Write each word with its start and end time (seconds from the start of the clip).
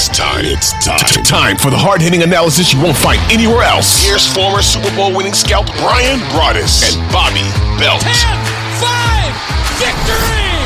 It's 0.00 0.08
time. 0.16 0.46
It's 0.48 0.72
time. 0.80 0.96
It's 1.04 1.12
time. 1.12 1.24
Time 1.28 1.56
for 1.60 1.68
the 1.68 1.76
hard 1.76 2.00
hitting 2.00 2.24
analysis 2.24 2.72
you 2.72 2.80
won't 2.80 2.96
find 2.96 3.20
anywhere 3.28 3.68
else. 3.68 4.00
Here's 4.00 4.24
former 4.24 4.64
Super 4.64 4.88
Bowl 4.96 5.12
winning 5.12 5.36
scout 5.36 5.68
Bryan 5.76 6.24
Broaddus 6.32 6.88
and 6.88 6.96
Bobby 7.12 7.44
Belt. 7.76 8.00
10 8.00 8.16
5 8.80 9.28
victory! 9.76 10.56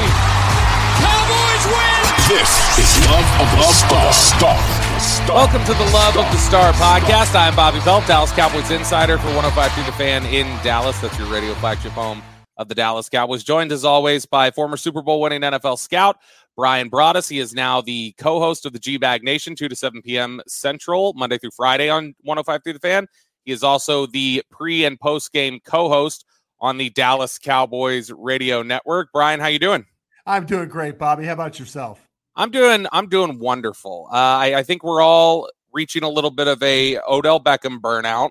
Cowboys 1.03 1.65
win! 1.67 2.03
This 2.31 2.47
is 2.79 2.87
Love 3.11 3.27
of 3.43 3.51
the 3.59 3.75
Star. 3.75 4.07
Star. 4.15 4.55
Star. 5.03 5.35
Welcome 5.35 5.67
to 5.67 5.75
the 5.75 5.89
Love 5.91 6.15
of 6.15 6.31
the 6.31 6.39
Star 6.39 6.71
podcast. 6.79 7.35
I'm 7.35 7.59
Bobby 7.59 7.83
Belt, 7.83 8.07
Dallas 8.07 8.31
Cowboys 8.31 8.71
insider 8.71 9.19
for 9.19 9.35
105.3 9.35 9.83
The 9.83 9.99
Fan 9.99 10.23
in 10.31 10.47
Dallas. 10.63 10.95
That's 11.03 11.19
your 11.19 11.27
radio 11.27 11.59
flagship 11.59 11.91
home 11.99 12.23
of 12.57 12.69
the 12.69 12.75
Dallas 12.75 13.09
Cowboys. 13.09 13.43
Joined 13.43 13.73
as 13.73 13.85
always 13.85 14.27
by 14.27 14.53
former 14.53 14.77
Super 14.77 15.03
Bowl 15.03 15.21
winning 15.21 15.41
NFL 15.41 15.79
scout 15.79 16.19
Bryan 16.57 16.91
Broaddus. 16.91 17.29
He 17.29 17.39
is 17.39 17.55
now 17.55 17.81
the 17.81 18.13
co-host 18.19 18.67
of 18.67 18.73
the 18.73 18.79
G 18.79 18.97
Bag 18.97 19.23
Nation, 19.23 19.55
2 19.55 19.69
to 19.69 19.77
7 19.77 20.03
p.m. 20.03 20.41
Central, 20.47 21.13
Monday 21.15 21.39
through 21.39 21.51
Friday 21.57 21.89
on 21.89 22.15
105 22.23 22.63
Through 22.63 22.75
The 22.75 22.79
Fan. 22.79 23.07
He 23.45 23.53
is 23.53 23.63
also 23.63 24.07
the 24.07 24.43
pre 24.51 24.85
and 24.85 24.99
post 24.99 25.33
game 25.33 25.61
co-host 25.65 26.25
on 26.61 26.79
the 26.79 26.91
Dallas 26.91 27.39
Cowboys 27.39 28.11
radio 28.11 28.63
network. 28.63 29.13
Bryan, 29.13 29.41
how 29.41 29.49
you 29.49 29.59
doing? 29.59 29.85
I'm 30.27 30.47
doing 30.47 30.69
great, 30.69 30.99
Bobby. 30.99 31.27
How 31.27 31.35
about 31.35 31.59
yourself? 31.59 32.09
I'm 32.37 32.51
doing 32.51 32.87
I'm 32.91 33.09
doing 33.09 33.39
wonderful. 33.39 34.09
Uh, 34.11 34.17
I, 34.17 34.55
I, 34.57 34.63
think 34.63 34.83
we're 34.83 35.03
all 35.03 35.49
reaching 35.73 36.03
a 36.03 36.09
little 36.09 36.31
bit 36.31 36.49
of 36.49 36.61
a 36.63 36.99
Odell 37.09 37.39
Beckham 37.39 37.81
burnout, 37.81 38.31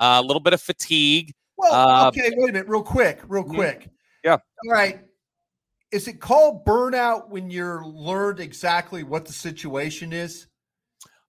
uh, 0.00 0.20
a 0.20 0.22
little 0.22 0.40
bit 0.40 0.52
of 0.52 0.60
fatigue. 0.60 1.32
Well, 1.56 1.72
uh, 1.72 2.08
okay, 2.08 2.30
wait 2.36 2.50
a 2.50 2.52
minute, 2.52 2.68
real 2.68 2.82
quick, 2.82 3.20
real 3.26 3.44
mm-hmm. 3.44 3.54
quick. 3.54 3.88
Yeah. 4.24 4.32
All 4.32 4.72
right. 4.72 5.00
Is 5.90 6.08
it 6.08 6.20
called 6.20 6.64
burnout 6.66 7.30
when 7.30 7.50
you're 7.50 7.84
learned 7.84 8.40
exactly 8.40 9.02
what 9.02 9.24
the 9.24 9.32
situation 9.32 10.12
is? 10.12 10.48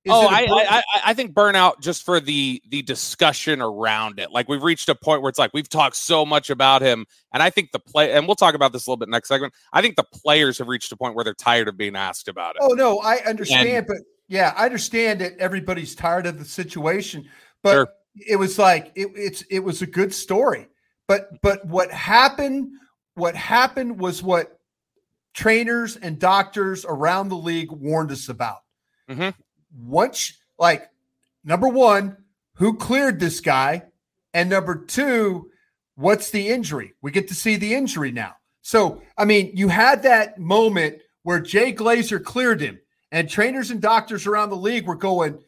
is 0.06 0.14
oh, 0.14 0.28
I, 0.28 0.48
I 0.50 0.84
I 1.08 1.14
think 1.14 1.34
burnout 1.34 1.82
just 1.82 2.04
for 2.04 2.22
the 2.22 2.62
the 2.70 2.82
discussion 2.82 3.62
around 3.62 4.20
it. 4.20 4.32
Like 4.32 4.48
we've 4.48 4.64
reached 4.64 4.88
a 4.88 4.96
point 4.96 5.22
where 5.22 5.30
it's 5.30 5.40
like 5.40 5.52
we've 5.54 5.68
talked 5.68 5.98
so 5.98 6.26
much 6.26 6.50
about 6.50 6.82
him, 6.82 7.06
and 7.34 7.44
I 7.44 7.50
think 7.50 7.72
the 7.74 7.80
play, 7.80 8.14
and 8.14 8.26
we'll 8.26 8.36
talk 8.36 8.56
about 8.56 8.72
this 8.72 8.88
a 8.88 8.90
little 8.90 8.98
bit 8.98 9.10
next 9.10 9.28
segment. 9.28 9.54
I 9.74 9.82
think 9.82 9.98
the 9.98 10.06
players 10.06 10.58
have 10.60 10.70
reached 10.70 10.92
a 10.94 10.98
point 10.98 11.16
where 11.16 11.26
they're 11.26 11.34
tired 11.34 11.68
of 11.68 11.76
being 11.76 11.98
asked 11.98 12.30
about 12.30 12.56
it. 12.56 12.62
Oh 12.62 12.74
no, 12.74 13.00
I 13.00 13.18
understand, 13.26 13.68
and, 13.68 13.88
but 13.88 13.98
yeah, 14.30 14.54
I 14.56 14.66
understand 14.66 15.20
that 15.20 15.38
everybody's 15.38 15.96
tired 15.96 16.26
of 16.26 16.40
the 16.40 16.46
situation, 16.46 17.28
but 17.62 17.74
sure. 17.74 17.90
it 18.28 18.38
was 18.38 18.58
like 18.58 18.94
it, 18.96 19.10
it's 19.16 19.42
it 19.50 19.60
was 19.60 19.82
a 19.82 19.88
good 19.88 20.14
story, 20.14 20.70
but 21.10 21.42
but 21.42 21.66
what 21.66 21.92
happened 21.92 22.70
what 23.20 23.36
happened 23.36 24.00
was 24.00 24.24
what 24.24 24.60
trainers 25.34 25.96
and 25.96 26.20
doctors 26.20 26.86
around 26.88 27.30
the 27.30 27.36
league 27.36 27.72
warned 27.72 28.12
us 28.12 28.30
about. 28.30 28.60
Mm-hmm. 29.10 29.30
Once, 29.78 30.38
like, 30.58 30.90
number 31.44 31.68
one, 31.68 32.18
who 32.56 32.76
cleared 32.76 33.20
this 33.20 33.40
guy? 33.40 33.84
And 34.34 34.50
number 34.50 34.76
two, 34.76 35.50
what's 35.96 36.30
the 36.32 36.50
injury? 36.50 36.94
We 37.02 37.12
get 37.12 37.28
to 37.30 37.36
see 37.36 37.56
the 37.56 37.74
injury 37.74 38.12
now. 38.12 38.36
So, 38.62 39.02
I 39.18 39.26
mean, 39.26 39.52
you 39.56 39.70
had 39.70 40.04
that 40.04 40.40
moment 40.40 41.00
where 41.24 41.40
Jay 41.40 41.74
Glazer 41.74 42.24
cleared 42.24 42.62
him, 42.62 42.80
and 43.12 43.30
trainers 43.30 43.72
and 43.72 43.82
doctors 43.82 44.28
around 44.28 44.50
the 44.50 44.56
league 44.56 44.86
were 44.86 44.96
going, 44.96 45.40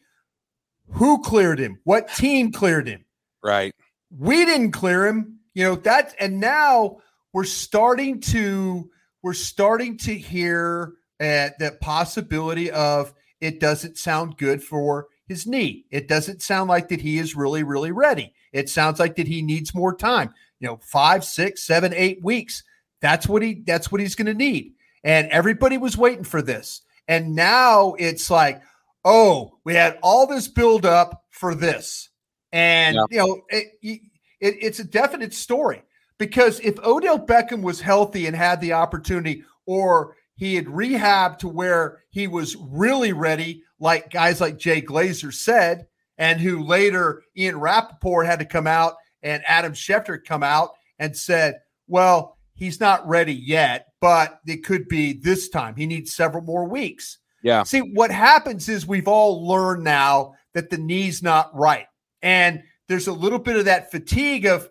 Who 0.92 1.22
cleared 1.22 1.58
him? 1.58 1.78
What 1.84 2.12
team 2.14 2.50
cleared 2.50 2.88
him? 2.88 3.04
Right. 3.42 3.74
We 4.16 4.44
didn't 4.44 4.72
clear 4.72 5.06
him. 5.06 5.38
You 5.54 5.64
know, 5.64 5.74
that, 5.76 6.14
and 6.18 6.40
now 6.40 6.98
we're 7.32 7.44
starting 7.44 8.20
to 8.20 8.90
we're 9.22 9.32
starting 9.34 9.96
to 9.98 10.14
hear 10.14 10.94
uh, 11.20 11.50
the 11.58 11.76
possibility 11.80 12.70
of 12.70 13.14
it 13.40 13.60
doesn't 13.60 13.98
sound 13.98 14.36
good 14.36 14.62
for 14.62 15.06
his 15.26 15.46
knee. 15.46 15.86
It 15.90 16.08
doesn't 16.08 16.42
sound 16.42 16.68
like 16.68 16.88
that 16.88 17.00
he 17.00 17.18
is 17.18 17.36
really, 17.36 17.62
really 17.62 17.92
ready. 17.92 18.34
It 18.52 18.68
sounds 18.68 18.98
like 18.98 19.16
that 19.16 19.28
he 19.28 19.42
needs 19.42 19.74
more 19.74 19.94
time. 19.94 20.34
You 20.60 20.68
know, 20.68 20.80
five, 20.82 21.24
six, 21.24 21.62
seven, 21.62 21.92
eight 21.94 22.22
weeks. 22.22 22.62
That's 23.00 23.28
what 23.28 23.42
he. 23.42 23.62
That's 23.66 23.90
what 23.90 24.00
he's 24.00 24.14
going 24.14 24.26
to 24.26 24.34
need. 24.34 24.74
And 25.04 25.28
everybody 25.30 25.78
was 25.78 25.96
waiting 25.96 26.24
for 26.24 26.42
this. 26.42 26.82
And 27.08 27.34
now 27.34 27.94
it's 27.98 28.30
like, 28.30 28.62
oh, 29.04 29.58
we 29.64 29.74
had 29.74 29.98
all 30.02 30.26
this 30.26 30.46
build 30.46 30.86
up 30.86 31.24
for 31.30 31.54
this, 31.54 32.10
and 32.52 32.94
yeah. 32.94 33.04
you 33.10 33.18
know, 33.18 33.42
it, 33.48 33.66
it, 33.82 34.00
it's 34.40 34.78
a 34.78 34.84
definite 34.84 35.34
story. 35.34 35.82
Because 36.22 36.60
if 36.60 36.78
Odell 36.84 37.18
Beckham 37.18 37.62
was 37.62 37.80
healthy 37.80 38.28
and 38.28 38.36
had 38.36 38.60
the 38.60 38.74
opportunity, 38.74 39.42
or 39.66 40.14
he 40.36 40.54
had 40.54 40.66
rehabbed 40.66 41.38
to 41.38 41.48
where 41.48 41.98
he 42.10 42.28
was 42.28 42.54
really 42.60 43.12
ready, 43.12 43.64
like 43.80 44.08
guys 44.08 44.40
like 44.40 44.56
Jay 44.56 44.80
Glazer 44.80 45.34
said, 45.34 45.88
and 46.18 46.40
who 46.40 46.62
later 46.62 47.24
Ian 47.36 47.58
Rapoport 47.58 48.26
had 48.26 48.38
to 48.38 48.44
come 48.44 48.68
out 48.68 48.94
and 49.24 49.42
Adam 49.48 49.72
Schefter 49.72 50.24
come 50.24 50.44
out 50.44 50.74
and 51.00 51.16
said, 51.16 51.58
well, 51.88 52.38
he's 52.54 52.78
not 52.78 53.08
ready 53.08 53.34
yet, 53.34 53.88
but 54.00 54.38
it 54.46 54.64
could 54.64 54.86
be 54.86 55.14
this 55.14 55.48
time. 55.48 55.74
He 55.74 55.86
needs 55.86 56.14
several 56.14 56.44
more 56.44 56.68
weeks. 56.68 57.18
Yeah. 57.42 57.64
See, 57.64 57.80
what 57.80 58.12
happens 58.12 58.68
is 58.68 58.86
we've 58.86 59.08
all 59.08 59.44
learned 59.44 59.82
now 59.82 60.34
that 60.54 60.70
the 60.70 60.78
knee's 60.78 61.20
not 61.20 61.52
right. 61.52 61.86
And 62.22 62.62
there's 62.86 63.08
a 63.08 63.12
little 63.12 63.40
bit 63.40 63.56
of 63.56 63.64
that 63.64 63.90
fatigue 63.90 64.46
of, 64.46 64.70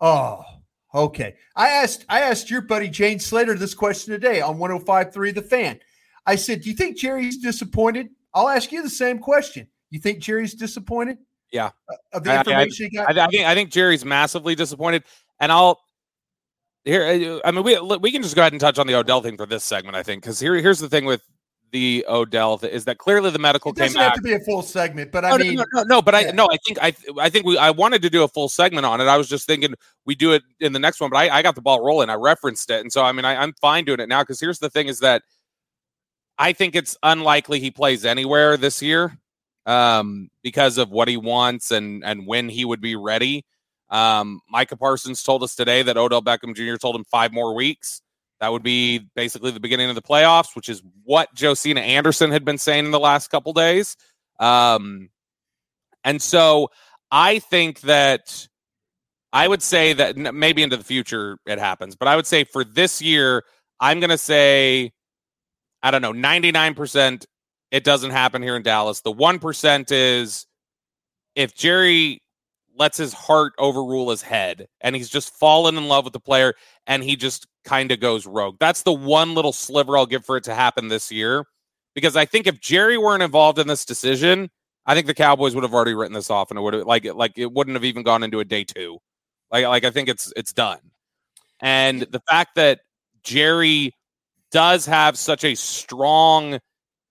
oh, 0.00 0.42
Okay. 0.94 1.34
I 1.54 1.68
asked 1.68 2.04
I 2.08 2.20
asked 2.20 2.50
your 2.50 2.62
buddy 2.62 2.88
Jane 2.88 3.18
Slater 3.18 3.54
this 3.54 3.74
question 3.74 4.12
today 4.12 4.40
on 4.40 4.56
105.3 4.58 5.34
The 5.34 5.42
Fan. 5.42 5.80
I 6.26 6.36
said, 6.36 6.62
Do 6.62 6.70
you 6.70 6.76
think 6.76 6.96
Jerry's 6.96 7.38
disappointed? 7.38 8.08
I'll 8.34 8.48
ask 8.48 8.72
you 8.72 8.82
the 8.82 8.90
same 8.90 9.18
question. 9.18 9.68
You 9.90 10.00
think 10.00 10.18
Jerry's 10.18 10.54
disappointed? 10.54 11.18
Yeah. 11.52 11.70
Uh, 11.90 11.96
of 12.12 12.24
the 12.24 12.38
information 12.38 12.90
I, 12.98 13.02
I? 13.02 13.04
I, 13.04 13.24
I, 13.24 13.28
think 13.28 13.46
I 13.46 13.54
think 13.54 13.70
Jerry's 13.70 14.04
massively 14.04 14.54
disappointed. 14.54 15.04
And 15.40 15.52
I'll 15.52 15.80
here 16.84 17.40
I 17.44 17.50
mean 17.50 17.64
we 17.64 17.78
we 17.98 18.12
can 18.12 18.22
just 18.22 18.36
go 18.36 18.42
ahead 18.42 18.52
and 18.52 18.60
touch 18.60 18.78
on 18.78 18.86
the 18.86 18.94
Odell 18.94 19.20
thing 19.20 19.36
for 19.36 19.46
this 19.46 19.64
segment, 19.64 19.96
I 19.96 20.02
think, 20.02 20.22
because 20.22 20.40
here 20.40 20.54
here's 20.54 20.78
the 20.78 20.88
thing 20.88 21.04
with 21.04 21.22
the 21.72 22.04
Odell 22.08 22.58
is 22.62 22.84
that 22.84 22.98
clearly 22.98 23.30
the 23.30 23.38
medical 23.38 23.72
it 23.72 23.76
doesn't 23.76 23.94
came 23.94 24.02
have 24.02 24.12
back. 24.12 24.16
to 24.16 24.22
be 24.22 24.32
a 24.32 24.40
full 24.40 24.62
segment, 24.62 25.12
but 25.12 25.24
I 25.24 25.30
oh, 25.30 25.38
mean, 25.38 25.56
no, 25.56 25.64
no, 25.72 25.82
no, 25.82 26.02
but 26.02 26.14
yeah. 26.14 26.28
I 26.28 26.32
no, 26.32 26.48
I 26.50 26.56
think 26.64 26.78
I 26.80 26.94
I 27.20 27.28
think 27.28 27.44
we 27.44 27.58
I 27.58 27.70
wanted 27.70 28.02
to 28.02 28.10
do 28.10 28.22
a 28.22 28.28
full 28.28 28.48
segment 28.48 28.86
on 28.86 29.00
it. 29.00 29.04
I 29.04 29.16
was 29.16 29.28
just 29.28 29.46
thinking 29.46 29.74
we 30.04 30.14
do 30.14 30.32
it 30.32 30.42
in 30.60 30.72
the 30.72 30.78
next 30.78 31.00
one, 31.00 31.10
but 31.10 31.16
I, 31.16 31.38
I 31.38 31.42
got 31.42 31.54
the 31.54 31.62
ball 31.62 31.84
rolling. 31.84 32.10
I 32.10 32.14
referenced 32.14 32.70
it, 32.70 32.80
and 32.80 32.92
so 32.92 33.02
I 33.04 33.12
mean 33.12 33.24
I, 33.24 33.36
I'm 33.36 33.52
fine 33.60 33.84
doing 33.84 34.00
it 34.00 34.08
now 34.08 34.22
because 34.22 34.40
here's 34.40 34.58
the 34.58 34.70
thing: 34.70 34.86
is 34.88 35.00
that 35.00 35.22
I 36.38 36.52
think 36.52 36.76
it's 36.76 36.96
unlikely 37.02 37.60
he 37.60 37.70
plays 37.70 38.04
anywhere 38.04 38.56
this 38.56 38.82
year 38.82 39.18
um, 39.64 40.30
because 40.42 40.78
of 40.78 40.90
what 40.90 41.08
he 41.08 41.16
wants 41.16 41.70
and 41.70 42.04
and 42.04 42.26
when 42.26 42.48
he 42.48 42.64
would 42.64 42.80
be 42.80 42.96
ready. 42.96 43.44
Um, 43.88 44.40
Micah 44.50 44.76
Parsons 44.76 45.22
told 45.22 45.42
us 45.42 45.54
today 45.54 45.82
that 45.82 45.96
Odell 45.96 46.22
Beckham 46.22 46.56
Jr. 46.56 46.76
told 46.76 46.96
him 46.96 47.04
five 47.04 47.32
more 47.32 47.54
weeks. 47.54 48.02
That 48.40 48.52
would 48.52 48.62
be 48.62 48.98
basically 49.14 49.50
the 49.50 49.60
beginning 49.60 49.88
of 49.88 49.94
the 49.94 50.02
playoffs, 50.02 50.54
which 50.54 50.68
is 50.68 50.82
what 51.04 51.28
Josina 51.34 51.80
Anderson 51.80 52.30
had 52.30 52.44
been 52.44 52.58
saying 52.58 52.84
in 52.84 52.90
the 52.90 53.00
last 53.00 53.28
couple 53.28 53.52
days. 53.52 53.96
Um, 54.38 55.08
and 56.04 56.20
so 56.20 56.68
I 57.10 57.38
think 57.38 57.80
that 57.82 58.46
I 59.32 59.48
would 59.48 59.62
say 59.62 59.92
that 59.94 60.16
maybe 60.16 60.62
into 60.62 60.76
the 60.76 60.84
future 60.84 61.38
it 61.46 61.58
happens, 61.58 61.96
but 61.96 62.08
I 62.08 62.16
would 62.16 62.26
say 62.26 62.44
for 62.44 62.64
this 62.64 63.00
year, 63.00 63.44
I'm 63.80 64.00
going 64.00 64.10
to 64.10 64.18
say, 64.18 64.92
I 65.82 65.90
don't 65.90 66.02
know, 66.02 66.12
99% 66.12 67.24
it 67.70 67.84
doesn't 67.84 68.12
happen 68.12 68.42
here 68.42 68.56
in 68.56 68.62
Dallas. 68.62 69.00
The 69.00 69.12
1% 69.12 69.86
is 69.90 70.46
if 71.34 71.54
Jerry 71.54 72.22
lets 72.76 72.98
his 72.98 73.12
heart 73.12 73.54
overrule 73.58 74.10
his 74.10 74.22
head 74.22 74.68
and 74.80 74.94
he's 74.94 75.08
just 75.08 75.34
fallen 75.34 75.76
in 75.76 75.88
love 75.88 76.04
with 76.04 76.12
the 76.12 76.20
player 76.20 76.54
and 76.86 77.02
he 77.02 77.16
just 77.16 77.46
kind 77.64 77.90
of 77.90 78.00
goes 78.00 78.26
rogue. 78.26 78.56
That's 78.60 78.82
the 78.82 78.92
one 78.92 79.34
little 79.34 79.52
sliver 79.52 79.96
I'll 79.96 80.06
give 80.06 80.24
for 80.24 80.36
it 80.36 80.44
to 80.44 80.54
happen 80.54 80.88
this 80.88 81.10
year. 81.10 81.44
Because 81.94 82.16
I 82.16 82.26
think 82.26 82.46
if 82.46 82.60
Jerry 82.60 82.98
weren't 82.98 83.22
involved 83.22 83.58
in 83.58 83.66
this 83.66 83.84
decision, 83.84 84.50
I 84.84 84.94
think 84.94 85.06
the 85.06 85.14
Cowboys 85.14 85.54
would 85.54 85.64
have 85.64 85.74
already 85.74 85.94
written 85.94 86.12
this 86.12 86.30
off 86.30 86.50
and 86.50 86.58
it 86.58 86.62
would 86.62 86.74
have 86.74 86.86
like 86.86 87.04
like 87.14 87.32
it 87.36 87.52
wouldn't 87.52 87.74
have 87.74 87.84
even 87.84 88.02
gone 88.02 88.22
into 88.22 88.40
a 88.40 88.44
day 88.44 88.64
two. 88.64 88.98
Like 89.50 89.64
like 89.64 89.84
I 89.84 89.90
think 89.90 90.08
it's 90.08 90.32
it's 90.36 90.52
done. 90.52 90.78
And 91.60 92.02
the 92.02 92.20
fact 92.28 92.56
that 92.56 92.80
Jerry 93.24 93.92
does 94.52 94.86
have 94.86 95.18
such 95.18 95.42
a 95.42 95.54
strong 95.54 96.60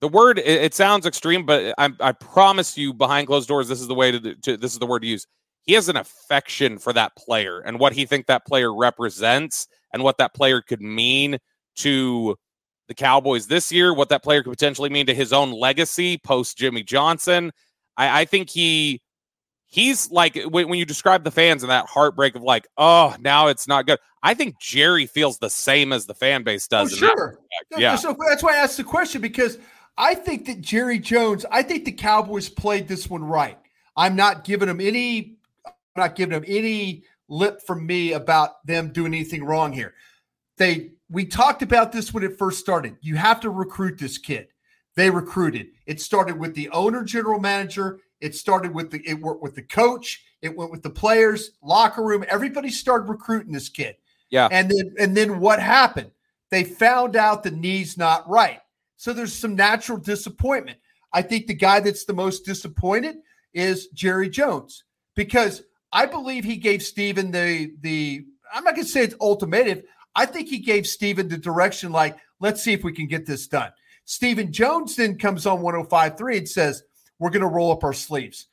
the 0.01 0.07
word 0.07 0.37
it, 0.39 0.45
it 0.45 0.73
sounds 0.73 1.05
extreme, 1.05 1.45
but 1.45 1.73
I, 1.77 1.89
I 1.99 2.11
promise 2.11 2.77
you 2.77 2.93
behind 2.93 3.27
closed 3.27 3.47
doors, 3.47 3.67
this 3.67 3.81
is 3.81 3.87
the 3.87 3.95
way 3.95 4.11
to, 4.11 4.35
to 4.35 4.57
this 4.57 4.73
is 4.73 4.79
the 4.79 4.85
word 4.85 5.01
to 5.01 5.07
use 5.07 5.25
he 5.65 5.73
has 5.73 5.89
an 5.89 5.97
affection 5.97 6.77
for 6.77 6.93
that 6.93 7.15
player 7.15 7.59
and 7.59 7.79
what 7.79 7.93
he 7.93 8.05
think 8.05 8.27
that 8.27 8.45
player 8.45 8.73
represents 8.73 9.67
and 9.93 10.03
what 10.03 10.17
that 10.17 10.33
player 10.33 10.61
could 10.61 10.81
mean 10.81 11.37
to 11.77 12.35
the 12.87 12.93
Cowboys 12.93 13.47
this 13.47 13.71
year, 13.71 13.93
what 13.93 14.09
that 14.09 14.23
player 14.23 14.43
could 14.43 14.51
potentially 14.51 14.89
mean 14.89 15.07
to 15.07 15.13
his 15.13 15.33
own 15.33 15.51
legacy 15.51 16.17
post 16.17 16.57
Jimmy 16.57 16.83
Johnson. 16.83 17.51
I, 17.97 18.21
I 18.21 18.25
think 18.25 18.49
he 18.49 19.01
he's 19.65 20.11
like 20.11 20.35
when, 20.49 20.69
when, 20.69 20.77
you 20.77 20.85
describe 20.85 21.23
the 21.23 21.31
fans 21.31 21.63
and 21.63 21.69
that 21.71 21.87
heartbreak 21.87 22.35
of 22.35 22.43
like, 22.43 22.67
oh, 22.77 23.15
now 23.19 23.47
it's 23.47 23.67
not 23.67 23.87
good. 23.87 23.99
I 24.21 24.33
think 24.33 24.59
Jerry 24.59 25.07
feels 25.07 25.39
the 25.39 25.49
same 25.49 25.91
as 25.91 26.05
the 26.05 26.13
fan 26.13 26.43
base 26.43 26.67
oh, 26.71 26.83
does. 26.83 26.93
Oh, 26.93 26.95
sure. 26.95 27.39
Yeah. 27.77 27.95
So 27.95 28.15
that's 28.27 28.43
why 28.43 28.53
I 28.53 28.57
asked 28.57 28.77
the 28.77 28.83
question 28.83 29.21
because 29.21 29.57
I 29.97 30.13
think 30.13 30.45
that 30.45 30.61
Jerry 30.61 30.99
Jones, 30.99 31.45
I 31.49 31.63
think 31.63 31.85
the 31.85 31.91
Cowboys 31.91 32.49
played 32.49 32.87
this 32.87 33.09
one 33.09 33.23
right. 33.23 33.57
I'm 33.97 34.15
not 34.15 34.43
giving 34.43 34.69
him 34.69 34.81
any 34.81 35.37
not 35.95 36.15
giving 36.15 36.33
them 36.33 36.45
any 36.47 37.03
lip 37.27 37.61
from 37.65 37.85
me 37.85 38.13
about 38.13 38.65
them 38.65 38.91
doing 38.91 39.13
anything 39.13 39.43
wrong 39.43 39.73
here. 39.73 39.93
They 40.57 40.91
we 41.09 41.25
talked 41.25 41.61
about 41.61 41.91
this 41.91 42.13
when 42.13 42.23
it 42.23 42.37
first 42.37 42.59
started. 42.59 42.97
You 43.01 43.15
have 43.15 43.39
to 43.41 43.49
recruit 43.49 43.97
this 43.97 44.17
kid. 44.17 44.47
They 44.95 45.09
recruited. 45.09 45.67
It 45.85 46.01
started 46.01 46.39
with 46.39 46.55
the 46.55 46.69
owner, 46.69 47.03
general 47.03 47.39
manager. 47.39 47.99
It 48.21 48.35
started 48.35 48.73
with 48.73 48.91
the 48.91 49.01
it 49.07 49.19
worked 49.19 49.43
with 49.43 49.55
the 49.55 49.61
coach. 49.61 50.23
It 50.41 50.55
went 50.55 50.71
with 50.71 50.83
the 50.83 50.89
players, 50.89 51.51
locker 51.61 52.03
room. 52.03 52.23
Everybody 52.29 52.69
started 52.69 53.09
recruiting 53.09 53.51
this 53.51 53.69
kid. 53.69 53.95
Yeah. 54.29 54.47
And 54.51 54.69
then 54.69 54.95
and 54.99 55.15
then 55.15 55.39
what 55.39 55.61
happened? 55.61 56.11
They 56.51 56.63
found 56.63 57.15
out 57.15 57.43
the 57.43 57.51
knee's 57.51 57.97
not 57.97 58.27
right. 58.29 58.59
So 58.97 59.11
there's 59.11 59.33
some 59.33 59.55
natural 59.55 59.97
disappointment. 59.97 60.77
I 61.11 61.21
think 61.21 61.47
the 61.47 61.53
guy 61.53 61.79
that's 61.79 62.05
the 62.05 62.13
most 62.13 62.45
disappointed 62.45 63.17
is 63.53 63.87
Jerry 63.87 64.29
Jones 64.29 64.83
because 65.15 65.63
I 65.95 66.05
believe 66.05 66.43
he 66.43 66.57
gave 66.57 66.83
Stephen 66.83 67.31
the 67.31 67.71
the 67.79 68.25
I'm 68.53 68.65
not 68.65 68.75
to 68.85 68.91
say 68.91 69.03
it's 69.03 69.15
ultimative. 69.15 69.83
I 70.13 70.25
think 70.25 70.49
he 70.49 70.59
gave 70.59 70.85
Stephen 70.85 71.29
the 71.29 71.37
direction 71.37 71.93
like, 71.93 72.17
let's 72.41 72.61
see 72.61 72.73
if 72.73 72.83
we 72.83 72.91
can 72.91 73.07
get 73.07 73.25
this 73.25 73.47
done. 73.47 73.71
Stephen 74.03 74.51
Jones 74.51 74.97
then 74.97 75.17
comes 75.17 75.45
on 75.45 75.59
105.3 75.59 76.37
and 76.37 76.49
says, 76.49 76.83
we're 77.17 77.29
to 77.41 77.47
roll 77.47 77.71
up 77.71 77.83
our 77.83 77.93
sleeves. 77.93 78.47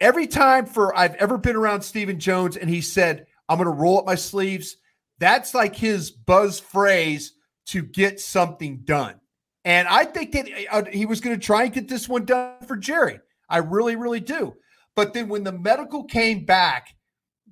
Every 0.00 0.28
time 0.28 0.66
for 0.66 0.96
I've 0.96 1.14
ever 1.16 1.36
been 1.36 1.56
around 1.56 1.82
Stephen 1.82 2.20
Jones 2.20 2.56
and 2.56 2.70
he 2.70 2.80
said, 2.80 3.26
I'm 3.48 3.58
to 3.66 3.72
roll 3.72 3.98
up 3.98 4.06
my 4.06 4.14
sleeves, 4.14 4.76
that's 5.18 5.54
like 5.54 5.74
his 5.74 6.12
buzz 6.12 6.60
phrase 6.60 7.32
to 7.66 7.82
get 7.82 8.20
something 8.20 8.78
done. 8.84 9.20
And 9.64 9.88
I 9.88 10.04
think 10.04 10.30
that 10.32 10.48
uh, 10.70 10.84
he 10.84 11.06
was 11.06 11.20
going 11.20 11.38
to 11.38 11.44
try 11.44 11.64
and 11.64 11.72
get 11.72 11.88
this 11.88 12.08
one 12.08 12.24
done 12.24 12.54
for 12.66 12.76
Jerry. 12.76 13.18
I 13.48 13.58
really, 13.58 13.96
really 13.96 14.20
do. 14.20 14.54
But 14.98 15.12
then 15.14 15.28
when 15.28 15.44
the 15.44 15.52
medical 15.52 16.02
came 16.02 16.44
back, 16.44 16.96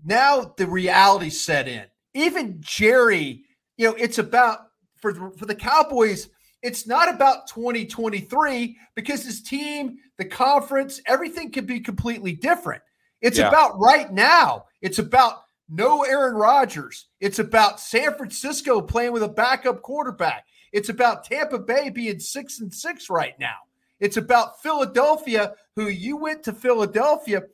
now 0.05 0.53
the 0.57 0.67
reality 0.67 1.31
set 1.31 1.69
in. 1.69 1.85
Even 2.13 2.57
Jerry, 2.59 3.45
you 3.77 3.87
know, 3.87 3.95
it's 3.95 4.19
about 4.19 4.63
for 4.97 5.13
the, 5.13 5.33
for 5.39 5.47
the 5.47 5.55
Cowboys, 5.55 6.29
it's 6.61 6.89
not 6.89 7.09
about 7.09 7.47
2023 7.47 8.77
because 8.97 9.25
his 9.25 9.45
team, 9.45 9.97
the 10.19 10.25
conference, 10.25 11.01
everything 11.07 11.53
could 11.53 11.69
be 11.69 11.79
completely 11.79 12.33
different. 12.33 12.83
It's 13.23 13.39
yeah. 13.39 13.47
about 13.47 13.79
right 13.79 14.13
now. 14.13 14.65
It's 14.83 14.99
about 14.99 15.45
no 15.69 16.03
Aaron 16.03 16.35
Rodgers. 16.35 17.07
It's 17.21 17.39
about 17.39 17.79
San 17.79 18.17
Francisco 18.17 18.81
playing 18.81 19.13
with 19.13 19.23
a 19.23 19.29
backup 19.29 19.83
quarterback. 19.83 20.47
It's 20.73 20.89
about 20.89 21.23
Tampa 21.23 21.61
Bay 21.61 21.91
being 21.91 22.19
six 22.19 22.59
and 22.59 22.75
six 22.75 23.09
right 23.09 23.39
now. 23.39 23.55
It's 24.01 24.17
about 24.17 24.63
Philadelphia, 24.63 25.55
who 25.75 25.89
you 25.89 26.17
went 26.17 26.43
to 26.45 26.53
Philadelphia, 26.53 27.45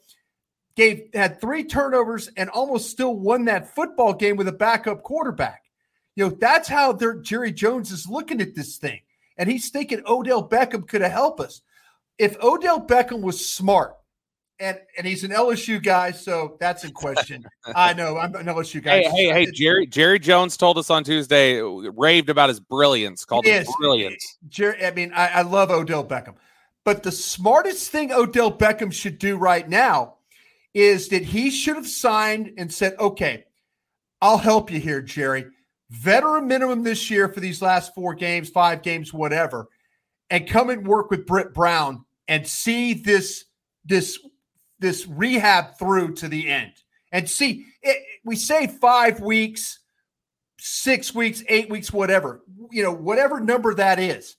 gave 0.75 1.09
had 1.15 1.41
three 1.41 1.65
turnovers 1.65 2.31
and 2.37 2.49
almost 2.51 2.91
still 2.91 3.15
won 3.15 3.45
that 3.45 3.75
football 3.75 4.15
game 4.15 4.37
with 4.37 4.49
a 4.49 4.53
backup 4.53 5.03
quarterback. 5.03 5.63
You 6.15 6.29
know, 6.29 6.37
that's 6.39 6.69
how 6.69 6.93
their 6.93 7.15
Jerry 7.15 7.53
Jones 7.53 7.91
is 7.91 8.09
looking 8.09 8.41
at 8.41 8.55
this 8.55 8.77
thing. 8.77 9.01
And 9.39 9.51
he's 9.51 9.71
thinking 9.71 10.03
Odell 10.07 10.49
Beckham 10.49 10.87
could 10.87 11.01
have 11.01 11.13
helped 11.13 11.41
us. 11.41 11.63
If 12.19 12.41
Odell 12.43 12.81
Beckham 12.81 13.23
was 13.23 13.49
smart, 13.49 13.97
and 14.63 14.79
and 14.97 15.07
he's 15.07 15.25
an 15.25 15.33
LSU 15.33 15.83
guy, 15.83 16.13
so 16.13 16.57
that's 16.61 16.85
in 16.85 16.93
question. 16.93 17.45
I 17.75 17.93
know 17.93 18.17
I'm 18.17 18.35
an 18.37 18.47
LSU 18.47 18.83
guy. 18.83 19.03
Hey, 19.03 19.11
hey, 19.11 19.29
hey, 19.33 19.51
Jerry 19.51 19.87
Jerry 19.87 20.19
Jones 20.19 20.57
told 20.57 20.79
us 20.79 20.89
on 20.89 21.03
Tuesday, 21.03 21.61
raved 21.61 22.31
about 22.31 22.49
his 22.49 22.61
brilliance, 22.61 23.25
called 23.25 23.45
him 23.45 23.67
brilliance. 23.79 24.39
Jerry, 24.49 24.85
I 24.85 24.93
mean, 24.93 25.13
I, 25.15 25.29
I 25.29 25.43
love 25.43 25.71
Odell 25.71 26.05
Beckham, 26.05 26.37
but 26.85 27.03
the 27.03 27.11
smartest 27.11 27.91
thing 27.91 28.13
Odell 28.13 28.57
Beckham 28.57 28.93
should 28.93 29.19
do 29.19 29.37
right 29.37 29.69
now 29.69 30.15
is 30.75 31.09
that 31.09 31.25
he 31.25 31.51
should 31.51 31.77
have 31.77 31.89
signed 31.89 32.53
and 32.57 32.73
said, 32.73 32.95
"Okay, 33.01 33.45
I'll 34.21 34.39
help 34.39 34.71
you 34.71 34.79
here, 34.79 35.03
Jerry. 35.03 35.47
Veteran 35.91 36.47
minimum 36.47 36.85
this 36.85 37.11
year 37.11 37.29
for 37.29 37.41
these 37.41 37.61
last 37.61 37.95
four 37.95 38.15
games, 38.15 38.49
five 38.49 38.83
games, 38.83 39.13
whatever, 39.13 39.67
and 40.31 40.49
come 40.49 40.71
and 40.71 40.87
work 40.87 41.11
with 41.11 41.27
Britt 41.27 41.53
Brown 41.53 42.05
and 42.29 42.47
see 42.47 42.95
this." 42.95 43.47
this 43.85 44.19
this 44.83 45.07
rehab 45.07 45.79
through 45.79 46.13
to 46.17 46.29
the 46.29 46.49
end 46.49 46.73
and 47.13 47.29
see 47.29 47.65
it, 47.83 48.03
we 48.25 48.37
say 48.37 48.67
five 48.67 49.21
weeks 49.21 49.79
six 50.59 51.15
weeks 51.15 51.43
eight 51.49 51.71
weeks 51.71 51.93
whatever 51.93 52.43
you 52.71 52.83
know 52.83 52.93
whatever 52.93 53.41
number 53.41 53.75
that 53.75 53.99
is. 53.99 54.37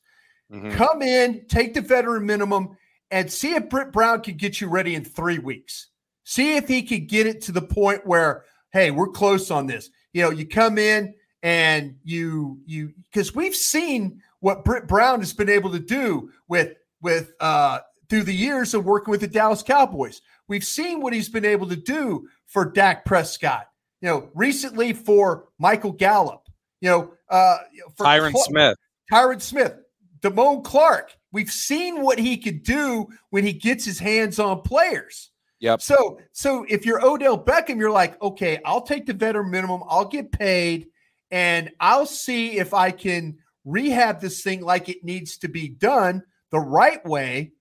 Mm-hmm. 0.51 0.71
come 0.71 1.01
in 1.01 1.45
take 1.47 1.73
the 1.73 1.81
veteran 1.81 2.25
minimum 2.25 2.77
and 3.09 3.31
see 3.31 3.55
if 3.55 3.69
britt 3.69 3.91
brown 3.91 4.21
can 4.21 4.37
get 4.37 4.61
you 4.61 4.69
ready 4.69 4.93
in 4.93 5.03
three 5.03 5.39
weeks 5.39 5.87
see 6.25 6.55
if 6.57 6.67
he 6.67 6.83
could 6.83 7.07
get 7.07 7.25
it 7.25 7.41
to 7.43 7.51
the 7.51 7.61
point 7.61 8.05
where 8.05 8.43
hey 8.71 8.91
we're 8.91 9.07
close 9.07 9.49
on 9.49 9.65
this 9.65 9.89
you 10.11 10.21
know 10.21 10.29
you 10.29 10.45
come 10.45 10.77
in 10.77 11.13
and 11.43 11.95
you 12.03 12.59
you 12.65 12.93
because 13.03 13.33
we've 13.33 13.55
seen 13.55 14.21
what 14.41 14.63
britt 14.63 14.87
brown 14.87 15.19
has 15.19 15.33
been 15.33 15.49
able 15.49 15.71
to 15.71 15.79
do 15.79 16.29
with 16.47 16.75
with 17.01 17.33
uh 17.39 17.79
through 18.09 18.23
the 18.23 18.35
years 18.35 18.73
of 18.73 18.85
working 18.85 19.11
with 19.11 19.21
the 19.21 19.27
dallas 19.27 19.63
cowboys 19.63 20.21
We've 20.47 20.63
seen 20.63 21.01
what 21.01 21.13
he's 21.13 21.29
been 21.29 21.45
able 21.45 21.67
to 21.69 21.75
do 21.75 22.27
for 22.47 22.65
Dak 22.65 23.05
Prescott. 23.05 23.67
You 24.01 24.09
know, 24.09 24.29
recently 24.33 24.93
for 24.93 25.45
Michael 25.57 25.93
Gallup. 25.93 26.41
You 26.81 26.89
know, 26.89 27.13
uh, 27.29 27.57
for 27.95 28.05
Tyron 28.05 28.31
Clark, 28.31 28.47
Smith. 28.47 28.77
Tyron 29.11 29.41
Smith, 29.41 29.75
DaMone 30.19 30.63
Clark. 30.63 31.15
We've 31.31 31.51
seen 31.51 32.01
what 32.01 32.19
he 32.19 32.37
could 32.37 32.63
do 32.63 33.07
when 33.29 33.43
he 33.45 33.53
gets 33.53 33.85
his 33.85 33.99
hands 33.99 34.37
on 34.39 34.61
players. 34.61 35.31
Yep. 35.61 35.81
So, 35.81 36.19
so 36.33 36.65
if 36.67 36.85
you're 36.85 37.03
Odell 37.03 37.41
Beckham, 37.41 37.79
you're 37.79 37.89
like, 37.89 38.21
okay, 38.21 38.59
I'll 38.65 38.81
take 38.81 39.05
the 39.05 39.13
veteran 39.13 39.49
minimum. 39.49 39.81
I'll 39.87 40.09
get 40.09 40.33
paid, 40.33 40.87
and 41.31 41.71
I'll 41.79 42.05
see 42.05 42.59
if 42.59 42.73
I 42.73 42.91
can 42.91 43.37
rehab 43.63 44.19
this 44.19 44.43
thing 44.43 44.61
like 44.61 44.89
it 44.89 45.05
needs 45.05 45.37
to 45.37 45.47
be 45.47 45.69
done 45.69 46.23
the 46.51 46.59
right 46.59 47.03
way, 47.05 47.53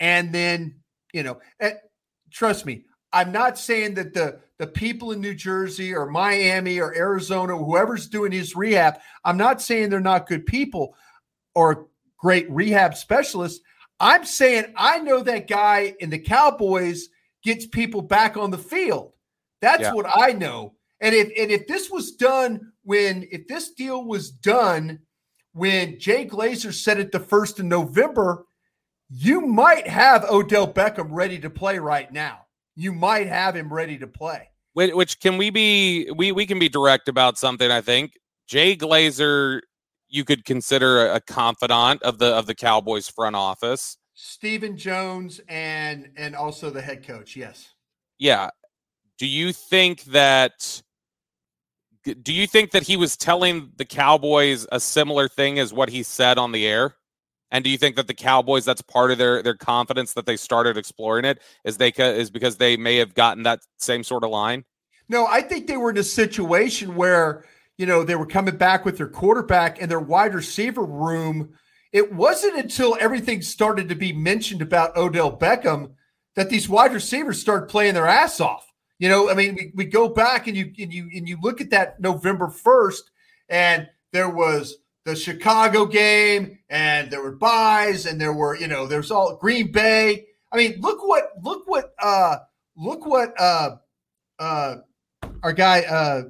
and 0.00 0.32
then 0.32 0.76
you 1.12 1.22
know, 1.22 1.40
trust 2.30 2.66
me, 2.66 2.84
I'm 3.12 3.32
not 3.32 3.58
saying 3.58 3.94
that 3.94 4.14
the 4.14 4.40
the 4.58 4.66
people 4.66 5.12
in 5.12 5.20
New 5.20 5.34
Jersey 5.34 5.94
or 5.94 6.06
Miami 6.06 6.80
or 6.80 6.94
Arizona, 6.94 7.56
whoever's 7.56 8.08
doing 8.08 8.30
his 8.30 8.54
rehab, 8.54 8.98
I'm 9.24 9.38
not 9.38 9.62
saying 9.62 9.88
they're 9.88 10.00
not 10.00 10.28
good 10.28 10.46
people 10.46 10.94
or 11.54 11.88
great 12.18 12.50
rehab 12.50 12.94
specialists. 12.94 13.60
I'm 13.98 14.24
saying 14.24 14.72
I 14.76 14.98
know 14.98 15.22
that 15.22 15.48
guy 15.48 15.94
in 16.00 16.10
the 16.10 16.18
Cowboys 16.18 17.08
gets 17.42 17.66
people 17.66 18.02
back 18.02 18.36
on 18.36 18.50
the 18.50 18.58
field. 18.58 19.12
That's 19.60 19.82
yeah. 19.82 19.92
what 19.92 20.06
I 20.14 20.32
know. 20.32 20.74
And 21.00 21.14
if 21.14 21.28
and 21.38 21.50
if 21.50 21.66
this 21.66 21.90
was 21.90 22.12
done 22.12 22.72
when 22.82 23.26
if 23.30 23.46
this 23.46 23.72
deal 23.72 24.04
was 24.04 24.30
done 24.30 25.00
when 25.52 25.98
Jay 25.98 26.26
Glazer 26.26 26.72
said 26.72 27.00
it 27.00 27.12
the 27.12 27.20
first 27.20 27.58
of 27.58 27.66
November, 27.66 28.44
you 29.10 29.40
might 29.40 29.88
have 29.88 30.24
Odell 30.24 30.72
Beckham 30.72 31.08
ready 31.10 31.38
to 31.40 31.50
play 31.50 31.78
right 31.78 32.10
now. 32.12 32.46
You 32.76 32.92
might 32.92 33.26
have 33.26 33.56
him 33.56 33.72
ready 33.72 33.98
to 33.98 34.06
play. 34.06 34.48
Which, 34.72 34.94
which 34.94 35.20
can 35.20 35.36
we 35.36 35.50
be? 35.50 36.10
We 36.14 36.30
we 36.30 36.46
can 36.46 36.58
be 36.58 36.68
direct 36.68 37.08
about 37.08 37.36
something. 37.36 37.70
I 37.70 37.80
think 37.80 38.12
Jay 38.46 38.76
Glazer, 38.76 39.60
you 40.08 40.24
could 40.24 40.44
consider 40.44 41.08
a, 41.08 41.16
a 41.16 41.20
confidant 41.20 42.02
of 42.02 42.18
the 42.18 42.26
of 42.26 42.46
the 42.46 42.54
Cowboys 42.54 43.08
front 43.08 43.34
office. 43.34 43.98
Stephen 44.14 44.76
Jones 44.76 45.40
and 45.48 46.10
and 46.16 46.36
also 46.36 46.70
the 46.70 46.80
head 46.80 47.04
coach. 47.04 47.34
Yes. 47.34 47.74
Yeah. 48.18 48.50
Do 49.18 49.26
you 49.26 49.52
think 49.52 50.04
that? 50.04 50.82
Do 52.04 52.32
you 52.32 52.46
think 52.46 52.70
that 52.70 52.84
he 52.84 52.96
was 52.96 53.16
telling 53.16 53.72
the 53.76 53.84
Cowboys 53.84 54.66
a 54.72 54.80
similar 54.80 55.28
thing 55.28 55.58
as 55.58 55.72
what 55.72 55.90
he 55.90 56.02
said 56.02 56.38
on 56.38 56.52
the 56.52 56.66
air? 56.66 56.94
And 57.50 57.64
do 57.64 57.70
you 57.70 57.78
think 57.78 57.96
that 57.96 58.06
the 58.06 58.14
Cowboys, 58.14 58.64
that's 58.64 58.82
part 58.82 59.10
of 59.10 59.18
their 59.18 59.42
their 59.42 59.56
confidence 59.56 60.12
that 60.14 60.26
they 60.26 60.36
started 60.36 60.76
exploring 60.76 61.24
it, 61.24 61.40
is 61.64 61.76
they 61.76 61.92
is 61.96 62.30
because 62.30 62.56
they 62.56 62.76
may 62.76 62.96
have 62.96 63.14
gotten 63.14 63.42
that 63.44 63.60
same 63.78 64.04
sort 64.04 64.24
of 64.24 64.30
line? 64.30 64.64
No, 65.08 65.26
I 65.26 65.40
think 65.42 65.66
they 65.66 65.76
were 65.76 65.90
in 65.90 65.98
a 65.98 66.04
situation 66.04 66.94
where 66.94 67.44
you 67.76 67.86
know 67.86 68.04
they 68.04 68.14
were 68.14 68.26
coming 68.26 68.56
back 68.56 68.84
with 68.84 68.96
their 68.96 69.08
quarterback 69.08 69.82
and 69.82 69.90
their 69.90 70.00
wide 70.00 70.34
receiver 70.34 70.84
room. 70.84 71.54
It 71.92 72.12
wasn't 72.12 72.56
until 72.56 72.96
everything 73.00 73.42
started 73.42 73.88
to 73.88 73.96
be 73.96 74.12
mentioned 74.12 74.62
about 74.62 74.96
Odell 74.96 75.36
Beckham 75.36 75.94
that 76.36 76.48
these 76.48 76.68
wide 76.68 76.92
receivers 76.92 77.40
started 77.40 77.68
playing 77.68 77.94
their 77.94 78.06
ass 78.06 78.40
off. 78.40 78.64
You 79.00 79.08
know, 79.08 79.28
I 79.28 79.34
mean, 79.34 79.56
we, 79.56 79.72
we 79.74 79.84
go 79.86 80.08
back 80.08 80.46
and 80.46 80.56
you 80.56 80.72
and 80.78 80.92
you 80.92 81.10
and 81.12 81.28
you 81.28 81.38
look 81.42 81.60
at 81.60 81.70
that 81.70 81.98
November 82.00 82.48
first, 82.48 83.10
and 83.48 83.88
there 84.12 84.30
was 84.30 84.76
the 85.10 85.16
Chicago 85.16 85.86
game, 85.86 86.58
and 86.68 87.10
there 87.10 87.22
were 87.22 87.32
byes, 87.32 88.06
and 88.06 88.20
there 88.20 88.32
were, 88.32 88.56
you 88.56 88.68
know, 88.68 88.86
there's 88.86 89.10
all 89.10 89.36
Green 89.36 89.72
Bay. 89.72 90.26
I 90.52 90.56
mean, 90.56 90.80
look 90.80 91.06
what, 91.06 91.32
look 91.42 91.66
what, 91.66 91.92
uh, 91.98 92.38
look 92.76 93.06
what, 93.06 93.34
uh, 93.38 93.76
uh, 94.38 94.76
our 95.42 95.52
guy, 95.52 95.80
uh, 95.80 96.22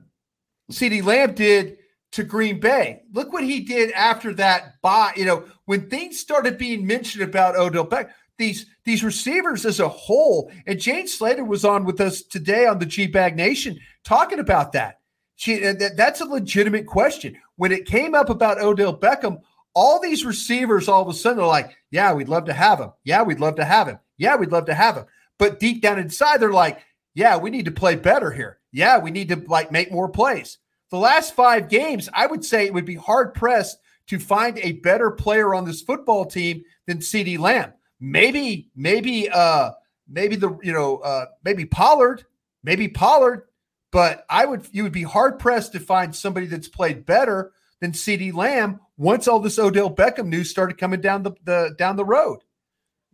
CeeDee 0.72 1.04
Lamb 1.04 1.34
did 1.34 1.76
to 2.12 2.24
Green 2.24 2.58
Bay. 2.58 3.02
Look 3.12 3.32
what 3.32 3.44
he 3.44 3.60
did 3.60 3.92
after 3.92 4.32
that 4.34 4.80
bye. 4.82 5.12
You 5.16 5.26
know, 5.26 5.44
when 5.66 5.88
things 5.88 6.18
started 6.18 6.58
being 6.58 6.86
mentioned 6.86 7.22
about 7.22 7.56
Odell 7.56 7.84
Beck, 7.84 8.10
these 8.38 8.66
these 8.84 9.04
receivers 9.04 9.66
as 9.66 9.80
a 9.80 9.88
whole, 9.88 10.50
and 10.66 10.80
Jane 10.80 11.06
Slater 11.06 11.44
was 11.44 11.64
on 11.64 11.84
with 11.84 12.00
us 12.00 12.22
today 12.22 12.66
on 12.66 12.78
the 12.78 12.86
G 12.86 13.06
Bag 13.06 13.36
Nation 13.36 13.78
talking 14.02 14.38
about 14.38 14.72
that. 14.72 15.00
She, 15.36 15.58
that, 15.58 15.96
that's 15.96 16.20
a 16.20 16.26
legitimate 16.26 16.86
question. 16.86 17.36
When 17.60 17.72
it 17.72 17.84
came 17.84 18.14
up 18.14 18.30
about 18.30 18.58
Odell 18.58 18.96
Beckham, 18.96 19.42
all 19.74 20.00
these 20.00 20.24
receivers 20.24 20.88
all 20.88 21.02
of 21.02 21.08
a 21.08 21.12
sudden 21.12 21.42
are 21.42 21.46
like, 21.46 21.76
yeah, 21.90 22.10
we'd 22.14 22.30
love 22.30 22.46
to 22.46 22.54
have 22.54 22.80
him. 22.80 22.90
Yeah, 23.04 23.22
we'd 23.22 23.38
love 23.38 23.56
to 23.56 23.66
have 23.66 23.86
him. 23.86 23.98
Yeah, 24.16 24.36
we'd 24.36 24.50
love 24.50 24.64
to 24.64 24.74
have 24.74 24.96
him. 24.96 25.04
But 25.38 25.60
deep 25.60 25.82
down 25.82 25.98
inside, 25.98 26.38
they're 26.38 26.54
like, 26.54 26.80
yeah, 27.12 27.36
we 27.36 27.50
need 27.50 27.66
to 27.66 27.70
play 27.70 27.96
better 27.96 28.30
here. 28.30 28.60
Yeah, 28.72 28.96
we 28.96 29.10
need 29.10 29.28
to 29.28 29.44
like 29.46 29.70
make 29.70 29.92
more 29.92 30.08
plays. 30.08 30.56
The 30.90 30.96
last 30.96 31.34
five 31.34 31.68
games, 31.68 32.08
I 32.14 32.26
would 32.26 32.46
say 32.46 32.64
it 32.64 32.72
would 32.72 32.86
be 32.86 32.94
hard 32.94 33.34
pressed 33.34 33.76
to 34.06 34.18
find 34.18 34.58
a 34.60 34.72
better 34.80 35.10
player 35.10 35.54
on 35.54 35.66
this 35.66 35.82
football 35.82 36.24
team 36.24 36.64
than 36.86 37.00
CeeDee 37.00 37.38
Lamb. 37.38 37.74
Maybe, 38.00 38.70
maybe, 38.74 39.28
uh, 39.28 39.72
maybe 40.08 40.36
the 40.36 40.58
you 40.62 40.72
know, 40.72 40.96
uh, 41.00 41.26
maybe 41.44 41.66
Pollard, 41.66 42.24
maybe 42.64 42.88
Pollard, 42.88 43.49
but 43.92 44.24
I 44.30 44.46
would 44.46 44.66
you 44.72 44.82
would 44.84 44.92
be 44.92 45.02
hard 45.02 45.38
pressed 45.38 45.72
to 45.72 45.80
find 45.80 46.14
somebody 46.14 46.46
that's 46.46 46.68
played 46.68 47.06
better 47.06 47.52
than 47.80 47.92
CeeDee 47.92 48.34
Lamb 48.34 48.80
once 48.96 49.26
all 49.26 49.40
this 49.40 49.58
Odell 49.58 49.94
Beckham 49.94 50.26
news 50.26 50.50
started 50.50 50.78
coming 50.78 51.00
down 51.00 51.22
the, 51.22 51.32
the 51.44 51.74
down 51.76 51.96
the 51.96 52.04
road. 52.04 52.40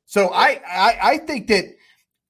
So 0.04 0.30
I, 0.33 0.61
I 0.68 0.99
I 1.02 1.18
think 1.18 1.49
that 1.49 1.64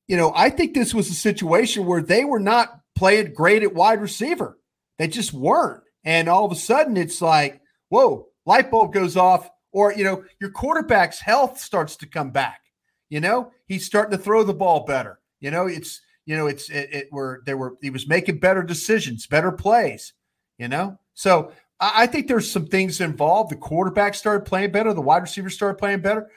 you 0.06 0.16
know 0.16 0.32
I 0.34 0.50
think 0.50 0.74
this 0.74 0.94
was 0.94 1.10
a 1.10 1.14
situation 1.14 1.86
where 1.86 2.02
they 2.02 2.24
were 2.24 2.40
not 2.40 2.80
playing 2.94 3.34
great 3.34 3.62
at 3.62 3.74
wide 3.74 4.00
receiver. 4.00 4.58
They 4.98 5.08
just 5.08 5.32
weren't. 5.32 5.82
And 6.04 6.28
all 6.28 6.46
of 6.46 6.52
a 6.52 6.56
sudden 6.56 6.96
it's 6.96 7.20
like, 7.20 7.60
whoa, 7.88 8.28
light 8.46 8.70
bulb 8.70 8.94
goes 8.94 9.16
off, 9.16 9.50
or 9.72 9.92
you 9.92 10.04
know, 10.04 10.24
your 10.40 10.50
quarterback's 10.50 11.20
health 11.20 11.58
starts 11.58 11.96
to 11.96 12.06
come 12.06 12.30
back. 12.30 12.60
You 13.08 13.20
know, 13.20 13.52
he's 13.66 13.84
starting 13.84 14.16
to 14.16 14.22
throw 14.22 14.42
the 14.42 14.54
ball 14.54 14.84
better. 14.84 15.20
You 15.40 15.50
know, 15.50 15.66
it's 15.66 16.00
you 16.26 16.36
know, 16.36 16.48
it's 16.48 16.68
it, 16.68 16.88
it 16.92 17.08
were 17.12 17.42
there 17.46 17.56
were 17.56 17.76
he 17.80 17.90
was 17.90 18.06
making 18.06 18.38
better 18.38 18.62
decisions, 18.62 19.26
better 19.26 19.52
plays, 19.52 20.12
you 20.58 20.68
know. 20.68 20.98
So 21.14 21.52
I, 21.80 22.02
I 22.02 22.06
think 22.06 22.26
there's 22.26 22.50
some 22.50 22.66
things 22.66 23.00
involved. 23.00 23.50
The 23.50 23.56
quarterback 23.56 24.14
started 24.14 24.44
playing 24.44 24.72
better, 24.72 24.92
the 24.92 25.00
wide 25.00 25.22
receivers 25.22 25.54
started 25.54 25.78
playing 25.78 26.00
better, 26.00 26.30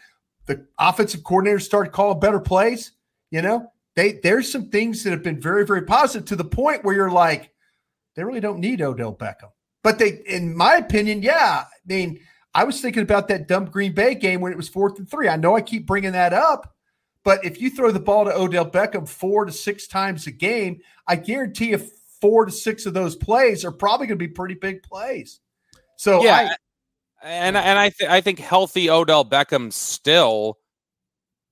the 0.45 0.65
offensive 0.77 1.23
coordinator 1.23 1.59
started 1.59 1.91
calling 1.91 2.19
better 2.19 2.39
plays. 2.39 2.93
You 3.31 3.41
know, 3.41 3.71
they 3.95 4.13
there's 4.23 4.51
some 4.51 4.69
things 4.69 5.03
that 5.03 5.11
have 5.11 5.23
been 5.23 5.41
very, 5.41 5.65
very 5.65 5.81
positive 5.81 6.27
to 6.29 6.35
the 6.35 6.45
point 6.45 6.83
where 6.83 6.95
you're 6.95 7.11
like, 7.11 7.51
they 8.15 8.23
really 8.23 8.39
don't 8.39 8.59
need 8.59 8.81
Odell 8.81 9.15
Beckham. 9.15 9.51
But 9.83 9.97
they, 9.97 10.21
in 10.27 10.55
my 10.55 10.75
opinion, 10.75 11.21
yeah. 11.21 11.63
I 11.65 11.67
mean, 11.85 12.19
I 12.53 12.63
was 12.63 12.81
thinking 12.81 13.03
about 13.03 13.27
that 13.29 13.47
dumb 13.47 13.65
Green 13.65 13.93
Bay 13.93 14.15
game 14.15 14.41
when 14.41 14.51
it 14.51 14.57
was 14.57 14.69
fourth 14.69 14.99
and 14.99 15.09
three. 15.09 15.29
I 15.29 15.35
know 15.35 15.55
I 15.55 15.61
keep 15.61 15.85
bringing 15.85 16.11
that 16.11 16.33
up, 16.33 16.75
but 17.29 17.45
if 17.45 17.61
you 17.61 17.69
throw 17.69 17.91
the 17.91 17.99
ball 17.99 18.25
to 18.25 18.35
Odell 18.35 18.67
Beckham 18.67 19.07
four 19.07 19.45
to 19.45 19.51
six 19.51 19.85
times 19.85 20.25
a 20.25 20.31
game, 20.31 20.79
I 21.05 21.15
guarantee 21.15 21.69
you 21.69 21.77
four 22.19 22.45
to 22.45 22.51
six 22.51 22.87
of 22.87 22.95
those 22.95 23.15
plays 23.15 23.63
are 23.63 23.71
probably 23.71 24.07
going 24.07 24.17
to 24.17 24.27
be 24.27 24.33
pretty 24.33 24.55
big 24.55 24.81
plays. 24.81 25.39
So 25.95 26.23
yeah, 26.23 26.33
I, 26.33 26.55
and 27.21 27.55
and 27.55 27.77
I 27.77 27.89
th- 27.89 28.09
I 28.09 28.21
think 28.21 28.39
healthy 28.39 28.89
Odell 28.89 29.23
Beckham 29.23 29.71
still 29.71 30.57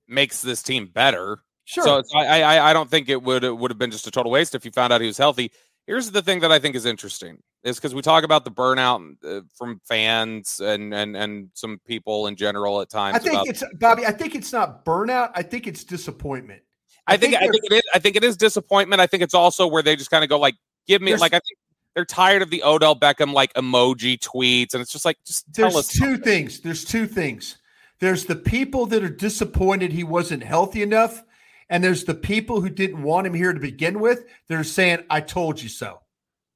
makes 0.08 0.42
this 0.42 0.64
team 0.64 0.88
better. 0.88 1.44
Sure. 1.66 2.04
So 2.04 2.18
I 2.18 2.42
I 2.42 2.72
I 2.72 2.74
don't 2.74 2.90
think 2.90 3.08
it 3.08 3.22
would 3.22 3.44
it 3.44 3.56
would 3.56 3.70
have 3.70 3.78
been 3.78 3.92
just 3.92 4.08
a 4.08 4.12
total 4.12 4.32
waste 4.32 4.56
if 4.56 4.66
you 4.66 4.72
found 4.72 4.92
out 4.92 5.02
he 5.02 5.06
was 5.06 5.20
healthy. 5.20 5.52
Here's 5.86 6.10
the 6.10 6.24
thing 6.24 6.40
that 6.40 6.52
I 6.52 6.58
think 6.58 6.76
is 6.76 6.88
interesting 6.88 7.44
is 7.64 7.78
because 7.78 7.94
we 7.94 8.02
talk 8.02 8.24
about 8.24 8.46
the 8.46 8.52
burnout 8.52 9.16
uh, 9.26 9.42
from 9.56 9.82
fans 9.86 10.60
and 10.60 10.94
and 10.94 11.18
and 11.18 11.50
some 11.54 11.80
people 11.86 12.28
in 12.28 12.36
general 12.36 12.82
at 12.82 12.90
times. 12.90 13.18
I 13.18 13.20
think 13.20 13.34
about, 13.34 13.48
it's 13.48 13.64
Bobby. 13.80 14.06
I 14.06 14.12
think 14.12 14.36
it's 14.36 14.54
not 14.54 14.86
burnout. 14.86 15.32
I 15.36 15.44
think 15.44 15.68
it's 15.68 15.84
disappointment. 15.84 16.62
I, 17.08 17.14
I 17.14 17.18
think, 17.18 17.34
think 17.34 17.44
I 17.44 17.48
think 17.48 17.64
it 17.66 17.74
is. 17.74 17.82
I 17.94 18.00
think 18.00 18.16
it 18.16 18.24
is 18.24 18.38
disappointment. 18.38 19.02
I 19.02 19.08
think 19.08 19.24
it's 19.24 19.34
also 19.34 19.68
where 19.68 19.82
they 19.82 19.96
just 19.96 20.12
kind 20.12 20.24
of 20.24 20.30
go 20.30 20.40
like, 20.40 20.56
"Give 20.88 21.02
me 21.02 21.16
like." 21.16 21.34
I 21.34 21.40
think 21.40 21.58
they're 21.96 22.06
tired 22.06 22.44
of 22.44 22.52
the 22.52 22.64
Odell 22.64 22.96
Beckham 22.96 23.34
like 23.34 23.54
emoji 23.54 24.20
tweets, 24.20 24.74
and 24.74 24.82
it's 24.82 24.92
just 24.92 25.04
like, 25.04 25.18
just 25.26 25.52
tell 25.54 25.72
there's 25.72 25.78
us. 25.78 25.88
Two 25.88 26.00
something. 26.00 26.22
things. 26.22 26.60
There's 26.60 26.86
two 26.86 27.08
things. 27.08 27.58
There's 28.00 28.26
the 28.26 28.36
people 28.36 28.86
that 28.88 29.04
are 29.04 29.10
disappointed 29.10 29.92
he 29.92 30.04
wasn't 30.04 30.44
healthy 30.44 30.84
enough, 30.84 31.24
and 31.70 31.84
there's 31.84 32.04
the 32.04 32.14
people 32.14 32.62
who 32.62 32.70
didn't 32.70 33.02
want 33.02 33.26
him 33.26 33.34
here 33.34 33.52
to 33.52 33.60
begin 33.60 34.00
with. 34.00 34.26
They're 34.48 34.64
saying, 34.64 35.06
"I 35.10 35.22
told 35.22 35.62
you 35.62 35.70
so." 35.70 36.02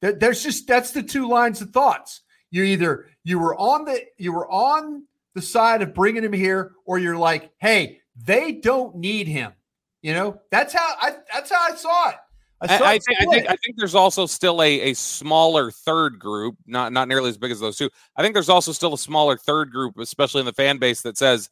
There's 0.02 0.44
just 0.44 0.68
that's 0.68 0.92
the 0.92 1.04
two 1.04 1.28
lines 1.28 1.62
of 1.62 1.70
thoughts. 1.70 2.22
You 2.50 2.64
either 2.64 3.08
you 3.24 3.40
were 3.40 3.56
on 3.56 3.86
the 3.86 4.02
you 4.18 4.34
were 4.34 4.50
on 4.50 5.06
the 5.36 5.42
side 5.42 5.82
of 5.82 5.94
bringing 5.94 6.24
him 6.24 6.34
here, 6.34 6.74
or 6.86 6.98
you're 6.98 7.18
like, 7.18 7.52
"Hey, 7.60 8.02
they 8.16 8.52
don't 8.52 8.96
need 8.96 9.28
him." 9.28 9.54
You 10.02 10.14
know, 10.14 10.42
that's 10.50 10.74
how 10.74 10.96
I 11.00 11.16
that's 11.34 11.52
how 11.52 11.72
I 11.72 11.76
saw 11.76 12.10
it. 12.10 12.16
I, 12.62 12.66
I, 12.66 12.90
I, 12.92 13.00
think, 13.00 13.20
I, 13.20 13.26
think, 13.26 13.46
I 13.50 13.56
think 13.56 13.78
there's 13.78 13.96
also 13.96 14.28
still 14.28 14.62
a, 14.62 14.92
a 14.92 14.94
smaller 14.94 15.72
third 15.72 16.20
group, 16.20 16.58
not 16.68 16.94
not 16.94 17.08
nearly 17.08 17.30
as 17.30 17.38
big 17.38 17.52
as 17.52 17.60
those 17.60 17.78
two. 17.78 17.90
I 18.16 18.22
think 18.22 18.34
there's 18.34 18.50
also 18.50 18.72
still 18.72 18.94
a 18.94 18.98
smaller 18.98 19.38
third 19.38 19.72
group, 19.72 19.98
especially 19.98 20.42
in 20.42 20.46
the 20.46 20.54
fan 20.54 20.78
base, 20.78 21.02
that 21.02 21.18
says, 21.18 21.50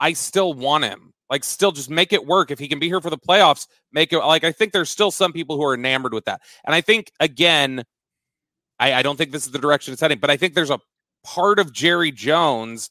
"I 0.00 0.12
still 0.14 0.54
want 0.54 0.84
him." 0.84 1.12
Like, 1.30 1.44
still 1.44 1.70
just 1.70 1.90
make 1.90 2.12
it 2.12 2.26
work. 2.26 2.50
If 2.50 2.58
he 2.58 2.66
can 2.66 2.80
be 2.80 2.88
here 2.88 3.00
for 3.00 3.10
the 3.10 3.18
playoffs, 3.18 3.68
make 3.92 4.12
it 4.12 4.18
like 4.18 4.42
I 4.42 4.52
think 4.52 4.72
there's 4.72 4.90
still 4.90 5.12
some 5.12 5.32
people 5.32 5.56
who 5.56 5.64
are 5.64 5.74
enamored 5.74 6.12
with 6.12 6.24
that. 6.24 6.42
And 6.64 6.74
I 6.74 6.80
think 6.80 7.12
again, 7.20 7.84
I, 8.80 8.94
I 8.94 9.02
don't 9.02 9.16
think 9.16 9.30
this 9.30 9.46
is 9.46 9.52
the 9.52 9.58
direction 9.58 9.92
it's 9.92 10.02
heading, 10.02 10.18
but 10.18 10.30
I 10.30 10.36
think 10.36 10.54
there's 10.54 10.70
a 10.70 10.80
part 11.24 11.58
of 11.58 11.72
Jerry 11.72 12.10
Jones 12.10 12.90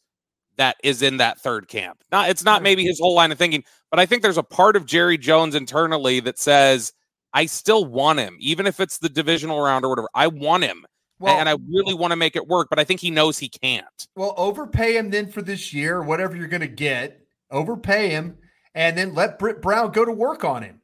that 0.58 0.78
is 0.84 1.02
in 1.02 1.18
that 1.18 1.40
third 1.40 1.68
camp. 1.68 2.04
Not 2.12 2.30
it's 2.30 2.44
not 2.44 2.64
maybe 2.64 2.84
his 2.86 3.00
whole 3.00 3.16
line 3.16 3.32
of 3.32 3.38
thinking, 3.38 3.64
but 3.92 4.00
I 4.00 4.06
think 4.06 4.22
there's 4.22 4.38
a 4.38 4.44
part 4.44 4.76
of 4.76 4.86
Jerry 4.86 5.18
Jones 5.18 5.56
internally 5.56 6.20
that 6.22 6.40
says, 6.40 6.94
I 7.34 7.46
still 7.46 7.86
want 7.86 8.20
him, 8.20 8.38
even 8.40 8.68
if 8.68 8.80
it's 8.80 9.00
the 9.00 9.10
divisional 9.10 9.62
round 9.62 9.86
or 9.86 9.90
whatever. 9.90 10.10
I 10.16 10.28
want 10.28 10.64
him. 10.64 10.86
Well, 11.20 11.38
and 11.38 11.50
I 11.50 11.58
really 11.68 11.94
want 11.94 12.12
to 12.12 12.16
make 12.16 12.36
it 12.36 12.48
work, 12.48 12.68
but 12.70 12.80
I 12.80 12.86
think 12.86 13.02
he 13.02 13.12
knows 13.12 13.38
he 13.38 13.50
can't. 13.50 14.08
Well, 14.16 14.34
overpay 14.38 14.98
him 14.98 15.10
then 15.10 15.30
for 15.30 15.42
this 15.42 15.74
year, 15.74 16.02
whatever 16.02 16.36
you're 16.36 16.48
going 16.48 16.62
to 16.62 16.68
get 16.68 17.22
overpay 17.52 18.10
him, 18.10 18.38
and 18.74 18.98
then 18.98 19.14
let 19.14 19.40
Britt 19.40 19.62
Brown 19.62 19.92
go 19.92 20.06
to 20.06 20.12
work 20.12 20.44
on 20.44 20.64
him. 20.64 20.82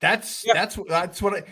That's 0.00 0.44
that's 0.52 0.78
that's 0.88 1.22
what 1.22 1.34
I, 1.34 1.42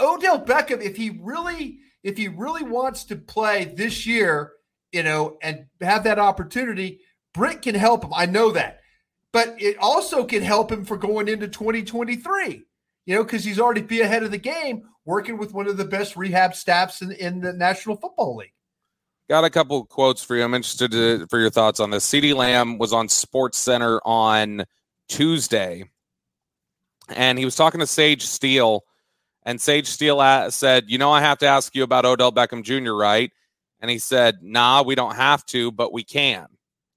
Odell 0.00 0.44
Beckham. 0.44 0.82
If 0.82 0.96
he 0.96 1.10
really 1.20 1.78
if 2.02 2.16
he 2.16 2.28
really 2.28 2.62
wants 2.62 3.04
to 3.04 3.16
play 3.16 3.64
this 3.64 4.06
year, 4.06 4.52
you 4.92 5.02
know, 5.02 5.38
and 5.42 5.66
have 5.80 6.04
that 6.04 6.18
opportunity, 6.18 7.00
Britt 7.32 7.62
can 7.62 7.74
help 7.74 8.04
him. 8.04 8.12
I 8.14 8.26
know 8.26 8.50
that, 8.52 8.80
but 9.32 9.60
it 9.60 9.76
also 9.78 10.24
can 10.24 10.42
help 10.42 10.70
him 10.70 10.84
for 10.84 10.96
going 10.96 11.28
into 11.28 11.48
2023. 11.48 12.62
You 13.06 13.14
know, 13.14 13.24
because 13.24 13.44
he's 13.44 13.60
already 13.60 13.82
be 13.82 14.00
ahead 14.00 14.22
of 14.22 14.30
the 14.30 14.38
game. 14.38 14.82
Working 15.04 15.38
with 15.38 15.52
one 15.52 15.66
of 15.66 15.76
the 15.76 15.84
best 15.84 16.16
rehab 16.16 16.54
staffs 16.54 17.02
in, 17.02 17.12
in 17.12 17.40
the 17.40 17.52
National 17.52 17.96
Football 17.96 18.36
League. 18.36 18.52
Got 19.28 19.44
a 19.44 19.50
couple 19.50 19.84
quotes 19.86 20.22
for 20.22 20.36
you. 20.36 20.42
I'm 20.42 20.54
interested 20.54 20.90
to, 20.92 21.26
for 21.28 21.38
your 21.38 21.50
thoughts 21.50 21.80
on 21.80 21.90
this. 21.90 22.06
CeeDee 22.06 22.34
Lamb 22.34 22.76
was 22.76 22.92
on 22.92 23.08
Sports 23.08 23.56
Center 23.56 23.98
on 24.04 24.64
Tuesday, 25.08 25.84
and 27.08 27.38
he 27.38 27.44
was 27.44 27.56
talking 27.56 27.80
to 27.80 27.86
Sage 27.86 28.22
Steele, 28.22 28.84
and 29.44 29.60
Sage 29.60 29.86
Steele 29.86 30.50
said, 30.50 30.84
"You 30.88 30.98
know, 30.98 31.10
I 31.10 31.22
have 31.22 31.38
to 31.38 31.46
ask 31.46 31.74
you 31.74 31.84
about 31.84 32.04
Odell 32.04 32.32
Beckham 32.32 32.62
Jr., 32.62 32.92
right?" 32.92 33.30
And 33.80 33.90
he 33.90 33.98
said, 33.98 34.42
"Nah, 34.42 34.82
we 34.82 34.94
don't 34.94 35.16
have 35.16 35.44
to, 35.46 35.72
but 35.72 35.90
we 35.90 36.04
can." 36.04 36.46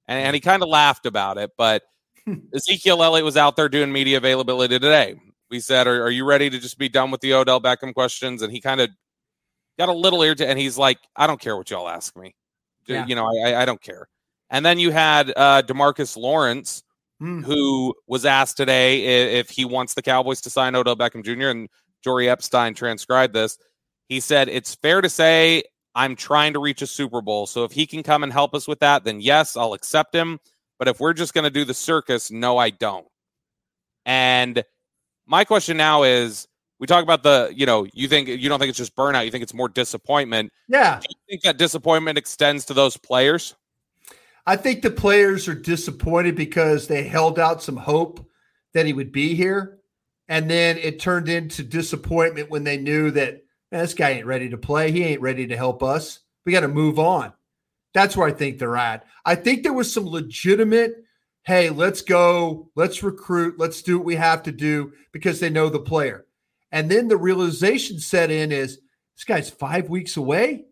And, 0.09 0.19
and 0.19 0.33
he 0.33 0.41
kind 0.41 0.63
of 0.63 0.67
laughed 0.67 1.05
about 1.05 1.37
it, 1.37 1.51
but 1.57 1.83
Ezekiel 2.53 3.03
Elliott 3.03 3.23
was 3.23 3.37
out 3.37 3.55
there 3.55 3.69
doing 3.69 3.93
media 3.93 4.17
availability 4.17 4.79
today. 4.79 5.15
We 5.49 5.59
said, 5.59 5.87
are, 5.87 6.03
are 6.03 6.11
you 6.11 6.25
ready 6.25 6.49
to 6.49 6.59
just 6.59 6.77
be 6.77 6.89
done 6.89 7.11
with 7.11 7.21
the 7.21 7.33
Odell 7.33 7.61
Beckham 7.61 7.93
questions? 7.93 8.41
And 8.41 8.51
he 8.51 8.59
kind 8.59 8.81
of 8.81 8.89
got 9.77 9.89
a 9.89 9.93
little 9.93 10.21
irritated, 10.21 10.49
and 10.51 10.59
he's 10.59 10.77
like, 10.77 10.97
I 11.15 11.27
don't 11.27 11.39
care 11.39 11.55
what 11.55 11.69
y'all 11.69 11.87
ask 11.87 12.17
me. 12.17 12.35
Yeah. 12.87 13.05
You 13.05 13.15
know, 13.15 13.27
I, 13.27 13.61
I 13.61 13.65
don't 13.65 13.81
care. 13.81 14.07
And 14.49 14.65
then 14.65 14.79
you 14.79 14.91
had 14.91 15.31
uh, 15.35 15.61
DeMarcus 15.63 16.17
Lawrence, 16.17 16.83
mm. 17.21 17.43
who 17.43 17.93
was 18.07 18.25
asked 18.25 18.57
today 18.57 19.03
if, 19.03 19.49
if, 19.49 19.55
he 19.55 19.65
wants 19.65 19.93
the 19.93 20.01
Cowboys 20.01 20.41
to 20.41 20.49
sign 20.49 20.75
Odell 20.75 20.95
Beckham 20.95 21.23
Jr. 21.23 21.49
And 21.49 21.69
Jori 22.05 22.27
Epstein 22.29 22.73
transcribed 22.73 23.33
this. 23.33 23.57
He 24.07 24.19
said, 24.19 24.47
It's 24.47 24.75
fair 24.75 25.01
to 25.01 25.09
say 25.09 25.63
I'm 25.95 26.15
trying 26.15 26.53
to 26.53 26.59
reach 26.59 26.81
a 26.81 26.87
Super 26.87 27.21
Bowl. 27.21 27.47
So 27.47 27.63
if 27.63 27.71
he 27.71 27.85
can 27.87 28.03
come 28.03 28.23
and 28.23 28.31
help 28.31 28.53
us 28.53 28.67
with 28.67 28.79
that, 28.79 29.03
then 29.03 29.19
yes, 29.19 29.57
I'll 29.57 29.73
accept 29.73 30.15
him. 30.15 30.39
But 30.79 30.87
if 30.87 30.99
we're 30.99 31.13
just 31.13 31.33
going 31.33 31.43
to 31.43 31.49
do 31.49 31.65
the 31.65 31.73
circus, 31.73 32.29
no, 32.29 32.57
I 32.57 32.69
don't. 32.69 33.07
And 34.05 34.63
my 35.27 35.43
question 35.43 35.77
now 35.77 36.03
is 36.03 36.48
we 36.79 36.88
talk 36.88 37.03
about 37.03 37.24
the, 37.24 37.51
you 37.55 37.65
know, 37.65 37.86
you 37.93 38.07
think 38.07 38.27
you 38.27 38.50
don't 38.50 38.60
think 38.60 38.69
it's 38.69 38.77
just 38.77 38.96
burnout, 38.96 39.25
you 39.25 39.31
think 39.31 39.43
it's 39.43 39.53
more 39.53 39.69
disappointment. 39.69 40.51
Yeah. 40.67 41.00
Do 41.00 41.07
you 41.10 41.15
think 41.29 41.41
that 41.43 41.57
disappointment 41.57 42.17
extends 42.17 42.65
to 42.65 42.74
those 42.74 42.98
players? 42.98 43.55
I 44.46 44.55
think 44.55 44.81
the 44.81 44.91
players 44.91 45.48
are 45.48 45.55
disappointed 45.55 46.36
because 46.36 46.88
they 46.88 47.03
held 47.03 47.38
out 47.38 47.62
some 47.62 47.75
hope 47.75 48.25
that 48.74 48.86
he 48.86 48.93
would 48.93 49.12
be 49.12 49.36
here. 49.36 49.79
And 50.29 50.50
then 50.50 50.77
it 50.77 51.00
turned 51.00 51.29
into 51.29 51.63
disappointment 51.63 52.50
when 52.50 52.63
they 52.63 52.77
knew 52.77 53.12
that 53.12 53.43
this 53.72 53.93
guy 53.93 54.12
ain't 54.12 54.25
ready 54.25 54.50
to 54.50 54.57
play. 54.57 54.91
He 54.91 55.03
ain't 55.03 55.22
ready 55.22 55.48
to 55.48 55.57
help 55.57 55.84
us. 55.84 56.19
We 56.46 56.53
got 56.53 56.62
to 56.62 56.69
move 56.69 57.00
on. 57.00 57.34
That's 57.93 58.15
where 58.15 58.27
I 58.27 58.31
think 58.31 58.60
they're 58.60 58.77
at. 58.77 59.05
I 59.25 59.36
think 59.36 59.63
there 59.63 59.74
was 59.74 59.91
some 59.91 60.05
legitimate, 60.05 61.03
hey, 61.47 61.69
let's 61.69 62.01
go, 62.01 62.69
let's 62.75 63.01
recruit, 63.01 63.57
let's 63.57 63.81
do 63.81 63.97
what 63.97 64.05
we 64.05 64.15
have 64.15 64.43
to 64.43 64.51
do 64.51 64.91
because 65.13 65.39
they 65.39 65.49
know 65.49 65.69
the 65.69 65.79
player. 65.79 66.25
And 66.73 66.91
then 66.91 67.07
the 67.07 67.15
realization 67.15 68.01
set 68.01 68.29
in 68.29 68.51
is 68.51 68.79
this 69.15 69.23
guy's 69.23 69.49
five 69.49 69.89
weeks 69.89 70.17
away. 70.17 70.65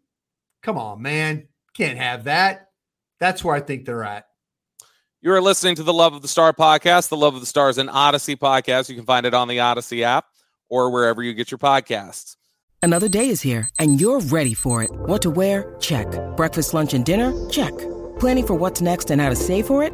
Come 0.62 0.78
on, 0.78 1.02
man. 1.02 1.48
Can't 1.78 1.98
have 1.98 2.26
that. 2.26 2.72
That's 3.22 3.42
where 3.42 3.56
I 3.56 3.62
think 3.62 3.86
they're 3.86 4.04
at. 4.04 4.28
You 5.22 5.32
are 5.32 5.42
listening 5.42 5.76
to 5.76 5.84
the 5.84 5.94
Love 5.94 6.14
of 6.14 6.22
the 6.22 6.28
Star 6.28 6.52
podcast. 6.52 7.08
The 7.08 7.16
Love 7.16 7.36
of 7.36 7.40
the 7.40 7.48
Stars 7.48 7.78
an 7.78 7.88
Audacy 7.88 8.36
podcast. 8.36 8.90
You 8.90 8.96
can 8.96 9.06
find 9.06 9.26
it 9.26 9.34
on 9.34 9.48
the 9.48 9.60
Audacy 9.60 10.02
app 10.02 10.26
or 10.68 10.90
wherever 10.90 11.24
you 11.24 11.34
get 11.34 11.52
your 11.52 11.58
podcasts. 11.58 12.36
Another 12.82 13.08
day 13.08 13.30
is 13.30 13.42
here 13.42 13.70
and 13.80 14.02
you're 14.02 14.20
ready 14.20 14.54
for 14.54 14.84
it. 14.84 14.92
What 14.92 15.22
to 15.22 15.30
wear? 15.30 15.74
Check. 15.80 16.08
Breakfast, 16.36 16.74
lunch, 16.74 16.94
and 16.94 17.06
dinner? 17.06 17.32
Check. 17.50 17.74
Planning 18.20 18.46
for 18.46 18.56
what's 18.56 18.82
next 18.82 19.10
and 19.10 19.22
how 19.22 19.30
to 19.30 19.36
save 19.38 19.68
for 19.68 19.82
it? 19.82 19.94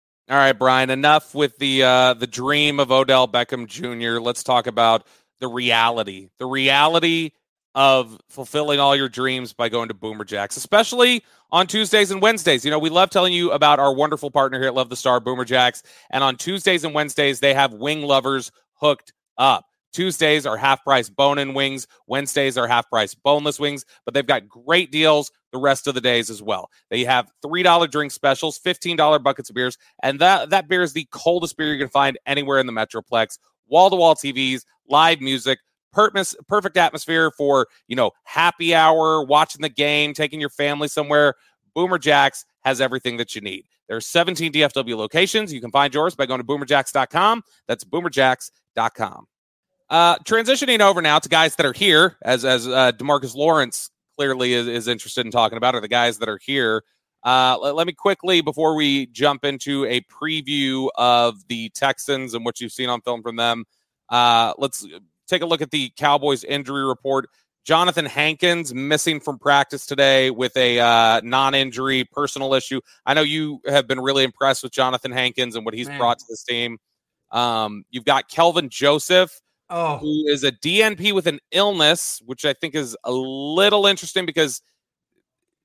All 0.31 0.37
right, 0.37 0.53
Bryan. 0.53 0.89
Enough 0.89 1.35
with 1.35 1.57
the 1.57 1.83
uh, 1.83 2.13
the 2.13 2.25
dream 2.25 2.79
of 2.79 2.89
Odell 2.89 3.27
Beckham 3.27 3.67
Jr. 3.67 4.21
Let's 4.21 4.43
talk 4.43 4.65
about 4.65 5.05
the 5.41 5.49
reality. 5.49 6.29
The 6.39 6.45
reality 6.45 7.31
of 7.75 8.17
fulfilling 8.29 8.79
all 8.79 8.95
your 8.95 9.09
dreams 9.09 9.51
by 9.51 9.67
going 9.67 9.89
to 9.89 9.93
Boomer 9.93 10.23
Jacks, 10.23 10.55
especially 10.55 11.21
on 11.51 11.67
Tuesdays 11.67 12.11
and 12.11 12.21
Wednesdays. 12.21 12.63
You 12.63 12.71
know, 12.71 12.79
we 12.79 12.89
love 12.89 13.09
telling 13.09 13.33
you 13.33 13.51
about 13.51 13.79
our 13.79 13.93
wonderful 13.93 14.31
partner 14.31 14.57
here 14.57 14.69
at 14.69 14.73
Love 14.73 14.87
the 14.87 14.95
Star, 14.95 15.19
Boomer 15.19 15.43
Jacks. 15.43 15.83
And 16.09 16.23
on 16.23 16.37
Tuesdays 16.37 16.85
and 16.85 16.93
Wednesdays, 16.93 17.41
they 17.41 17.53
have 17.53 17.73
wing 17.73 18.01
lovers 18.01 18.53
hooked 18.75 19.11
up. 19.37 19.65
Tuesdays 19.93 20.45
are 20.45 20.57
half 20.57 20.83
price 20.83 21.09
bone 21.09 21.37
in 21.37 21.53
wings. 21.53 21.87
Wednesdays 22.07 22.57
are 22.57 22.67
half 22.67 22.89
price 22.89 23.13
boneless 23.13 23.59
wings, 23.59 23.85
but 24.05 24.13
they've 24.13 24.25
got 24.25 24.47
great 24.47 24.91
deals 24.91 25.31
the 25.51 25.57
rest 25.57 25.87
of 25.87 25.95
the 25.95 26.01
days 26.01 26.29
as 26.29 26.41
well. 26.41 26.69
They 26.89 27.03
have 27.03 27.29
$3 27.43 27.91
drink 27.91 28.11
specials, 28.11 28.59
$15 28.59 29.21
buckets 29.21 29.49
of 29.49 29.55
beers, 29.55 29.77
and 30.01 30.19
that, 30.19 30.49
that 30.49 30.67
beer 30.67 30.81
is 30.81 30.93
the 30.93 31.07
coldest 31.11 31.57
beer 31.57 31.73
you 31.73 31.79
can 31.79 31.89
find 31.89 32.17
anywhere 32.25 32.59
in 32.59 32.67
the 32.67 32.73
Metroplex. 32.73 33.37
Wall 33.67 33.89
to 33.89 33.95
wall 33.95 34.15
TVs, 34.15 34.63
live 34.87 35.21
music, 35.21 35.59
perfect 35.91 36.77
atmosphere 36.77 37.31
for, 37.31 37.67
you 37.87 37.95
know, 37.95 38.11
happy 38.23 38.73
hour, 38.73 39.23
watching 39.23 39.61
the 39.61 39.69
game, 39.69 40.13
taking 40.13 40.39
your 40.39 40.49
family 40.49 40.87
somewhere. 40.87 41.35
Boomer 41.73 41.97
Jacks 41.97 42.45
has 42.61 42.81
everything 42.81 43.17
that 43.17 43.35
you 43.35 43.41
need. 43.41 43.65
There's 43.87 44.07
17 44.07 44.53
DFW 44.53 44.95
locations. 44.95 45.51
You 45.53 45.59
can 45.59 45.71
find 45.71 45.93
yours 45.93 46.15
by 46.15 46.25
going 46.25 46.39
to 46.39 46.47
boomerjacks.com. 46.47 47.43
That's 47.67 47.83
boomerjacks.com. 47.83 49.27
Uh, 49.91 50.17
transitioning 50.19 50.79
over 50.79 51.01
now 51.01 51.19
to 51.19 51.27
guys 51.27 51.57
that 51.57 51.65
are 51.65 51.73
here, 51.73 52.15
as 52.21 52.45
as 52.45 52.65
uh, 52.65 52.93
DeMarcus 52.93 53.35
Lawrence 53.35 53.89
clearly 54.15 54.53
is, 54.53 54.65
is 54.65 54.87
interested 54.87 55.25
in 55.25 55.33
talking 55.33 55.57
about, 55.57 55.75
are 55.75 55.81
the 55.81 55.89
guys 55.89 56.19
that 56.19 56.29
are 56.29 56.39
here. 56.41 56.83
Uh, 57.23 57.57
let, 57.61 57.75
let, 57.75 57.85
me 57.85 57.91
quickly, 57.91 58.39
before 58.39 58.73
we 58.73 59.07
jump 59.07 59.43
into 59.43 59.85
a 59.85 59.99
preview 60.01 60.87
of 60.95 61.45
the 61.49 61.69
Texans 61.71 62.33
and 62.33 62.45
what 62.45 62.61
you've 62.61 62.71
seen 62.71 62.87
on 62.87 63.01
film 63.01 63.21
from 63.21 63.35
them, 63.35 63.65
uh, 64.07 64.53
let's 64.57 64.87
take 65.27 65.41
a 65.41 65.45
look 65.45 65.61
at 65.61 65.71
the 65.71 65.91
Cowboys 65.97 66.45
injury 66.45 66.85
report. 66.85 67.27
Jonathan 67.65 68.05
Hankins 68.05 68.73
missing 68.73 69.19
from 69.19 69.39
practice 69.39 69.85
today 69.85 70.31
with 70.31 70.55
a 70.55 70.79
uh, 70.79 71.21
non-injury 71.21 72.05
personal 72.05 72.53
issue. 72.53 72.79
I 73.05 73.13
know 73.13 73.21
you 73.21 73.59
have 73.67 73.87
been 73.87 73.99
really 73.99 74.23
impressed 74.23 74.63
with 74.63 74.71
Jonathan 74.71 75.11
Hankins 75.11 75.57
and 75.57 75.65
what 75.65 75.73
he's 75.73 75.89
Man. 75.89 75.97
brought 75.97 76.19
to 76.19 76.25
this 76.29 76.43
team. 76.43 76.77
Um, 77.29 77.83
you've 77.91 78.05
got 78.05 78.29
Kelvin 78.29 78.69
Joseph, 78.69 79.41
oh. 79.71 79.97
who 79.97 80.27
is 80.27 80.43
a 80.43 80.51
DNP 80.51 81.13
with 81.13 81.25
an 81.25 81.39
illness, 81.51 82.21
which 82.25 82.45
I 82.45 82.53
think 82.53 82.75
is 82.75 82.95
a 83.03 83.11
little 83.11 83.87
interesting 83.87 84.25
because 84.25 84.61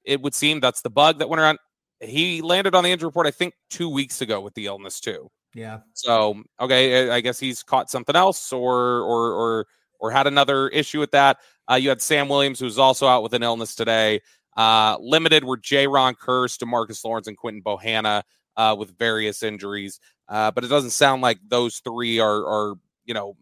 it 0.05 0.23
would 0.23 0.35
seem 0.35 0.61
that's 0.61 0.81
the 0.81 0.91
bug 0.91 1.19
that 1.19 1.29
went 1.29 1.41
around. 1.41 1.59
He 2.01 2.41
landed 2.41 2.75
on 2.75 2.85
the 2.85 2.91
injury 2.91 3.09
report, 3.09 3.27
I 3.27 3.31
think, 3.31 3.55
two 3.69 3.89
weeks 3.89 4.21
ago 4.21 4.41
with 4.41 4.55
the 4.55 4.67
illness 4.67 5.01
too. 5.01 5.31
Yeah. 5.55 5.81
So 5.95 6.43
okay, 6.61 7.11
I 7.11 7.21
guess 7.21 7.39
he's 7.39 7.63
caught 7.63 7.91
something 7.91 8.15
else, 8.15 8.53
or 8.53 9.01
or 9.01 9.33
or 9.33 9.67
or 9.99 10.11
had 10.11 10.27
another 10.27 10.69
issue 10.69 11.01
with 11.01 11.11
that. 11.13 11.39
Uh, 11.71 11.75
you 11.75 11.89
had 11.89 12.03
Sam 12.03 12.29
Williams, 12.29 12.61
who's 12.61 12.79
also 12.79 13.07
out 13.07 13.23
with 13.23 13.33
an 13.33 13.43
illness 13.43 13.75
today. 13.75 14.21
Uh, 14.57 14.97
limited 15.01 15.45
were 15.45 15.57
Jayron 15.57 16.15
Kearse, 16.15 16.59
DeMarcus 16.59 17.05
Lawrence, 17.05 17.27
and 17.27 17.37
Quinton 17.37 17.63
Bohanna 17.63 18.23
uh, 18.57 18.77
with 18.79 18.97
various 18.99 19.43
injuries. 19.43 19.99
Uh, 20.29 20.51
but 20.51 20.65
it 20.65 20.69
doesn't 20.69 20.91
sound 20.91 21.23
like 21.23 21.39
those 21.49 21.79
three 21.79 22.19
are 22.19 22.45
are 22.47 22.75
you 23.07 23.15
know 23.15 23.37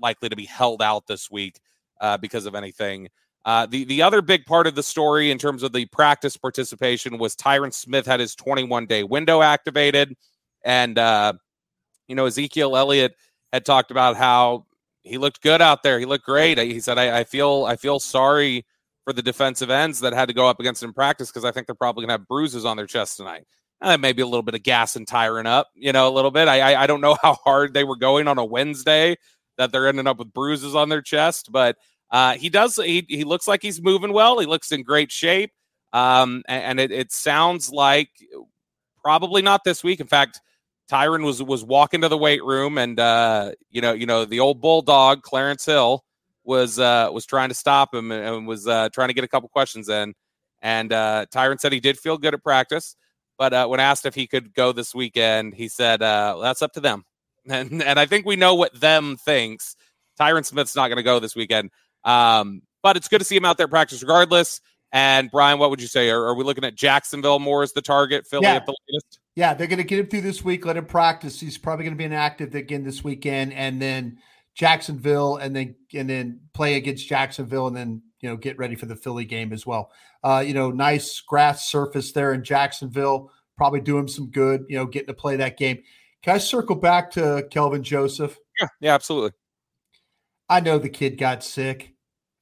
likely 0.00 0.28
to 0.28 0.36
be 0.36 0.44
held 0.44 0.82
out 0.82 1.06
this 1.06 1.30
week 1.30 1.60
uh, 2.00 2.16
because 2.16 2.46
of 2.46 2.54
anything. 2.54 3.08
Uh, 3.44 3.66
the 3.66 3.84
the 3.84 4.02
other 4.02 4.22
big 4.22 4.46
part 4.46 4.66
of 4.66 4.74
the 4.74 4.82
story 4.82 5.30
in 5.30 5.38
terms 5.38 5.62
of 5.62 5.72
the 5.72 5.86
practice 5.86 6.36
participation 6.36 7.18
was 7.18 7.34
Tyron 7.34 7.72
Smith 7.72 8.06
had 8.06 8.20
his 8.20 8.34
21 8.36 8.86
day 8.86 9.02
window 9.02 9.42
activated, 9.42 10.14
and 10.64 10.96
uh, 10.98 11.32
you 12.06 12.14
know 12.14 12.26
Ezekiel 12.26 12.76
Elliott 12.76 13.14
had 13.52 13.64
talked 13.64 13.90
about 13.90 14.16
how 14.16 14.66
he 15.02 15.18
looked 15.18 15.42
good 15.42 15.60
out 15.60 15.82
there. 15.82 15.98
He 15.98 16.06
looked 16.06 16.24
great. 16.24 16.58
He 16.58 16.78
said, 16.78 16.98
I, 16.98 17.20
I 17.20 17.24
feel 17.24 17.64
I 17.66 17.74
feel 17.76 17.98
sorry 17.98 18.64
for 19.04 19.12
the 19.12 19.22
defensive 19.22 19.70
ends 19.70 20.00
that 20.00 20.12
had 20.12 20.28
to 20.28 20.34
go 20.34 20.46
up 20.46 20.60
against 20.60 20.80
him 20.80 20.90
in 20.90 20.94
practice 20.94 21.28
because 21.28 21.44
I 21.44 21.50
think 21.50 21.66
they're 21.66 21.74
probably 21.74 22.04
gonna 22.04 22.12
have 22.12 22.28
bruises 22.28 22.64
on 22.64 22.76
their 22.76 22.86
chest 22.86 23.16
tonight." 23.16 23.44
uh, 23.82 23.98
maybe 23.98 24.22
a 24.22 24.26
little 24.26 24.42
bit 24.42 24.54
of 24.54 24.62
gas 24.62 24.96
and 24.96 25.06
tiring 25.06 25.46
up, 25.46 25.68
you 25.74 25.92
know, 25.92 26.08
a 26.08 26.14
little 26.14 26.30
bit. 26.30 26.48
I, 26.48 26.72
I, 26.72 26.84
I 26.84 26.86
don't 26.86 27.00
know 27.00 27.16
how 27.22 27.34
hard 27.34 27.74
they 27.74 27.84
were 27.84 27.96
going 27.96 28.28
on 28.28 28.38
a 28.38 28.44
Wednesday 28.44 29.16
that 29.62 29.72
they're 29.72 29.88
ending 29.88 30.06
up 30.06 30.18
with 30.18 30.32
bruises 30.32 30.74
on 30.74 30.88
their 30.88 31.00
chest, 31.00 31.48
but 31.50 31.76
uh, 32.10 32.34
he 32.34 32.50
does. 32.50 32.76
He 32.76 33.06
he 33.08 33.24
looks 33.24 33.48
like 33.48 33.62
he's 33.62 33.80
moving 33.80 34.12
well. 34.12 34.38
He 34.38 34.46
looks 34.46 34.72
in 34.72 34.82
great 34.82 35.10
shape, 35.10 35.52
um, 35.92 36.42
and, 36.46 36.64
and 36.64 36.80
it, 36.80 36.92
it 36.92 37.12
sounds 37.12 37.70
like 37.70 38.10
probably 39.02 39.42
not 39.42 39.64
this 39.64 39.82
week. 39.82 40.00
In 40.00 40.06
fact, 40.06 40.40
Tyron 40.90 41.24
was 41.24 41.42
was 41.42 41.64
walking 41.64 42.02
to 42.02 42.08
the 42.08 42.18
weight 42.18 42.44
room, 42.44 42.76
and 42.76 43.00
uh, 43.00 43.52
you 43.70 43.80
know, 43.80 43.92
you 43.92 44.06
know, 44.06 44.24
the 44.24 44.40
old 44.40 44.60
bulldog 44.60 45.22
Clarence 45.22 45.64
Hill 45.64 46.04
was 46.44 46.78
uh, 46.78 47.08
was 47.12 47.24
trying 47.24 47.48
to 47.48 47.54
stop 47.54 47.94
him 47.94 48.12
and, 48.12 48.24
and 48.24 48.46
was 48.46 48.66
uh, 48.66 48.88
trying 48.90 49.08
to 49.08 49.14
get 49.14 49.24
a 49.24 49.28
couple 49.28 49.48
questions 49.48 49.88
in. 49.88 50.14
And 50.60 50.92
uh, 50.92 51.26
Tyron 51.32 51.60
said 51.60 51.72
he 51.72 51.80
did 51.80 51.98
feel 51.98 52.18
good 52.18 52.34
at 52.34 52.42
practice. 52.42 52.96
But 53.38 53.52
uh, 53.52 53.66
when 53.66 53.80
asked 53.80 54.06
if 54.06 54.14
he 54.14 54.26
could 54.26 54.54
go 54.54 54.72
this 54.72 54.94
weekend, 54.94 55.54
he 55.54 55.68
said, 55.68 56.02
uh, 56.02 56.38
that's 56.40 56.62
up 56.62 56.72
to 56.74 56.80
them. 56.80 57.04
And, 57.48 57.82
and 57.82 57.98
I 57.98 58.06
think 58.06 58.24
we 58.24 58.36
know 58.36 58.54
what 58.54 58.78
them 58.78 59.16
thinks. 59.16 59.74
Tyron 60.20 60.44
Smith's 60.44 60.76
not 60.76 60.88
going 60.88 60.98
to 60.98 61.02
go 61.02 61.18
this 61.18 61.34
weekend. 61.34 61.70
Um, 62.04 62.62
but 62.82 62.96
it's 62.96 63.08
good 63.08 63.18
to 63.18 63.24
see 63.24 63.36
him 63.36 63.44
out 63.44 63.58
there 63.58 63.68
practice 63.68 64.02
regardless. 64.02 64.60
And 64.92 65.30
Bryan, 65.30 65.58
what 65.58 65.70
would 65.70 65.80
you 65.80 65.86
say? 65.86 66.10
Are, 66.10 66.26
are, 66.26 66.34
we 66.34 66.44
looking 66.44 66.64
at 66.64 66.74
Jacksonville 66.74 67.38
more 67.38 67.62
as 67.62 67.72
the 67.72 67.80
target, 67.80 68.26
Philly 68.26 68.44
yeah. 68.44 68.56
at 68.56 68.66
the 68.66 68.76
latest? 68.88 69.20
Yeah, 69.34 69.54
they're 69.54 69.66
going 69.66 69.78
to 69.78 69.84
get 69.84 69.98
him 69.98 70.06
through 70.08 70.20
this 70.20 70.44
week, 70.44 70.66
let 70.66 70.76
him 70.76 70.84
practice. 70.84 71.40
He's 71.40 71.56
probably 71.56 71.84
going 71.84 71.94
to 71.94 71.98
be 71.98 72.04
inactive 72.04 72.54
again 72.54 72.84
this 72.84 73.02
weekend, 73.02 73.54
and 73.54 73.80
then 73.80 74.18
Jacksonville, 74.54 75.36
and 75.36 75.56
then 75.56 75.74
and 75.94 76.10
then 76.10 76.40
play 76.52 76.74
against 76.74 77.08
Jacksonville, 77.08 77.66
and 77.68 77.76
then 77.76 78.02
you 78.20 78.28
know 78.28 78.36
get 78.36 78.58
ready 78.58 78.74
for 78.74 78.84
the 78.84 78.96
Philly 78.96 79.24
game 79.24 79.54
as 79.54 79.64
well. 79.64 79.90
Uh, 80.22 80.44
you 80.46 80.52
know, 80.52 80.70
nice 80.70 81.20
grass 81.20 81.66
surface 81.66 82.12
there 82.12 82.34
in 82.34 82.44
Jacksonville, 82.44 83.30
probably 83.56 83.80
do 83.80 83.96
him 83.96 84.08
some 84.08 84.30
good. 84.30 84.66
You 84.68 84.76
know, 84.76 84.84
getting 84.84 85.06
to 85.06 85.14
play 85.14 85.36
that 85.36 85.56
game. 85.56 85.82
Can 86.22 86.36
I 86.36 86.38
circle 86.38 86.76
back 86.76 87.10
to 87.12 87.46
Kelvin 87.50 87.82
Joseph? 87.82 88.38
Yeah, 88.60 88.68
yeah, 88.80 88.94
absolutely. 88.94 89.32
I 90.48 90.60
know 90.60 90.78
the 90.78 90.88
kid 90.88 91.18
got 91.18 91.42
sick. 91.42 91.94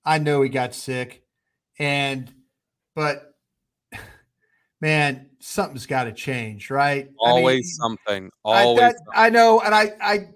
I 0.04 0.18
know 0.18 0.42
he 0.42 0.48
got 0.48 0.74
sick, 0.74 1.22
and 1.78 2.32
but 2.94 3.34
man, 4.80 5.30
something's 5.40 5.86
got 5.86 6.04
to 6.04 6.12
change, 6.12 6.70
right? 6.70 7.08
Always 7.18 7.78
I 7.82 7.88
mean, 7.88 7.98
something. 8.06 8.30
Always. 8.44 8.78
I, 8.78 8.86
that, 8.86 8.96
something. 8.96 9.12
I 9.14 9.30
know, 9.30 9.60
and 9.60 9.74
I, 9.74 9.92
I, 10.00 10.28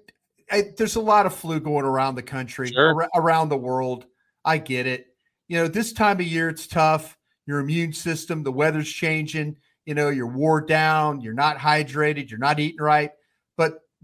I, 0.50 0.62
there's 0.76 0.96
a 0.96 1.00
lot 1.00 1.26
of 1.26 1.34
flu 1.34 1.60
going 1.60 1.84
around 1.84 2.14
the 2.14 2.22
country, 2.22 2.68
sure. 2.72 3.02
ar- 3.02 3.10
around 3.14 3.48
the 3.48 3.56
world. 3.56 4.06
I 4.44 4.58
get 4.58 4.86
it. 4.86 5.06
You 5.48 5.58
know, 5.58 5.68
this 5.68 5.92
time 5.92 6.20
of 6.20 6.26
year 6.26 6.48
it's 6.48 6.66
tough. 6.66 7.16
Your 7.46 7.60
immune 7.60 7.92
system, 7.92 8.42
the 8.42 8.52
weather's 8.52 8.90
changing. 8.90 9.56
You 9.84 9.94
know, 9.94 10.08
you're 10.08 10.26
wore 10.26 10.62
down. 10.62 11.20
You're 11.20 11.34
not 11.34 11.58
hydrated. 11.58 12.30
You're 12.30 12.38
not 12.38 12.58
eating 12.58 12.80
right. 12.80 13.10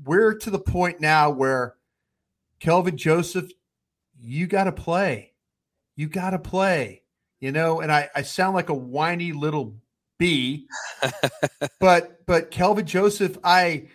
We're 0.05 0.35
to 0.39 0.51
the 0.51 0.59
point 0.59 1.01
now 1.01 1.31
where 1.31 1.75
Kelvin 2.59 2.97
Joseph, 2.97 3.51
you 4.19 4.47
got 4.47 4.65
to 4.65 4.73
play. 4.73 5.33
You 5.97 6.09
got 6.09 6.31
to 6.31 6.39
play. 6.39 7.03
You 7.41 7.53
know, 7.53 7.81
and 7.81 7.91
I, 7.91 8.11
I 8.15 8.23
sound 8.23 8.55
like 8.55 8.69
a 8.69 8.75
whiny 8.75 9.33
little 9.33 9.75
bee, 10.19 10.67
but 11.81 12.27
but 12.27 12.51
Kelvin 12.51 12.85
Joseph, 12.85 13.39
I 13.43 13.89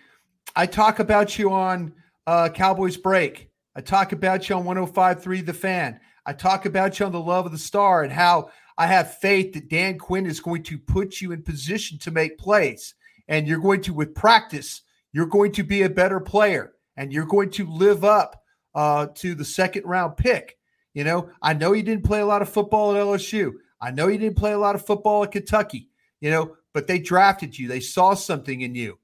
I 0.56 0.66
talk 0.66 0.98
about 0.98 1.38
you 1.38 1.52
on 1.52 1.94
uh, 2.26 2.48
Cowboys 2.48 2.96
Break. 2.96 3.50
I 3.76 3.82
talk 3.82 4.12
about 4.12 4.48
you 4.48 4.56
on 4.56 4.64
105.3 4.64 5.46
The 5.46 5.52
Fan. 5.52 6.00
I 6.24 6.32
talk 6.32 6.66
about 6.66 6.98
you 6.98 7.06
on 7.06 7.12
the 7.12 7.20
love 7.20 7.46
of 7.46 7.52
the 7.52 7.58
star 7.58 8.02
and 8.02 8.12
how 8.12 8.50
I 8.78 8.86
have 8.86 9.18
faith 9.18 9.52
that 9.54 9.68
Dan 9.68 9.98
Quinn 9.98 10.26
is 10.26 10.40
going 10.40 10.64
to 10.64 10.78
put 10.78 11.20
you 11.20 11.32
in 11.32 11.42
position 11.42 11.98
to 12.00 12.10
make 12.10 12.38
plays. 12.38 12.94
And 13.28 13.46
you're 13.46 13.60
going 13.60 13.82
to, 13.82 13.94
with 13.94 14.14
practice, 14.14 14.82
you're 15.16 15.24
going 15.24 15.50
to 15.50 15.62
be 15.62 15.80
a 15.80 15.88
better 15.88 16.20
player 16.20 16.74
and 16.98 17.10
you're 17.10 17.24
going 17.24 17.48
to 17.48 17.66
live 17.70 18.04
up 18.04 18.42
uh, 18.74 19.06
to 19.14 19.34
the 19.34 19.46
second 19.46 19.82
round 19.86 20.14
pick. 20.14 20.58
You 20.92 21.04
know, 21.04 21.30
I 21.40 21.54
know 21.54 21.72
you 21.72 21.82
didn't 21.82 22.04
play 22.04 22.20
a 22.20 22.26
lot 22.26 22.42
of 22.42 22.50
football 22.50 22.94
at 22.94 23.02
LSU. 23.02 23.52
I 23.80 23.92
know 23.92 24.08
you 24.08 24.18
didn't 24.18 24.36
play 24.36 24.52
a 24.52 24.58
lot 24.58 24.74
of 24.74 24.84
football 24.84 25.24
at 25.24 25.32
Kentucky, 25.32 25.88
you 26.20 26.30
know, 26.30 26.56
but 26.74 26.86
they 26.86 26.98
drafted 26.98 27.58
you. 27.58 27.66
They 27.66 27.80
saw 27.80 28.12
something 28.12 28.60
in 28.60 28.74
you. 28.74 28.98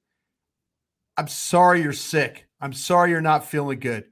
I'm 1.16 1.28
sorry 1.28 1.80
you're 1.80 1.94
sick. 1.94 2.46
I'm 2.60 2.74
sorry 2.74 3.08
you're 3.08 3.22
not 3.22 3.46
feeling 3.46 3.80
good, 3.80 4.04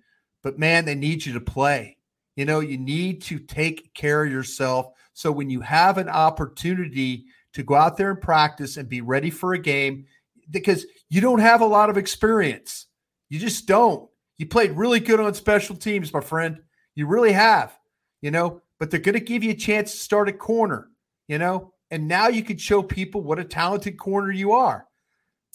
but 0.43 0.59
man, 0.59 0.87
they 0.87 0.95
need 0.95 1.27
you 1.27 1.35
to 1.35 1.41
play. 1.41 1.99
You 2.35 2.47
know, 2.47 2.61
you 2.61 2.79
need 2.79 3.21
to 3.25 3.39
take 3.39 3.93
care 3.93 4.25
of 4.25 4.33
yourself. 4.33 4.87
So 5.13 5.31
when 5.31 5.51
you 5.51 5.61
have 5.61 5.99
an 5.99 6.09
opportunity 6.09 7.27
to 7.53 7.63
go 7.63 7.75
out 7.75 7.99
there 7.99 8.13
and 8.13 8.23
practice 8.23 8.79
and 8.79 8.89
be 8.89 9.03
ready 9.03 9.29
for 9.29 9.53
a 9.53 9.59
game, 9.59 10.07
because 10.51 10.87
you 11.09 11.21
don't 11.21 11.41
have 11.41 11.61
a 11.61 11.67
lot 11.67 11.91
of 11.91 11.97
experience, 11.97 12.87
you 13.29 13.39
just 13.39 13.67
don't. 13.67 14.09
You 14.39 14.47
played 14.47 14.73
really 14.73 15.01
good 15.01 15.21
on 15.21 15.35
special 15.35 15.77
teams, 15.77 16.13
my 16.13 16.21
friend. 16.21 16.61
You 16.95 17.07
really 17.07 17.33
have, 17.33 17.77
you 18.23 18.31
know, 18.31 18.63
but 18.79 18.91
they're 18.91 19.01
going 19.01 19.15
to 19.15 19.21
give 19.21 19.45
you 19.45 19.51
a 19.51 19.55
chance 19.55 19.93
to 19.93 19.99
start 19.99 20.29
at 20.29 20.39
corner, 20.39 20.89
you 21.29 21.39
know, 21.39 21.73
and 21.91 22.09
now 22.09 22.29
you 22.29 22.43
can 22.43 22.57
show 22.57 22.83
people 22.83 23.23
what 23.23 23.39
a 23.39 23.45
talented 23.45 23.99
corner 23.99 24.33
you 24.33 24.53
are. 24.53 24.87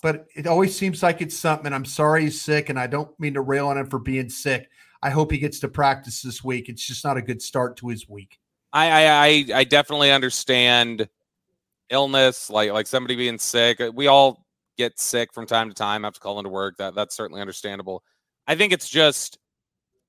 But 0.02 0.28
it 0.36 0.46
always 0.46 0.78
seems 0.78 1.02
like 1.02 1.22
it's 1.22 1.38
something. 1.38 1.74
I'm 1.74 1.86
sorry 1.86 2.24
he's 2.24 2.40
sick, 2.40 2.70
and 2.70 2.80
I 2.80 2.86
don't 2.88 3.18
mean 3.20 3.34
to 3.34 3.42
rail 3.42 3.68
on 3.68 3.78
him 3.78 3.90
for 3.90 3.98
being 3.98 4.30
sick. 4.30 4.70
I 5.02 5.10
hope 5.10 5.32
he 5.32 5.38
gets 5.38 5.60
to 5.62 5.68
practice 5.68 6.22
this 6.22 6.44
week. 6.44 6.70
It's 6.70 6.86
just 6.86 7.04
not 7.04 7.18
a 7.18 7.22
good 7.22 7.42
start 7.42 7.78
to 7.78 7.88
his 7.88 8.08
week. 8.08 8.38
I 8.72 9.08
I 9.08 9.46
I 9.60 9.64
definitely 9.64 10.12
understand 10.12 11.08
illness, 11.90 12.50
like 12.50 12.72
like 12.72 12.88
somebody 12.88 13.16
being 13.16 13.40
sick. 13.40 13.82
We 13.94 14.08
all 14.08 14.45
get 14.78 15.00
sick 15.00 15.34
from 15.34 15.46
time 15.46 15.70
to 15.70 15.76
time, 15.76 16.04
have 16.04 16.14
to 16.14 16.20
call 16.20 16.40
into 16.40 16.50
work. 16.50 16.78
That 16.78 16.96
that's 16.96 17.16
certainly 17.16 17.42
understandable. 17.42 18.04
I 18.48 18.56
think 18.56 18.74
it's 18.74 18.90
just 18.90 19.38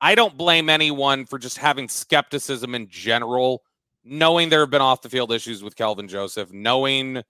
I 0.00 0.14
don't 0.14 0.36
blame 0.36 0.68
anyone 0.68 1.24
for 1.24 1.38
just 1.38 1.58
having 1.58 1.88
skepticism 1.88 2.74
in 2.74 2.88
general, 2.88 3.62
knowing 4.04 4.48
there 4.48 4.60
have 4.60 4.70
been 4.70 4.82
off 4.82 5.02
the 5.02 5.08
field 5.08 5.32
issues 5.32 5.62
with 5.62 5.76
Kelvin 5.76 6.08
Joseph, 6.08 6.52
knowing 6.52 7.22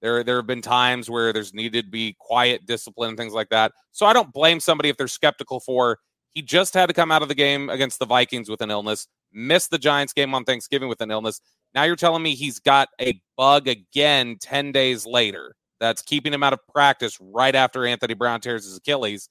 there 0.00 0.24
there 0.24 0.36
have 0.36 0.46
been 0.46 0.62
times 0.62 1.10
where 1.10 1.32
there's 1.32 1.54
needed 1.54 1.86
to 1.86 1.90
be 1.90 2.16
quiet 2.18 2.66
discipline 2.66 3.10
and 3.10 3.18
things 3.18 3.32
like 3.32 3.48
that. 3.50 3.72
So 3.92 4.06
I 4.06 4.12
don't 4.12 4.32
blame 4.32 4.60
somebody 4.60 4.88
if 4.88 4.96
they're 4.96 5.08
skeptical 5.08 5.60
for 5.60 5.98
he 6.34 6.42
just 6.42 6.74
had 6.74 6.86
to 6.86 6.92
come 6.92 7.12
out 7.12 7.22
of 7.22 7.28
the 7.28 7.34
game 7.34 7.70
against 7.70 8.00
the 8.00 8.06
Vikings 8.06 8.48
with 8.48 8.60
an 8.60 8.70
illness, 8.70 9.06
missed 9.32 9.70
the 9.70 9.78
Giants 9.78 10.12
game 10.12 10.34
on 10.34 10.44
Thanksgiving 10.44 10.88
with 10.88 11.00
an 11.00 11.10
illness. 11.10 11.40
Now 11.74 11.84
you're 11.84 11.96
telling 11.96 12.22
me 12.22 12.34
he's 12.34 12.58
got 12.58 12.88
a 13.00 13.20
bug 13.36 13.68
again 13.68 14.36
10 14.40 14.72
days 14.72 15.06
later 15.06 15.54
that's 15.80 16.02
keeping 16.02 16.32
him 16.32 16.42
out 16.42 16.52
of 16.52 16.60
practice 16.68 17.18
right 17.20 17.54
after 17.54 17.86
Anthony 17.86 18.14
Brown 18.14 18.40
tears 18.40 18.64
his 18.64 18.76
Achilles. 18.76 19.28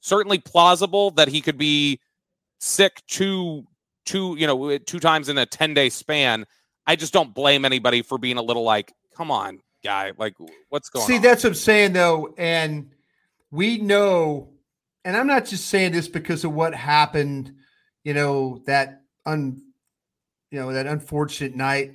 Certainly 0.00 0.38
plausible 0.40 1.10
that 1.12 1.28
he 1.28 1.40
could 1.40 1.58
be 1.58 2.00
sick 2.60 3.02
two 3.06 3.64
two, 4.06 4.36
you 4.38 4.46
know, 4.46 4.78
two 4.78 5.00
times 5.00 5.28
in 5.28 5.36
a 5.36 5.44
10-day 5.44 5.90
span. 5.90 6.46
I 6.86 6.96
just 6.96 7.12
don't 7.12 7.34
blame 7.34 7.66
anybody 7.66 8.00
for 8.00 8.16
being 8.16 8.38
a 8.38 8.42
little 8.42 8.62
like, 8.62 8.90
come 9.14 9.30
on, 9.30 9.60
guy. 9.84 10.12
Like, 10.16 10.34
what's 10.70 10.88
going 10.88 11.06
See, 11.06 11.16
on? 11.16 11.22
See, 11.22 11.28
that's 11.28 11.44
what 11.44 11.50
I'm 11.50 11.54
saying 11.54 11.92
though. 11.92 12.34
And 12.38 12.92
we 13.50 13.78
know 13.78 14.50
and 15.08 15.16
I'm 15.16 15.26
not 15.26 15.46
just 15.46 15.68
saying 15.68 15.92
this 15.92 16.06
because 16.06 16.44
of 16.44 16.52
what 16.52 16.74
happened, 16.74 17.54
you 18.04 18.14
know, 18.14 18.62
that 18.66 19.02
un 19.24 19.62
you 20.50 20.58
know, 20.58 20.72
that 20.72 20.86
unfortunate 20.86 21.54
night. 21.54 21.94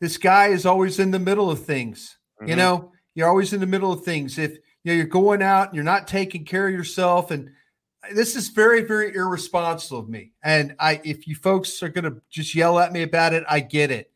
This 0.00 0.16
guy 0.16 0.48
is 0.48 0.66
always 0.66 0.98
in 0.98 1.10
the 1.10 1.18
middle 1.18 1.50
of 1.50 1.64
things. 1.64 2.15
Mm-hmm. 2.40 2.50
You 2.50 2.56
know, 2.56 2.92
you're 3.14 3.28
always 3.28 3.52
in 3.52 3.60
the 3.60 3.66
middle 3.66 3.92
of 3.92 4.04
things. 4.04 4.38
If 4.38 4.52
you 4.52 4.92
know 4.92 4.94
you're 4.94 5.06
going 5.06 5.42
out 5.42 5.68
and 5.68 5.74
you're 5.74 5.84
not 5.84 6.06
taking 6.06 6.44
care 6.44 6.68
of 6.68 6.74
yourself 6.74 7.30
and 7.30 7.50
this 8.12 8.36
is 8.36 8.50
very 8.50 8.82
very 8.82 9.12
irresponsible 9.16 9.98
of 9.98 10.08
me 10.08 10.30
and 10.44 10.76
i 10.78 11.00
if 11.02 11.26
you 11.26 11.34
folks 11.34 11.82
are 11.82 11.88
going 11.88 12.04
to 12.04 12.22
just 12.30 12.54
yell 12.54 12.78
at 12.78 12.92
me 12.92 13.02
about 13.02 13.32
it 13.32 13.42
i 13.48 13.58
get 13.58 13.90
it 13.90 14.12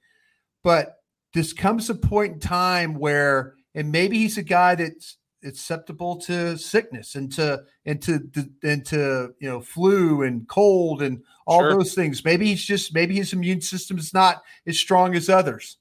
but 0.62 0.98
this 1.34 1.52
comes 1.52 1.90
a 1.90 1.94
point 1.96 2.34
in 2.34 2.38
time 2.38 2.94
where 2.94 3.56
and 3.74 3.90
maybe 3.90 4.18
he's 4.18 4.38
a 4.38 4.44
guy 4.44 4.76
that's 4.76 5.16
susceptible 5.42 6.16
to 6.16 6.56
sickness 6.58 7.14
and 7.14 7.32
to 7.32 7.62
and 7.86 8.02
to 8.02 8.30
and 8.62 8.84
to 8.84 9.34
you 9.40 9.48
know 9.48 9.60
flu 9.60 10.22
and 10.22 10.46
cold 10.48 11.02
and 11.02 11.22
all 11.46 11.60
sure. 11.60 11.74
those 11.74 11.94
things. 11.94 12.24
Maybe 12.24 12.46
he's 12.46 12.64
just 12.64 12.94
maybe 12.94 13.16
his 13.16 13.32
immune 13.32 13.60
system 13.60 13.98
is 13.98 14.12
not 14.12 14.42
as 14.66 14.78
strong 14.78 15.14
as 15.14 15.28
others. 15.28 15.78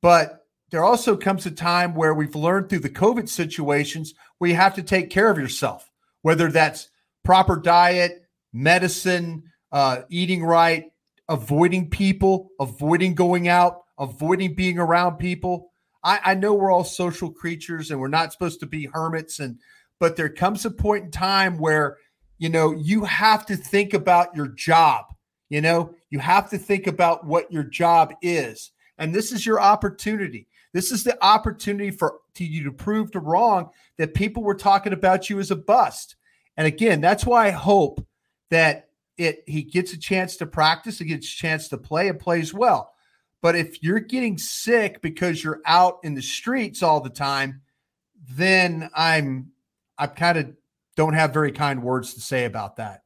But 0.00 0.37
there 0.70 0.84
also 0.84 1.16
comes 1.16 1.46
a 1.46 1.50
time 1.50 1.94
where 1.94 2.14
we've 2.14 2.34
learned 2.34 2.68
through 2.68 2.80
the 2.80 2.90
COVID 2.90 3.28
situations 3.28 4.14
where 4.38 4.50
you 4.50 4.56
have 4.56 4.74
to 4.74 4.82
take 4.82 5.10
care 5.10 5.30
of 5.30 5.38
yourself, 5.38 5.90
whether 6.22 6.50
that's 6.50 6.88
proper 7.24 7.56
diet, 7.56 8.22
medicine, 8.52 9.44
uh, 9.72 10.02
eating 10.08 10.44
right, 10.44 10.86
avoiding 11.28 11.90
people, 11.90 12.50
avoiding 12.60 13.14
going 13.14 13.48
out, 13.48 13.82
avoiding 13.98 14.54
being 14.54 14.78
around 14.78 15.16
people. 15.16 15.70
I, 16.04 16.20
I 16.24 16.34
know 16.34 16.54
we're 16.54 16.70
all 16.70 16.84
social 16.84 17.30
creatures 17.30 17.90
and 17.90 18.00
we're 18.00 18.08
not 18.08 18.32
supposed 18.32 18.60
to 18.60 18.66
be 18.66 18.88
hermits 18.92 19.40
and 19.40 19.58
but 20.00 20.16
there 20.16 20.28
comes 20.28 20.64
a 20.64 20.70
point 20.70 21.06
in 21.06 21.10
time 21.10 21.58
where 21.58 21.96
you 22.38 22.48
know 22.48 22.72
you 22.72 23.04
have 23.04 23.44
to 23.46 23.56
think 23.56 23.94
about 23.94 24.34
your 24.36 24.46
job 24.46 25.06
you 25.48 25.60
know? 25.60 25.94
You 26.10 26.18
have 26.18 26.50
to 26.50 26.58
think 26.58 26.86
about 26.86 27.26
what 27.26 27.50
your 27.52 27.64
job 27.64 28.14
is. 28.22 28.70
And 28.98 29.14
this 29.14 29.32
is 29.32 29.46
your 29.46 29.60
opportunity 29.60 30.48
This 30.78 30.92
is 30.92 31.02
the 31.02 31.18
opportunity 31.24 31.90
for 31.90 32.20
to 32.34 32.44
you 32.44 32.62
to 32.62 32.70
prove 32.70 33.10
to 33.10 33.18
wrong 33.18 33.70
that 33.96 34.14
people 34.14 34.44
were 34.44 34.54
talking 34.54 34.92
about 34.92 35.28
you 35.28 35.40
as 35.40 35.50
a 35.50 35.56
bust. 35.56 36.14
And 36.56 36.68
again, 36.68 37.00
that's 37.00 37.26
why 37.26 37.48
I 37.48 37.50
hope 37.50 38.06
that 38.50 38.90
it 39.16 39.42
he 39.48 39.64
gets 39.64 39.92
a 39.92 39.98
chance 39.98 40.36
to 40.36 40.46
practice, 40.46 41.00
he 41.00 41.06
gets 41.06 41.26
a 41.26 41.36
chance 41.36 41.66
to 41.70 41.78
play 41.78 42.06
and 42.06 42.16
plays 42.16 42.54
well. 42.54 42.92
But 43.42 43.56
if 43.56 43.82
you're 43.82 43.98
getting 43.98 44.38
sick 44.38 45.02
because 45.02 45.42
you're 45.42 45.62
out 45.66 45.98
in 46.04 46.14
the 46.14 46.22
streets 46.22 46.80
all 46.80 47.00
the 47.00 47.10
time, 47.10 47.60
then 48.30 48.88
I'm 48.94 49.50
I 49.98 50.06
kind 50.06 50.38
of 50.38 50.54
don't 50.94 51.14
have 51.14 51.34
very 51.34 51.50
kind 51.50 51.82
words 51.82 52.14
to 52.14 52.20
say 52.20 52.44
about 52.44 52.76
that. 52.76 53.02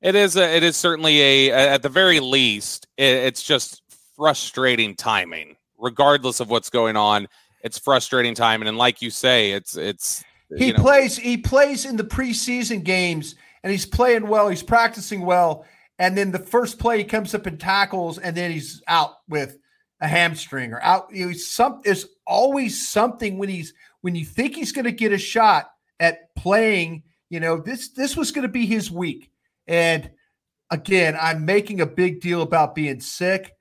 It 0.00 0.16
is 0.16 0.36
a, 0.36 0.56
it 0.56 0.64
is 0.64 0.76
certainly 0.76 1.22
a 1.22 1.52
at 1.52 1.84
the 1.84 1.88
very 1.88 2.18
least 2.18 2.88
it, 2.96 3.14
it's 3.14 3.44
just 3.44 3.80
frustrating 4.16 4.96
timing 4.96 5.54
regardless 5.78 6.40
of 6.40 6.50
what's 6.50 6.70
going 6.70 6.96
on 6.96 7.28
it's 7.62 7.78
frustrating 7.78 8.34
time, 8.34 8.62
and 8.62 8.68
and 8.68 8.78
like 8.78 9.02
you 9.02 9.10
say 9.10 9.52
it's 9.52 9.76
it's 9.76 10.24
he 10.56 10.72
know, 10.72 10.80
plays 10.80 11.16
he 11.16 11.36
plays 11.36 11.84
in 11.84 11.96
the 11.96 12.04
preseason 12.04 12.82
games 12.82 13.34
and 13.62 13.70
he's 13.70 13.84
playing 13.84 14.26
well 14.26 14.48
he's 14.48 14.62
practicing 14.62 15.22
well 15.22 15.64
and 15.98 16.16
then 16.16 16.30
the 16.30 16.38
first 16.38 16.78
play 16.78 16.98
he 16.98 17.04
comes 17.04 17.34
up 17.34 17.46
and 17.46 17.60
tackles 17.60 18.18
and 18.18 18.36
then 18.36 18.50
he's 18.50 18.82
out 18.86 19.16
with 19.28 19.58
a 20.00 20.08
hamstring 20.08 20.72
or 20.72 20.80
out 20.82 21.08
you 21.12 21.26
know 21.26 21.32
some 21.32 21.80
there's 21.84 22.06
always 22.26 22.88
something 22.88 23.36
when 23.36 23.48
he's 23.48 23.74
when 24.00 24.14
you 24.14 24.24
think 24.24 24.54
he's 24.54 24.72
going 24.72 24.84
to 24.84 24.92
get 24.92 25.12
a 25.12 25.18
shot 25.18 25.70
at 26.00 26.34
playing 26.36 27.02
you 27.28 27.40
know 27.40 27.58
this 27.58 27.90
this 27.90 28.16
was 28.16 28.30
going 28.30 28.46
to 28.46 28.52
be 28.52 28.66
his 28.66 28.90
week. 28.90 29.30
And 29.66 30.10
again, 30.70 31.16
I'm 31.20 31.44
making 31.44 31.80
a 31.80 31.86
big 31.86 32.20
deal 32.20 32.42
about 32.42 32.74
being 32.74 33.00
sick, 33.00 33.54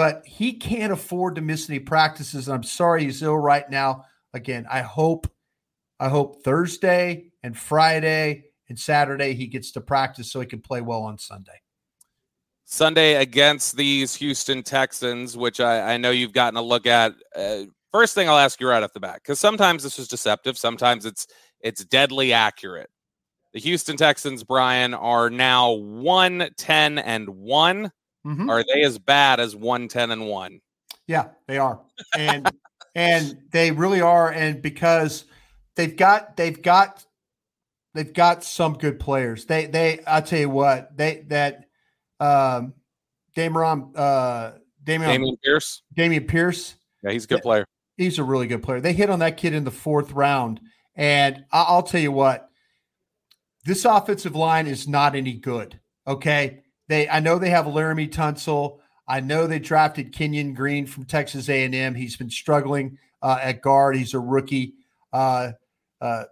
but 0.00 0.24
he 0.24 0.54
can't 0.54 0.94
afford 0.94 1.34
to 1.34 1.42
miss 1.42 1.68
any 1.68 1.78
practices. 1.78 2.48
And 2.48 2.54
I'm 2.54 2.62
sorry 2.62 3.04
he's 3.04 3.22
ill 3.22 3.36
right 3.36 3.68
now. 3.68 4.06
Again, 4.32 4.66
I 4.70 4.80
hope, 4.80 5.30
I 5.98 6.08
hope 6.08 6.42
Thursday 6.42 7.26
and 7.42 7.54
Friday 7.54 8.44
and 8.70 8.78
Saturday 8.78 9.34
he 9.34 9.46
gets 9.46 9.72
to 9.72 9.82
practice 9.82 10.32
so 10.32 10.40
he 10.40 10.46
can 10.46 10.62
play 10.62 10.80
well 10.80 11.02
on 11.02 11.18
Sunday. 11.18 11.60
Sunday 12.64 13.16
against 13.16 13.76
these 13.76 14.14
Houston 14.14 14.62
Texans, 14.62 15.36
which 15.36 15.60
I, 15.60 15.92
I 15.92 15.96
know 15.98 16.12
you've 16.12 16.32
gotten 16.32 16.56
a 16.56 16.62
look 16.62 16.86
at. 16.86 17.12
Uh, 17.36 17.64
first 17.92 18.14
thing 18.14 18.26
I'll 18.26 18.38
ask 18.38 18.58
you 18.58 18.70
right 18.70 18.82
off 18.82 18.94
the 18.94 19.00
bat, 19.00 19.16
because 19.16 19.38
sometimes 19.38 19.82
this 19.82 19.98
is 19.98 20.08
deceptive, 20.08 20.56
sometimes 20.56 21.04
it's 21.04 21.26
it's 21.60 21.84
deadly 21.84 22.32
accurate. 22.32 22.88
The 23.52 23.60
Houston 23.60 23.98
Texans, 23.98 24.44
Bryan, 24.44 24.94
are 24.94 25.28
now 25.28 25.72
110 25.72 26.96
and 26.96 27.28
one. 27.28 27.92
Mm-hmm. 28.26 28.50
Are 28.50 28.64
they 28.64 28.82
as 28.82 28.98
bad 28.98 29.40
as 29.40 29.56
110 29.56 30.10
and 30.10 30.28
one? 30.28 30.60
Yeah, 31.06 31.28
they 31.48 31.58
are. 31.58 31.80
And 32.16 32.50
and 32.94 33.38
they 33.50 33.70
really 33.72 34.00
are. 34.00 34.30
And 34.30 34.60
because 34.60 35.24
they've 35.74 35.96
got 35.96 36.36
they've 36.36 36.60
got 36.60 37.04
they've 37.94 38.12
got 38.12 38.44
some 38.44 38.74
good 38.74 39.00
players. 39.00 39.46
They 39.46 39.66
they 39.66 40.00
I 40.06 40.20
tell 40.20 40.38
you 40.38 40.50
what, 40.50 40.96
they 40.96 41.24
that 41.28 41.64
um 42.20 42.74
Damian 43.34 43.92
uh 43.96 44.52
Damian, 44.82 45.22
Dameon 45.22 45.40
Pierce. 45.42 45.82
Dameon 45.96 46.28
Pierce. 46.28 46.74
Yeah, 47.02 47.12
he's 47.12 47.24
a 47.24 47.28
good 47.28 47.42
player. 47.42 47.66
He's 47.96 48.18
a 48.18 48.24
really 48.24 48.46
good 48.46 48.62
player. 48.62 48.80
They 48.80 48.92
hit 48.92 49.10
on 49.10 49.18
that 49.18 49.36
kid 49.36 49.54
in 49.54 49.64
the 49.64 49.70
fourth 49.70 50.12
round. 50.12 50.60
And 50.94 51.44
I'll 51.52 51.82
tell 51.82 52.00
you 52.00 52.12
what, 52.12 52.50
this 53.64 53.84
offensive 53.84 54.34
line 54.34 54.66
is 54.66 54.88
not 54.88 55.14
any 55.14 55.34
good. 55.34 55.80
Okay. 56.06 56.62
They 56.90 57.08
I 57.08 57.20
know 57.20 57.38
they 57.38 57.50
have 57.50 57.66
Laremy 57.66 58.10
Tunsil. 58.10 58.80
I 59.06 59.20
know 59.20 59.46
they 59.46 59.60
drafted 59.60 60.12
Kenyon 60.12 60.54
Green 60.54 60.86
from 60.86 61.04
Texas 61.04 61.48
A&M. 61.48 61.94
He's 61.94 62.16
been 62.16 62.30
struggling 62.30 62.98
uh, 63.22 63.38
at 63.40 63.62
guard. 63.62 63.94
He's 63.94 64.12
a 64.12 64.18
rookie. 64.18 64.74
Uh, 65.12 65.52
uh, 66.00 66.24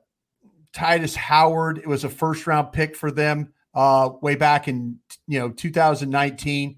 Tytus 0.74 1.14
Howard. 1.14 1.78
It 1.78 1.86
was 1.86 2.02
a 2.02 2.08
first 2.08 2.44
round 2.48 2.72
pick 2.72 2.96
for 2.96 3.12
them 3.12 3.52
uh, 3.72 4.10
way 4.20 4.34
back 4.34 4.66
in 4.66 4.98
you 5.28 5.38
know 5.38 5.50
2019. 5.50 6.76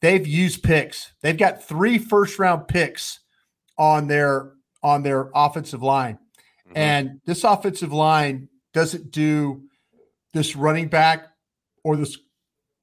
They've 0.00 0.26
used 0.26 0.62
picks. 0.62 1.12
They've 1.20 1.36
got 1.36 1.64
three 1.64 1.98
first 1.98 2.38
round 2.38 2.68
picks 2.68 3.18
on 3.76 4.06
their 4.06 4.52
on 4.84 5.02
their 5.02 5.30
offensive 5.34 5.82
line, 5.82 6.14
mm-hmm. 6.68 6.76
and 6.76 7.20
this 7.24 7.42
offensive 7.42 7.92
line 7.92 8.48
doesn't 8.72 9.10
do 9.10 9.62
this 10.32 10.54
running 10.54 10.86
back 10.86 11.26
or 11.82 11.96
this 11.96 12.18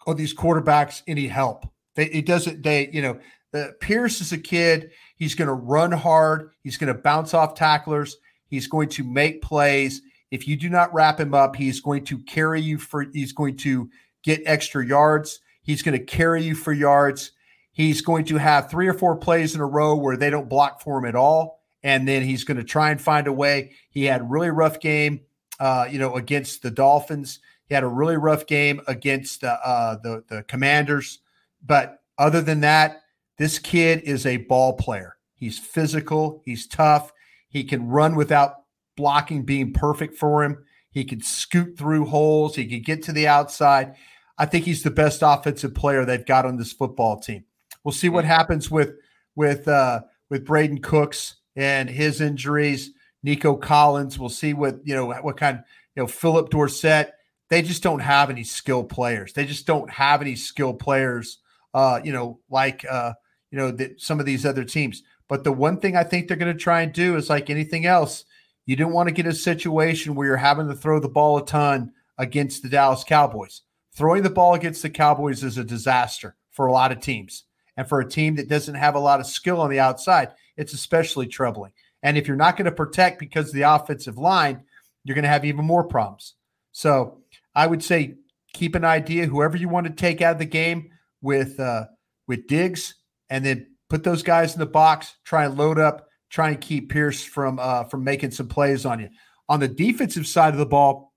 or 0.06 0.16
these 0.16 0.34
quarterbacks 0.34 1.02
any 1.08 1.28
help. 1.28 1.66
They, 1.96 2.06
it 2.08 2.26
doesn't. 2.26 2.64
They 2.64 2.90
you 2.92 3.02
know 3.02 3.20
the 3.52 3.76
Pierce 3.80 4.22
is 4.22 4.32
a 4.32 4.38
kid. 4.38 4.92
He's 5.16 5.36
going 5.36 5.48
to 5.48 5.54
run 5.54 5.92
hard. 5.92 6.52
He's 6.64 6.78
going 6.78 6.94
to 6.94 7.00
bounce 7.00 7.34
off 7.34 7.56
tacklers. 7.56 8.18
He's 8.48 8.68
going 8.68 8.90
to 8.90 9.04
make 9.04 9.42
plays. 9.42 10.02
If 10.32 10.48
you 10.48 10.58
do 10.58 10.70
not 10.70 10.94
wrap 10.94 11.20
him 11.20 11.34
up, 11.34 11.56
he's 11.56 11.80
going 11.80 12.06
to 12.06 12.18
carry 12.20 12.62
you 12.62 12.78
for. 12.78 13.06
He's 13.14 13.34
going 13.34 13.58
to 13.58 13.90
get 14.24 14.42
extra 14.46 14.86
yards. 14.86 15.40
He's 15.62 15.82
going 15.82 15.98
to 15.98 16.04
carry 16.04 16.44
you 16.44 16.56
for 16.56 16.74
yards. 16.74 17.32
He's 17.72 18.02
going 18.02 18.26
to 18.26 18.38
have 18.38 18.70
three 18.70 18.88
or 18.88 18.94
four 18.94 19.16
plays 19.16 19.56
in 19.56 19.62
a 19.62 19.66
row 19.66 19.96
where 19.96 20.18
they 20.18 20.30
don't 20.30 20.50
block 20.50 20.82
for 20.82 21.00
him 21.00 21.06
at 21.06 21.16
all, 21.16 21.62
and 21.82 22.08
then 22.08 22.22
he's 22.22 22.44
going 22.44 22.58
to 22.58 22.64
try 22.64 22.92
and 22.92 23.02
find 23.02 23.28
a 23.28 23.34
way. 23.34 23.72
He 23.90 24.06
had 24.06 24.22
a 24.22 24.26
really 24.26 24.50
rough 24.50 24.80
game 24.80 25.22
uh, 25.60 25.88
you 25.90 26.00
know, 26.00 26.16
against 26.16 26.62
the 26.62 26.72
Dolphins. 26.72 27.40
He 27.74 27.76
had 27.76 27.84
a 27.84 27.88
really 27.88 28.18
rough 28.18 28.46
game 28.46 28.82
against 28.86 29.44
uh, 29.44 29.58
uh, 29.66 29.96
the 30.04 30.24
the 30.28 30.44
Commanders, 30.44 31.22
but 31.66 32.04
other 32.20 32.40
than 32.40 32.60
that, 32.60 33.02
this 33.40 33.58
kid 33.58 34.02
is 34.04 34.28
a 34.28 34.38
ball 34.38 34.74
player. 34.74 35.18
He's 35.34 35.58
physical. 35.58 36.44
He's 36.46 36.68
tough. 36.68 37.12
He 37.50 37.64
can 37.64 37.88
run 37.88 38.14
without 38.14 38.58
blocking 38.96 39.42
being 39.42 39.74
perfect 39.74 40.16
for 40.20 40.44
him. 40.44 40.64
He 40.92 41.04
can 41.04 41.22
scoot 41.22 41.76
through 41.76 42.06
holes. 42.06 42.56
He 42.56 42.68
can 42.68 42.84
get 42.84 43.02
to 43.06 43.12
the 43.12 43.28
outside. 43.28 43.96
I 44.38 44.46
think 44.46 44.66
he's 44.66 44.84
the 44.84 44.92
best 44.92 45.24
offensive 45.24 45.74
player 45.74 46.06
they've 46.06 46.24
got 46.24 46.46
on 46.46 46.58
this 46.58 46.74
football 46.74 47.20
team. 47.20 47.44
We'll 47.84 47.92
see 47.92 48.10
what 48.10 48.24
happens 48.24 48.70
with 48.70 48.98
with 49.36 49.68
uh, 49.68 50.02
with 50.30 50.46
Brandin 50.46 50.84
Cooks 50.84 51.38
and 51.56 51.90
his 51.90 52.22
injuries. 52.22 52.92
Nico 53.24 53.56
Collins. 53.56 54.20
We'll 54.20 54.30
see 54.30 54.54
what 54.54 54.76
you 54.84 54.94
know 54.94 55.08
what 55.08 55.38
kind. 55.38 55.64
You 55.96 56.04
know, 56.04 56.08
Phillip 56.08 56.52
Dorsett. 56.52 57.16
They 57.54 57.62
just 57.62 57.84
don't 57.84 58.00
have 58.00 58.32
any 58.32 58.44
skilled 58.44 58.90
players. 58.90 59.34
They 59.34 59.46
just 59.46 59.68
don't 59.68 59.88
have 59.92 60.24
any 60.24 60.36
skilled 60.36 60.80
players. 60.80 61.38
Uh, 61.72 62.02
you 62.04 62.12
know, 62.12 62.40
like 62.50 62.84
uh, 62.90 63.14
you 63.52 63.60
know 63.60 63.70
that 63.70 64.02
some 64.02 64.20
of 64.20 64.26
these 64.26 64.44
other 64.44 64.64
teams. 64.64 65.04
But 65.28 65.44
the 65.44 65.52
one 65.52 65.80
thing 65.80 65.96
I 65.96 66.04
think 66.04 66.28
they're 66.28 66.36
going 66.36 66.52
to 66.52 66.60
try 66.60 66.82
and 66.82 66.92
do 66.92 67.16
is 67.16 67.30
like 67.30 67.52
anything 67.52 67.86
else. 67.86 68.26
You 68.66 68.76
don't 68.76 68.92
want 68.92 69.08
to 69.08 69.14
get 69.14 69.28
a 69.28 69.36
situation 69.36 70.16
where 70.16 70.26
you're 70.26 70.38
having 70.38 70.68
to 70.68 70.74
throw 70.74 71.00
the 71.00 71.08
ball 71.08 71.38
a 71.38 71.46
ton 71.46 71.92
against 72.18 72.64
the 72.64 72.70
Dallas 72.70 73.04
Cowboys. 73.04 73.62
Throwing 73.96 74.24
the 74.24 74.32
ball 74.32 74.56
against 74.56 74.82
the 74.82 74.90
Cowboys 74.90 75.44
is 75.44 75.60
a 75.60 75.64
disaster 75.64 76.36
for 76.50 76.66
a 76.66 76.72
lot 76.72 76.92
of 76.92 77.02
teams. 77.02 77.44
And 77.78 77.88
for 77.88 78.00
a 78.00 78.10
team 78.10 78.34
that 78.38 78.50
doesn't 78.50 78.74
have 78.74 78.96
a 78.96 79.00
lot 79.00 79.20
of 79.20 79.28
skill 79.28 79.62
on 79.62 79.70
the 79.70 79.80
outside, 79.80 80.30
it's 80.58 80.74
especially 80.74 81.28
troubling. 81.28 81.74
And 82.02 82.18
if 82.18 82.28
you're 82.28 82.36
not 82.36 82.58
going 82.58 82.66
to 82.66 82.72
protect 82.72 83.20
because 83.20 83.50
of 83.50 83.54
the 83.54 83.62
offensive 83.62 84.18
line, 84.18 84.64
you're 85.04 85.14
going 85.14 85.22
to 85.22 85.30
have 85.30 85.46
even 85.46 85.66
more 85.66 85.84
problems. 85.84 86.34
So 86.72 87.20
I 87.56 87.68
would 87.68 87.84
say 87.84 88.16
keep 88.54 88.76
an 88.76 88.86
idea 88.86 89.26
whoever 89.26 89.58
you 89.58 89.70
want 89.70 89.88
to 89.88 89.94
take 89.94 90.22
out 90.22 90.34
of 90.34 90.40
the 90.40 90.46
game 90.46 90.90
with 91.22 91.60
uh, 91.60 91.86
with 92.28 92.48
Diggs, 92.48 92.96
and 93.30 93.46
then 93.46 93.68
put 93.90 94.04
those 94.04 94.24
guys 94.24 94.54
in 94.54 94.60
the 94.60 94.66
box. 94.66 95.16
Try 95.24 95.46
and 95.46 95.58
load 95.58 95.80
up. 95.80 96.08
Try 96.30 96.50
and 96.50 96.62
keep 96.62 96.90
Pierce 96.90 97.24
from 97.24 97.60
uh, 97.60 97.86
from 97.86 98.04
making 98.04 98.32
some 98.32 98.48
plays 98.48 98.86
on 98.86 99.00
you. 99.00 99.10
On 99.50 99.60
the 99.60 99.68
defensive 99.68 100.26
side 100.26 100.54
of 100.54 100.60
the 100.60 100.66
ball, 100.66 101.14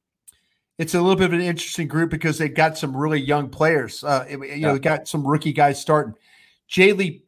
it's 0.78 0.94
a 0.94 1.00
little 1.00 1.16
bit 1.16 1.26
of 1.26 1.32
an 1.32 1.40
interesting 1.40 1.88
group 1.88 2.10
because 2.10 2.38
they 2.38 2.48
got 2.48 2.76
some 2.76 2.96
really 2.96 3.20
young 3.20 3.48
players. 3.48 4.04
Uh, 4.04 4.26
you 4.28 4.58
know, 4.58 4.78
got 4.78 5.08
some 5.08 5.26
rookie 5.26 5.52
guys 5.52 5.80
starting. 5.80 6.14
Jalen 6.70 7.22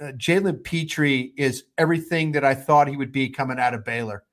uh, 0.00 0.12
Jalen 0.12 0.64
Pitre 0.64 1.32
is 1.36 1.64
everything 1.78 2.32
that 2.32 2.44
I 2.44 2.54
thought 2.54 2.88
he 2.88 2.96
would 2.96 3.12
be 3.12 3.28
coming 3.28 3.58
out 3.58 3.74
of 3.74 3.84
Baylor. 3.84 4.24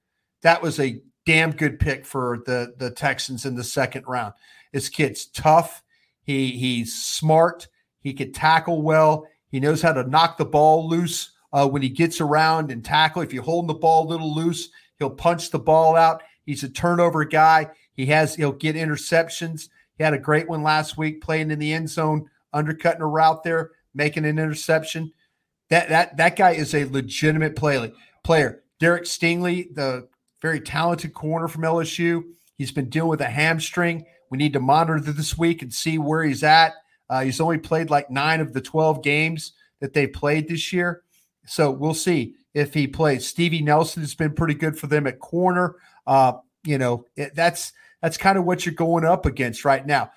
That 0.41 0.61
was 0.61 0.79
a 0.79 1.01
damn 1.25 1.51
good 1.51 1.79
pick 1.79 2.05
for 2.05 2.39
the 2.45 2.73
the 2.77 2.91
Texans 2.91 3.45
in 3.45 3.55
the 3.55 3.63
second 3.63 4.05
round. 4.07 4.33
This 4.73 4.89
kid's 4.89 5.25
tough. 5.25 5.83
He 6.23 6.51
he's 6.51 6.93
smart. 6.93 7.67
He 7.99 8.13
can 8.13 8.31
tackle 8.31 8.81
well. 8.81 9.27
He 9.49 9.59
knows 9.59 9.81
how 9.81 9.93
to 9.93 10.07
knock 10.07 10.37
the 10.37 10.45
ball 10.45 10.87
loose 10.87 11.31
uh, 11.53 11.67
when 11.67 11.81
he 11.81 11.89
gets 11.89 12.21
around 12.21 12.71
and 12.71 12.83
tackle. 12.83 13.21
If 13.21 13.33
you 13.33 13.41
hold 13.41 13.67
the 13.67 13.73
ball 13.73 14.07
a 14.07 14.09
little 14.09 14.33
loose, 14.33 14.69
he'll 14.97 15.09
punch 15.09 15.51
the 15.51 15.59
ball 15.59 15.95
out. 15.95 16.23
He's 16.45 16.63
a 16.63 16.69
turnover 16.69 17.25
guy. 17.25 17.69
He 17.93 18.05
has 18.07 18.35
he'll 18.35 18.53
get 18.53 18.75
interceptions. 18.75 19.69
He 19.97 20.03
had 20.03 20.13
a 20.13 20.19
great 20.19 20.47
one 20.47 20.63
last 20.63 20.97
week 20.97 21.21
playing 21.21 21.51
in 21.51 21.59
the 21.59 21.73
end 21.73 21.89
zone, 21.89 22.29
undercutting 22.53 23.01
a 23.01 23.07
route 23.07 23.43
there, 23.43 23.71
making 23.93 24.25
an 24.25 24.39
interception. 24.39 25.11
That 25.69 25.89
that 25.89 26.17
that 26.17 26.35
guy 26.35 26.51
is 26.51 26.73
a 26.73 26.85
legitimate 26.85 27.55
play, 27.55 27.91
player. 28.23 28.63
Derek 28.79 29.03
Stingley, 29.03 29.73
the 29.75 30.07
very 30.41 30.59
talented 30.59 31.13
corner 31.13 31.47
from 31.47 31.63
LSU, 31.63 32.23
he's 32.57 32.71
been 32.71 32.89
dealing 32.89 33.09
with 33.09 33.21
a 33.21 33.29
hamstring. 33.29 34.05
We 34.29 34.37
need 34.37 34.53
to 34.53 34.59
monitor 34.59 34.99
this 34.99 35.37
week 35.37 35.61
and 35.61 35.73
see 35.73 35.97
where 35.97 36.23
he's 36.23 36.43
at. 36.43 36.73
Uh, 37.09 37.23
he's 37.23 37.41
only 37.41 37.57
played 37.57 37.89
like 37.89 38.09
nine 38.09 38.39
of 38.39 38.53
the 38.53 38.61
12 38.61 39.03
games 39.03 39.53
that 39.81 39.93
they 39.93 40.07
played 40.07 40.47
this 40.47 40.71
year. 40.71 41.03
So 41.45 41.71
we'll 41.71 41.93
see. 41.93 42.35
if 42.53 42.73
he 42.73 42.87
plays. 42.87 43.27
Steven 43.27 43.65
Nelson 43.65 44.01
has 44.01 44.15
been 44.15 44.33
pretty 44.33 44.53
good 44.53 44.77
for 44.77 44.87
them 44.87 45.07
at 45.07 45.19
corner. 45.19 45.75
Uh, 46.05 46.33
you 46.63 46.77
know, 46.77 47.05
it, 47.15 47.35
that's 47.35 47.73
that's 48.01 48.17
kind 48.17 48.37
of 48.37 48.45
what 48.45 48.65
you're 48.65 48.75
going 48.75 49.05
up 49.05 49.25
against 49.25 49.65
right 49.65 49.85
now. 49.85 50.11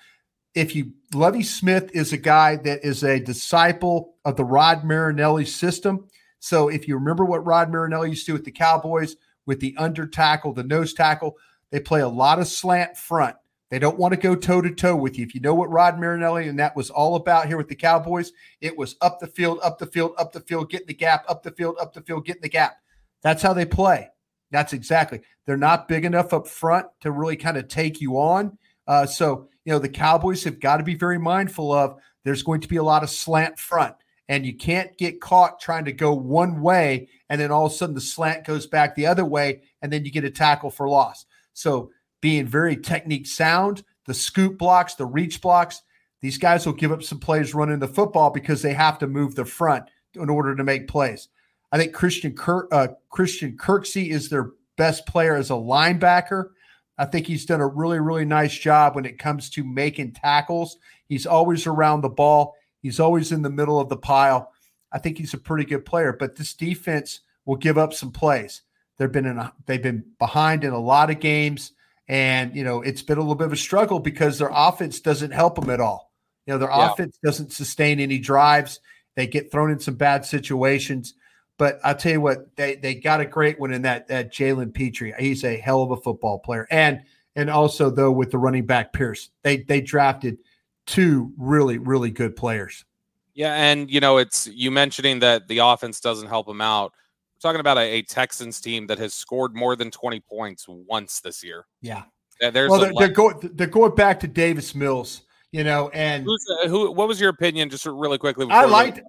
If 0.53 0.75
you 0.75 0.93
Lovie 1.13 1.43
Smith 1.43 1.91
is 1.93 2.13
a 2.13 2.17
guy 2.17 2.55
that 2.57 2.83
is 2.83 3.03
a 3.03 3.19
disciple 3.19 4.15
of 4.25 4.35
the 4.35 4.45
Rod 4.45 4.83
Marinelli 4.83 5.45
system. 5.45 6.07
So 6.39 6.69
if 6.69 6.87
you 6.87 6.95
remember 6.95 7.25
what 7.25 7.45
Rod 7.45 7.71
Marinelli 7.71 8.09
used 8.09 8.25
to 8.25 8.31
do 8.31 8.33
with 8.33 8.45
the 8.45 8.51
Cowboys 8.51 9.15
with 9.45 9.59
the 9.59 9.75
under 9.77 10.07
tackle, 10.07 10.53
the 10.53 10.63
nose 10.63 10.93
tackle, 10.93 11.37
they 11.71 11.79
play 11.79 12.01
a 12.01 12.07
lot 12.07 12.39
of 12.39 12.47
slant 12.47 12.97
front. 12.97 13.35
They 13.71 13.79
don't 13.79 13.97
want 13.97 14.13
to 14.13 14.19
go 14.19 14.35
toe 14.35 14.61
to 14.61 14.73
toe 14.73 14.95
with 14.95 15.17
you. 15.17 15.25
If 15.25 15.33
you 15.33 15.41
know 15.41 15.55
what 15.55 15.71
Rod 15.71 15.99
Marinelli 15.99 16.47
and 16.47 16.59
that 16.59 16.75
was 16.75 16.89
all 16.89 17.15
about 17.15 17.47
here 17.47 17.57
with 17.57 17.67
the 17.67 17.75
Cowboys, 17.75 18.31
it 18.61 18.77
was 18.77 18.95
up 19.01 19.19
the 19.19 19.27
field, 19.27 19.59
up 19.63 19.79
the 19.79 19.87
field, 19.87 20.13
up 20.17 20.31
the 20.31 20.39
field, 20.39 20.69
get 20.69 20.81
in 20.81 20.87
the 20.87 20.93
gap, 20.93 21.25
up 21.27 21.43
the 21.43 21.51
field, 21.51 21.75
up 21.81 21.93
the 21.93 22.01
field, 22.01 22.25
get 22.25 22.37
in 22.37 22.41
the 22.43 22.49
gap. 22.49 22.77
That's 23.23 23.41
how 23.41 23.53
they 23.53 23.65
play. 23.65 24.09
That's 24.51 24.73
exactly. 24.73 25.21
They're 25.45 25.57
not 25.57 25.87
big 25.87 26.05
enough 26.05 26.31
up 26.31 26.47
front 26.47 26.87
to 27.01 27.11
really 27.11 27.35
kind 27.35 27.57
of 27.57 27.67
take 27.67 27.99
you 27.99 28.17
on. 28.17 28.57
Uh, 28.87 29.05
so, 29.07 29.49
you 29.65 29.73
know, 29.73 29.79
the 29.79 29.89
Cowboys 29.89 30.43
have 30.43 30.59
got 30.59 30.77
to 30.77 30.83
be 30.83 30.95
very 30.95 31.17
mindful 31.17 31.71
of 31.71 31.97
there's 32.23 32.43
going 32.43 32.61
to 32.61 32.67
be 32.67 32.77
a 32.77 32.83
lot 32.83 33.03
of 33.03 33.09
slant 33.09 33.57
front, 33.57 33.95
and 34.27 34.45
you 34.45 34.55
can't 34.55 34.97
get 34.97 35.21
caught 35.21 35.59
trying 35.59 35.85
to 35.85 35.91
go 35.91 36.13
one 36.13 36.61
way 36.61 37.07
and 37.29 37.39
then 37.39 37.51
all 37.51 37.65
of 37.65 37.71
a 37.71 37.75
sudden 37.75 37.95
the 37.95 38.01
slant 38.01 38.45
goes 38.45 38.65
back 38.65 38.95
the 38.95 39.05
other 39.05 39.25
way 39.25 39.61
and 39.81 39.91
then 39.91 40.05
you 40.05 40.11
get 40.11 40.23
a 40.23 40.31
tackle 40.31 40.69
for 40.69 40.89
loss. 40.89 41.25
So, 41.53 41.91
being 42.21 42.47
very 42.47 42.75
technique 42.75 43.27
sound, 43.27 43.83
the 44.05 44.13
scoop 44.13 44.57
blocks, 44.57 44.95
the 44.95 45.05
reach 45.05 45.41
blocks, 45.41 45.83
these 46.21 46.39
guys 46.39 46.65
will 46.65 46.73
give 46.73 46.91
up 46.91 47.03
some 47.03 47.19
plays 47.19 47.53
running 47.53 47.77
the 47.77 47.87
football 47.87 48.31
because 48.31 48.61
they 48.61 48.73
have 48.73 48.97
to 48.99 49.07
move 49.07 49.35
the 49.35 49.45
front 49.45 49.85
in 50.15 50.29
order 50.29 50.55
to 50.55 50.63
make 50.63 50.87
plays. 50.87 51.27
I 51.71 51.77
think 51.77 51.93
Christian 51.93 52.33
Kirk, 52.33 52.67
uh, 52.71 52.87
Christian 53.09 53.57
Kirksey 53.57 54.09
is 54.09 54.29
their 54.29 54.51
best 54.75 55.05
player 55.05 55.35
as 55.35 55.51
a 55.51 55.53
linebacker. 55.53 56.49
I 56.97 57.05
think 57.05 57.27
he's 57.27 57.45
done 57.45 57.61
a 57.61 57.67
really, 57.67 57.99
really 57.99 58.25
nice 58.25 58.57
job 58.57 58.95
when 58.95 59.05
it 59.05 59.19
comes 59.19 59.49
to 59.51 59.63
making 59.63 60.13
tackles. 60.13 60.77
He's 61.07 61.25
always 61.25 61.67
around 61.67 62.01
the 62.01 62.09
ball. 62.09 62.55
He's 62.85 62.99
always 62.99 63.31
in 63.31 63.41
the 63.41 63.49
middle 63.49 63.79
of 63.79 63.89
the 63.89 63.97
pile. 63.97 64.51
I 64.91 64.99
think 64.99 65.17
he's 65.17 65.33
a 65.33 65.39
pretty 65.39 65.65
good 65.65 65.85
player, 65.85 66.13
but 66.13 66.35
this 66.35 66.53
defense 66.53 67.21
will 67.43 67.55
give 67.55 67.79
up 67.79 67.95
some 67.95 68.11
plays. 68.11 68.61
They've 68.97 69.11
been 69.11 69.25
in 69.25 69.39
a, 69.39 69.51
they've 69.65 69.81
been 69.81 70.05
behind 70.19 70.63
in 70.63 70.71
a 70.71 70.79
lot 70.79 71.09
of 71.09 71.19
games, 71.19 71.71
and 72.07 72.55
you 72.55 72.63
know 72.63 72.83
it's 72.83 73.01
been 73.01 73.17
a 73.17 73.21
little 73.21 73.33
bit 73.33 73.47
of 73.47 73.53
a 73.53 73.57
struggle 73.57 73.97
because 73.97 74.37
their 74.37 74.51
offense 74.53 74.99
doesn't 74.99 75.31
help 75.31 75.55
them 75.55 75.71
at 75.71 75.79
all. 75.79 76.13
You 76.45 76.53
know 76.53 76.59
their 76.59 76.69
yeah. 76.69 76.91
offense 76.91 77.17
doesn't 77.23 77.53
sustain 77.53 77.99
any 77.99 78.19
drives. 78.19 78.79
They 79.15 79.25
get 79.25 79.51
thrown 79.51 79.71
in 79.71 79.79
some 79.79 79.95
bad 79.95 80.23
situations. 80.23 81.15
But 81.57 81.79
I'll 81.83 81.95
tell 81.95 82.11
you 82.11 82.21
what, 82.21 82.55
they 82.55 82.75
they 82.75 82.93
got 82.93 83.19
a 83.19 83.25
great 83.25 83.59
one 83.59 83.73
in 83.73 83.81
that 83.81 84.09
that 84.09 84.31
Jalen 84.31 84.75
Pitre. 84.75 85.15
He's 85.17 85.43
a 85.43 85.57
hell 85.57 85.81
of 85.81 85.89
a 85.89 85.97
football 85.97 86.37
player, 86.37 86.67
and 86.69 87.01
and 87.35 87.49
also 87.49 87.89
though 87.89 88.11
with 88.11 88.29
the 88.29 88.37
running 88.37 88.67
back 88.67 88.93
Pierce, 88.93 89.31
they 89.41 89.57
they 89.57 89.81
drafted 89.81 90.37
two 90.85 91.31
really 91.37 91.77
really 91.77 92.11
good 92.11 92.35
players. 92.35 92.85
Yeah, 93.33 93.53
and 93.53 93.89
you 93.89 93.99
know 93.99 94.17
it's 94.17 94.47
you 94.47 94.71
mentioning 94.71 95.19
that 95.19 95.47
the 95.47 95.59
offense 95.59 95.99
doesn't 95.99 96.27
help 96.27 96.47
them 96.47 96.61
out. 96.61 96.93
We're 97.35 97.49
talking 97.49 97.59
about 97.59 97.77
a, 97.77 97.81
a 97.81 98.01
Texans 98.03 98.61
team 98.61 98.87
that 98.87 98.97
has 98.99 99.13
scored 99.13 99.55
more 99.55 99.75
than 99.75 99.91
twenty 99.91 100.19
points 100.19 100.65
once 100.67 101.19
this 101.19 101.43
year. 101.43 101.65
Yeah, 101.81 102.03
yeah 102.41 102.49
there's 102.49 102.71
well, 102.71 102.79
they're, 102.79 102.93
they're 102.97 103.07
going 103.09 103.51
they're 103.53 103.67
going 103.67 103.95
back 103.95 104.19
to 104.21 104.27
Davis 104.27 104.73
Mills 104.73 105.23
you 105.55 105.63
know, 105.63 105.87
and 105.93 106.27
uh, 106.27 106.67
who? 106.67 106.91
What 106.91 107.07
was 107.07 107.17
your 107.17 107.29
opinion, 107.29 107.69
just 107.69 107.85
really 107.85 108.17
quickly? 108.17 108.45
I 108.49 108.65
liked. 108.65 108.99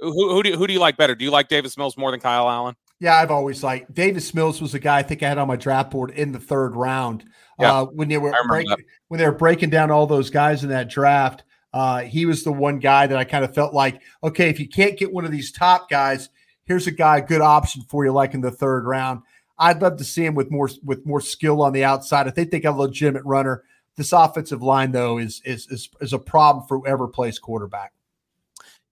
Who, 0.00 0.34
who 0.34 0.42
do 0.42 0.50
you, 0.50 0.56
who 0.58 0.66
do 0.66 0.74
you 0.74 0.80
like 0.80 0.98
better? 0.98 1.14
Do 1.14 1.24
you 1.24 1.30
like 1.30 1.48
Davis 1.48 1.78
Mills 1.78 1.96
more 1.96 2.10
than 2.10 2.20
Kyle 2.20 2.46
Allen? 2.46 2.76
Yeah, 3.00 3.14
I've 3.14 3.30
always 3.30 3.62
liked 3.62 3.94
Davis 3.94 4.34
Mills 4.34 4.60
was 4.60 4.74
a 4.74 4.78
guy 4.78 4.98
I 4.98 5.02
think 5.02 5.22
I 5.22 5.28
had 5.28 5.38
on 5.38 5.48
my 5.48 5.56
draft 5.56 5.90
board 5.90 6.10
in 6.10 6.32
the 6.32 6.38
third 6.38 6.76
round. 6.76 7.24
Yeah, 7.58 7.80
uh, 7.80 7.84
when 7.86 8.08
they 8.08 8.18
were 8.18 8.32
breaking, 8.46 8.84
when 9.08 9.18
they 9.18 9.26
were 9.26 9.32
breaking 9.32 9.70
down 9.70 9.90
all 9.90 10.06
those 10.06 10.30
guys 10.30 10.62
in 10.62 10.70
that 10.70 10.88
draft, 10.88 11.42
uh, 11.72 12.00
he 12.00 12.24
was 12.24 12.44
the 12.44 12.52
one 12.52 12.78
guy 12.78 13.06
that 13.06 13.18
I 13.18 13.24
kind 13.24 13.44
of 13.44 13.54
felt 13.54 13.74
like, 13.74 14.00
okay, 14.22 14.48
if 14.48 14.60
you 14.60 14.68
can't 14.68 14.98
get 14.98 15.12
one 15.12 15.24
of 15.24 15.32
these 15.32 15.52
top 15.52 15.90
guys, 15.90 16.28
here's 16.64 16.86
a 16.86 16.92
guy, 16.92 17.18
a 17.18 17.22
good 17.22 17.40
option 17.40 17.82
for 17.88 18.04
you, 18.04 18.12
like 18.12 18.34
in 18.34 18.40
the 18.40 18.50
third 18.50 18.86
round. 18.86 19.22
I'd 19.58 19.82
love 19.82 19.96
to 19.96 20.04
see 20.04 20.24
him 20.24 20.34
with 20.34 20.50
more 20.50 20.70
with 20.84 21.04
more 21.04 21.20
skill 21.20 21.62
on 21.62 21.72
the 21.72 21.84
outside. 21.84 22.28
I 22.28 22.30
think 22.30 22.50
they 22.50 22.60
got 22.60 22.76
a 22.76 22.78
legitimate 22.78 23.24
runner. 23.24 23.64
This 23.96 24.12
offensive 24.12 24.62
line, 24.62 24.92
though, 24.92 25.18
is 25.18 25.42
is 25.44 25.66
is, 25.68 25.88
is 26.00 26.12
a 26.12 26.18
problem 26.18 26.66
for 26.66 26.78
whoever 26.78 27.08
plays 27.08 27.38
quarterback. 27.38 27.92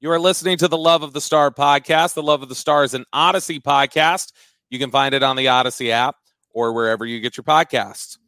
You 0.00 0.10
are 0.10 0.18
listening 0.18 0.58
to 0.58 0.68
the 0.68 0.76
Love 0.76 1.02
of 1.02 1.12
the 1.12 1.20
Star 1.20 1.50
podcast. 1.50 2.14
The 2.14 2.22
Love 2.22 2.42
of 2.42 2.48
the 2.48 2.54
Star 2.54 2.84
is 2.84 2.94
an 2.94 3.04
Audacy 3.14 3.62
podcast. 3.62 4.32
You 4.68 4.78
can 4.78 4.90
find 4.90 5.14
it 5.14 5.22
on 5.22 5.36
the 5.36 5.46
Audacy 5.46 5.90
app 5.90 6.16
or 6.50 6.72
wherever 6.72 7.06
you 7.06 7.20
get 7.20 7.36
your 7.36 7.44
podcasts. 7.44 8.18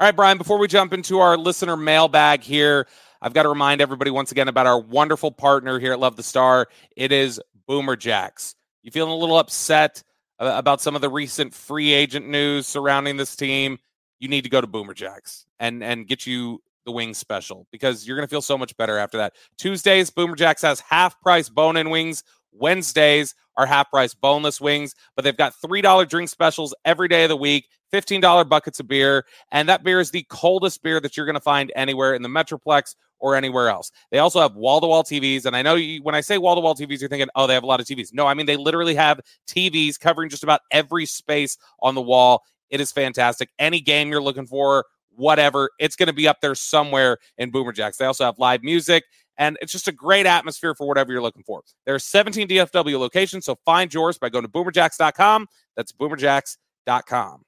All 0.00 0.06
right, 0.06 0.16
Bryan, 0.16 0.38
before 0.38 0.58
we 0.58 0.66
jump 0.66 0.94
into 0.94 1.18
our 1.18 1.36
listener 1.36 1.76
mailbag 1.76 2.42
here, 2.42 2.86
I've 3.20 3.34
got 3.34 3.42
to 3.42 3.50
remind 3.50 3.82
everybody 3.82 4.10
once 4.10 4.32
again 4.32 4.48
about 4.48 4.66
our 4.66 4.80
wonderful 4.80 5.30
partner 5.30 5.78
here 5.78 5.92
at 5.92 6.00
Love 6.00 6.16
the 6.16 6.22
Star. 6.22 6.68
It 6.96 7.12
is 7.12 7.38
Boomer 7.66 7.96
Jacks. 7.96 8.54
You 8.82 8.90
feeling 8.90 9.12
a 9.12 9.16
little 9.16 9.36
upset 9.36 10.02
uh, 10.38 10.54
about 10.56 10.80
some 10.80 10.94
of 10.94 11.02
the 11.02 11.10
recent 11.10 11.52
free 11.52 11.92
agent 11.92 12.26
news 12.26 12.66
surrounding 12.66 13.18
this 13.18 13.36
team? 13.36 13.78
you 14.20 14.28
need 14.28 14.44
to 14.44 14.50
go 14.50 14.60
to 14.60 14.66
Boomer 14.66 14.94
Jacks 14.94 15.46
and 15.58 15.82
and 15.82 16.06
get 16.06 16.26
you 16.26 16.62
the 16.86 16.92
wings 16.92 17.18
special 17.18 17.66
because 17.72 18.06
you're 18.06 18.16
going 18.16 18.26
to 18.26 18.30
feel 18.30 18.42
so 18.42 18.56
much 18.56 18.76
better 18.76 18.96
after 18.98 19.18
that. 19.18 19.34
Tuesdays, 19.58 20.10
Boomer 20.10 20.36
Jacks 20.36 20.62
has 20.62 20.80
half 20.80 21.20
price 21.20 21.48
bone 21.48 21.76
in 21.76 21.90
wings. 21.90 22.22
Wednesdays 22.52 23.34
are 23.56 23.66
half 23.66 23.90
price 23.90 24.14
boneless 24.14 24.60
wings, 24.60 24.94
but 25.14 25.24
they've 25.24 25.36
got 25.36 25.54
$3 25.64 26.08
drink 26.08 26.28
specials 26.28 26.74
every 26.84 27.06
day 27.06 27.24
of 27.24 27.28
the 27.28 27.36
week, 27.36 27.68
$15 27.92 28.48
buckets 28.48 28.80
of 28.80 28.88
beer. 28.88 29.24
And 29.52 29.68
that 29.68 29.82
beer 29.82 30.00
is 30.00 30.10
the 30.10 30.24
coldest 30.28 30.82
beer 30.82 31.00
that 31.00 31.16
you're 31.16 31.26
going 31.26 31.34
to 31.34 31.40
find 31.40 31.72
anywhere 31.74 32.14
in 32.14 32.22
the 32.22 32.28
Metroplex 32.28 32.94
or 33.20 33.36
anywhere 33.36 33.68
else. 33.68 33.92
They 34.10 34.18
also 34.18 34.40
have 34.40 34.54
wall 34.54 34.80
to 34.80 34.86
wall 34.86 35.04
TVs. 35.04 35.44
And 35.44 35.54
I 35.54 35.62
know 35.62 35.74
you, 35.74 36.02
when 36.02 36.14
I 36.14 36.20
say 36.20 36.38
wall 36.38 36.54
to 36.54 36.60
wall 36.60 36.74
TVs, 36.74 37.00
you're 37.00 37.08
thinking, 37.08 37.28
oh, 37.34 37.46
they 37.46 37.54
have 37.54 37.62
a 37.62 37.66
lot 37.66 37.80
of 37.80 37.86
TVs. 37.86 38.12
No, 38.12 38.26
I 38.26 38.34
mean, 38.34 38.46
they 38.46 38.56
literally 38.56 38.94
have 38.94 39.20
TVs 39.46 40.00
covering 40.00 40.30
just 40.30 40.42
about 40.42 40.62
every 40.70 41.06
space 41.06 41.58
on 41.80 41.94
the 41.94 42.02
wall. 42.02 42.42
It 42.70 42.80
is 42.80 42.92
fantastic. 42.92 43.50
Any 43.58 43.80
game 43.80 44.10
you're 44.10 44.22
looking 44.22 44.46
for, 44.46 44.86
whatever, 45.14 45.70
it's 45.78 45.96
going 45.96 46.06
to 46.06 46.12
be 46.12 46.28
up 46.28 46.40
there 46.40 46.54
somewhere 46.54 47.18
in 47.36 47.50
Boomer 47.50 47.72
Jacks. 47.72 47.98
They 47.98 48.06
also 48.06 48.24
have 48.24 48.38
live 48.38 48.62
music, 48.62 49.04
and 49.36 49.58
it's 49.60 49.72
just 49.72 49.88
a 49.88 49.92
great 49.92 50.26
atmosphere 50.26 50.74
for 50.74 50.86
whatever 50.86 51.12
you're 51.12 51.22
looking 51.22 51.42
for. 51.42 51.62
There 51.84 51.94
are 51.94 52.00
17 52.00 52.48
DFW 52.48 52.98
locations, 52.98 53.44
so 53.44 53.56
find 53.64 53.92
yours 53.92 54.18
by 54.18 54.28
going 54.28 54.44
to 54.44 54.50
boomerjacks.com. 54.50 55.48
That's 55.76 55.92
boomerjacks.com. 55.92 57.42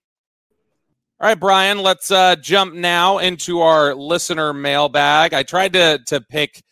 All 1.23 1.29
right, 1.29 1.39
Bryan, 1.39 1.79
let's 1.79 2.11
uh, 2.11 2.35
jump 2.35 2.75
now 2.75 3.19
into 3.19 3.61
our 3.61 3.95
listener 3.95 4.53
mailbag. 4.53 5.33
I 5.33 5.45
tried 5.45 5.75
to 5.75 6.01
to 6.07 6.21
pick 6.21 6.65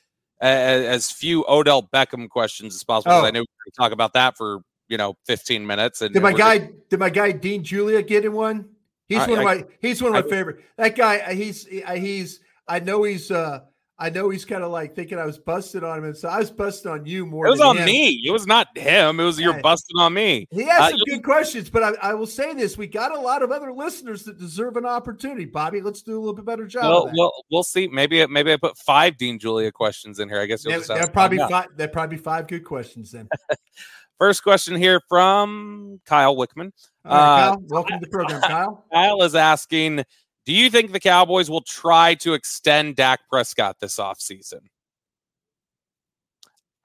uh, 0.42 0.46
as 0.46 1.08
few 1.08 1.44
Odell 1.48 1.84
Beckham 1.84 2.28
questions 2.28 2.74
as 2.74 2.82
possible. 2.82 3.12
Oh. 3.12 3.24
I 3.24 3.30
knew 3.30 3.38
we 3.38 3.42
were 3.42 3.64
going 3.64 3.70
to 3.72 3.76
talk 3.78 3.92
about 3.92 4.14
that 4.14 4.36
for 4.36 4.62
you 4.88 4.96
know 4.96 5.14
15 5.28 5.64
minutes. 5.64 6.02
And 6.02 6.12
did 6.12 6.24
my 6.24 6.32
guy 6.32 6.58
just... 6.58 6.88
did 6.88 6.98
my 6.98 7.10
guy 7.10 7.30
Dean 7.30 7.62
Julia 7.62 8.02
get 8.02 8.24
in 8.24 8.32
one? 8.32 8.70
He's 9.06 9.18
I, 9.18 9.28
one 9.28 9.38
of 9.38 9.44
my 9.44 9.64
he's 9.80 10.02
one 10.02 10.16
of 10.16 10.24
my 10.24 10.28
I, 10.28 10.36
favorite. 10.36 10.64
That 10.76 10.96
guy 10.96 11.32
he's 11.32 11.64
he's 11.66 12.40
I 12.66 12.80
know 12.80 13.04
he's 13.04 13.30
uh 13.30 13.60
I 14.02 14.08
know 14.08 14.30
he's 14.30 14.46
kind 14.46 14.64
of 14.64 14.70
like 14.70 14.96
thinking 14.96 15.18
I 15.18 15.26
was 15.26 15.38
busted 15.38 15.84
on 15.84 15.98
him, 15.98 16.04
and 16.04 16.16
so 16.16 16.30
I 16.30 16.38
was 16.38 16.50
busted 16.50 16.90
on 16.90 17.04
you 17.04 17.26
more. 17.26 17.46
It 17.46 17.50
was 17.50 17.60
on 17.60 17.76
him. 17.76 17.84
me. 17.84 18.22
It 18.24 18.30
was 18.30 18.46
not 18.46 18.76
him. 18.76 19.20
It 19.20 19.24
was 19.24 19.38
you're 19.38 19.60
busted 19.60 19.94
on 19.98 20.14
me. 20.14 20.48
He 20.50 20.62
has 20.62 20.80
uh, 20.80 20.88
some 20.90 21.00
good 21.06 21.22
questions, 21.22 21.68
but 21.68 21.82
I, 21.82 22.10
I, 22.10 22.14
will 22.14 22.26
say 22.26 22.54
this: 22.54 22.78
we 22.78 22.86
got 22.86 23.14
a 23.14 23.20
lot 23.20 23.42
of 23.42 23.52
other 23.52 23.70
listeners 23.74 24.22
that 24.24 24.38
deserve 24.38 24.78
an 24.78 24.86
opportunity. 24.86 25.44
Bobby, 25.44 25.82
let's 25.82 26.00
do 26.00 26.16
a 26.16 26.18
little 26.18 26.32
bit 26.32 26.46
better 26.46 26.66
job. 26.66 26.84
Well, 26.84 27.12
well, 27.14 27.44
we'll 27.52 27.62
see. 27.62 27.88
Maybe 27.88 28.26
maybe 28.26 28.54
I 28.54 28.56
put 28.56 28.78
five 28.78 29.18
Dean 29.18 29.38
Julia 29.38 29.70
questions 29.70 30.18
in 30.18 30.30
here. 30.30 30.40
I 30.40 30.46
guess 30.46 30.64
there, 30.64 30.80
there 30.80 31.06
probably 31.06 31.38
five. 31.38 31.66
There 31.76 31.88
probably 31.88 32.16
five 32.16 32.48
good 32.48 32.64
questions 32.64 33.12
then. 33.12 33.28
First 34.18 34.42
question 34.42 34.76
here 34.76 35.00
from 35.08 36.00
Kyle 36.06 36.36
Wickman. 36.36 36.72
Right, 37.04 37.12
uh, 37.12 37.54
Kyle, 37.54 37.62
welcome 37.68 38.00
to 38.00 38.04
the 38.06 38.10
program, 38.10 38.40
Kyle. 38.40 38.84
Kyle 38.92 39.22
is 39.22 39.34
asking 39.34 40.04
Do 40.46 40.52
you 40.52 40.70
think 40.70 40.92
the 40.92 41.00
Cowboys 41.00 41.50
will 41.50 41.62
try 41.62 42.14
to 42.16 42.34
extend 42.34 42.96
Dak 42.96 43.20
Prescott 43.28 43.76
this 43.80 43.96
offseason? 43.96 44.60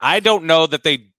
I 0.00 0.20
don't 0.20 0.44
know 0.44 0.66
that 0.66 0.82
they 0.82 1.10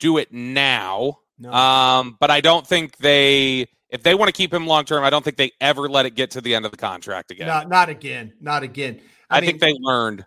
do 0.00 0.18
it 0.18 0.32
now. 0.32 1.18
No. 1.38 1.52
Um, 1.52 2.16
but 2.18 2.30
I 2.30 2.40
don't 2.40 2.66
think 2.66 2.96
they 2.96 3.66
if 3.90 4.02
they 4.02 4.14
want 4.14 4.28
to 4.28 4.32
keep 4.32 4.52
him 4.52 4.66
long 4.66 4.84
term, 4.84 5.04
I 5.04 5.10
don't 5.10 5.22
think 5.22 5.36
they 5.36 5.52
ever 5.60 5.88
let 5.88 6.06
it 6.06 6.14
get 6.14 6.30
to 6.32 6.40
the 6.40 6.54
end 6.54 6.64
of 6.64 6.70
the 6.70 6.76
contract 6.78 7.30
again. 7.30 7.46
No, 7.46 7.62
not 7.62 7.88
again. 7.88 8.32
Not 8.40 8.62
again. 8.62 9.00
I, 9.28 9.38
I 9.38 9.40
mean, 9.40 9.50
think 9.50 9.60
they 9.60 9.74
learned. 9.78 10.24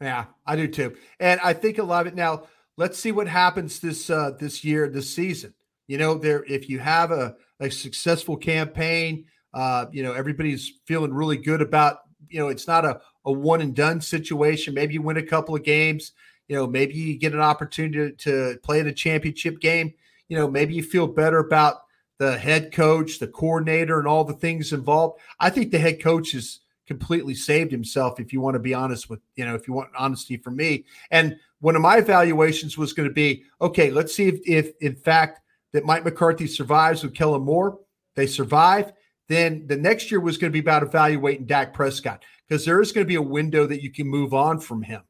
Yeah, 0.00 0.26
I 0.46 0.56
do 0.56 0.68
too. 0.68 0.96
And 1.20 1.40
I 1.40 1.52
think 1.52 1.78
a 1.78 1.82
lot 1.82 2.06
of 2.06 2.12
it 2.12 2.16
now 2.16 2.44
let's 2.76 2.98
see 2.98 3.12
what 3.12 3.28
happens 3.28 3.80
this 3.80 4.10
uh, 4.10 4.32
this 4.38 4.64
year, 4.64 4.88
this 4.88 5.14
season. 5.14 5.54
You 5.88 5.98
know, 5.98 6.14
there 6.14 6.44
if 6.44 6.68
you 6.68 6.78
have 6.78 7.10
a, 7.10 7.36
a 7.60 7.70
successful 7.70 8.36
campaign, 8.36 9.26
uh, 9.54 9.86
you 9.92 10.02
know, 10.02 10.12
everybody's 10.12 10.72
feeling 10.86 11.12
really 11.12 11.36
good 11.36 11.60
about, 11.60 11.98
you 12.28 12.38
know, 12.38 12.48
it's 12.48 12.66
not 12.66 12.84
a, 12.84 13.00
a 13.24 13.32
one 13.32 13.60
and 13.60 13.74
done 13.74 14.00
situation. 14.00 14.74
Maybe 14.74 14.94
you 14.94 15.02
win 15.02 15.16
a 15.16 15.22
couple 15.22 15.54
of 15.54 15.62
games, 15.62 16.12
you 16.48 16.56
know, 16.56 16.66
maybe 16.66 16.94
you 16.94 17.18
get 17.18 17.34
an 17.34 17.40
opportunity 17.40 17.98
to, 17.98 18.12
to 18.52 18.58
play 18.60 18.80
in 18.80 18.86
a 18.86 18.92
championship 18.92 19.60
game. 19.60 19.92
you 20.28 20.38
know, 20.38 20.48
maybe 20.48 20.74
you 20.74 20.82
feel 20.82 21.06
better 21.06 21.38
about 21.38 21.82
the 22.18 22.38
head 22.38 22.72
coach, 22.72 23.18
the 23.18 23.26
coordinator, 23.26 23.98
and 23.98 24.08
all 24.08 24.24
the 24.24 24.32
things 24.32 24.72
involved. 24.72 25.20
I 25.40 25.50
think 25.50 25.70
the 25.70 25.78
head 25.78 26.02
coach 26.02 26.32
has 26.32 26.60
completely 26.86 27.34
saved 27.34 27.70
himself, 27.70 28.18
if 28.18 28.32
you 28.32 28.40
want 28.40 28.54
to 28.54 28.60
be 28.60 28.72
honest 28.72 29.10
with, 29.10 29.20
you 29.36 29.44
know, 29.44 29.54
if 29.54 29.68
you 29.68 29.74
want 29.74 29.90
honesty 29.96 30.36
from 30.36 30.56
me. 30.56 30.84
And 31.10 31.36
one 31.60 31.76
of 31.76 31.82
my 31.82 31.98
evaluations 31.98 32.78
was 32.78 32.92
going 32.92 33.08
to 33.08 33.14
be 33.14 33.44
okay, 33.60 33.90
let's 33.90 34.14
see 34.14 34.28
if, 34.28 34.40
if 34.46 34.72
in 34.80 34.94
fact 34.96 35.40
that 35.72 35.84
Mike 35.84 36.04
McCarthy 36.04 36.46
survives 36.46 37.02
with 37.02 37.14
Kellen 37.14 37.42
Moore. 37.42 37.78
They 38.14 38.26
survive. 38.26 38.92
Then 39.32 39.66
the 39.66 39.78
next 39.78 40.10
year 40.10 40.20
was 40.20 40.36
going 40.36 40.50
to 40.50 40.52
be 40.52 40.58
about 40.58 40.82
evaluating 40.82 41.46
Dak 41.46 41.72
Prescott 41.72 42.22
because 42.46 42.66
there 42.66 42.82
is 42.82 42.92
going 42.92 43.06
to 43.06 43.08
be 43.08 43.14
a 43.14 43.22
window 43.22 43.66
that 43.66 43.82
you 43.82 43.90
can 43.90 44.06
move 44.06 44.34
on 44.34 44.60
from 44.60 44.82
him. 44.82 45.00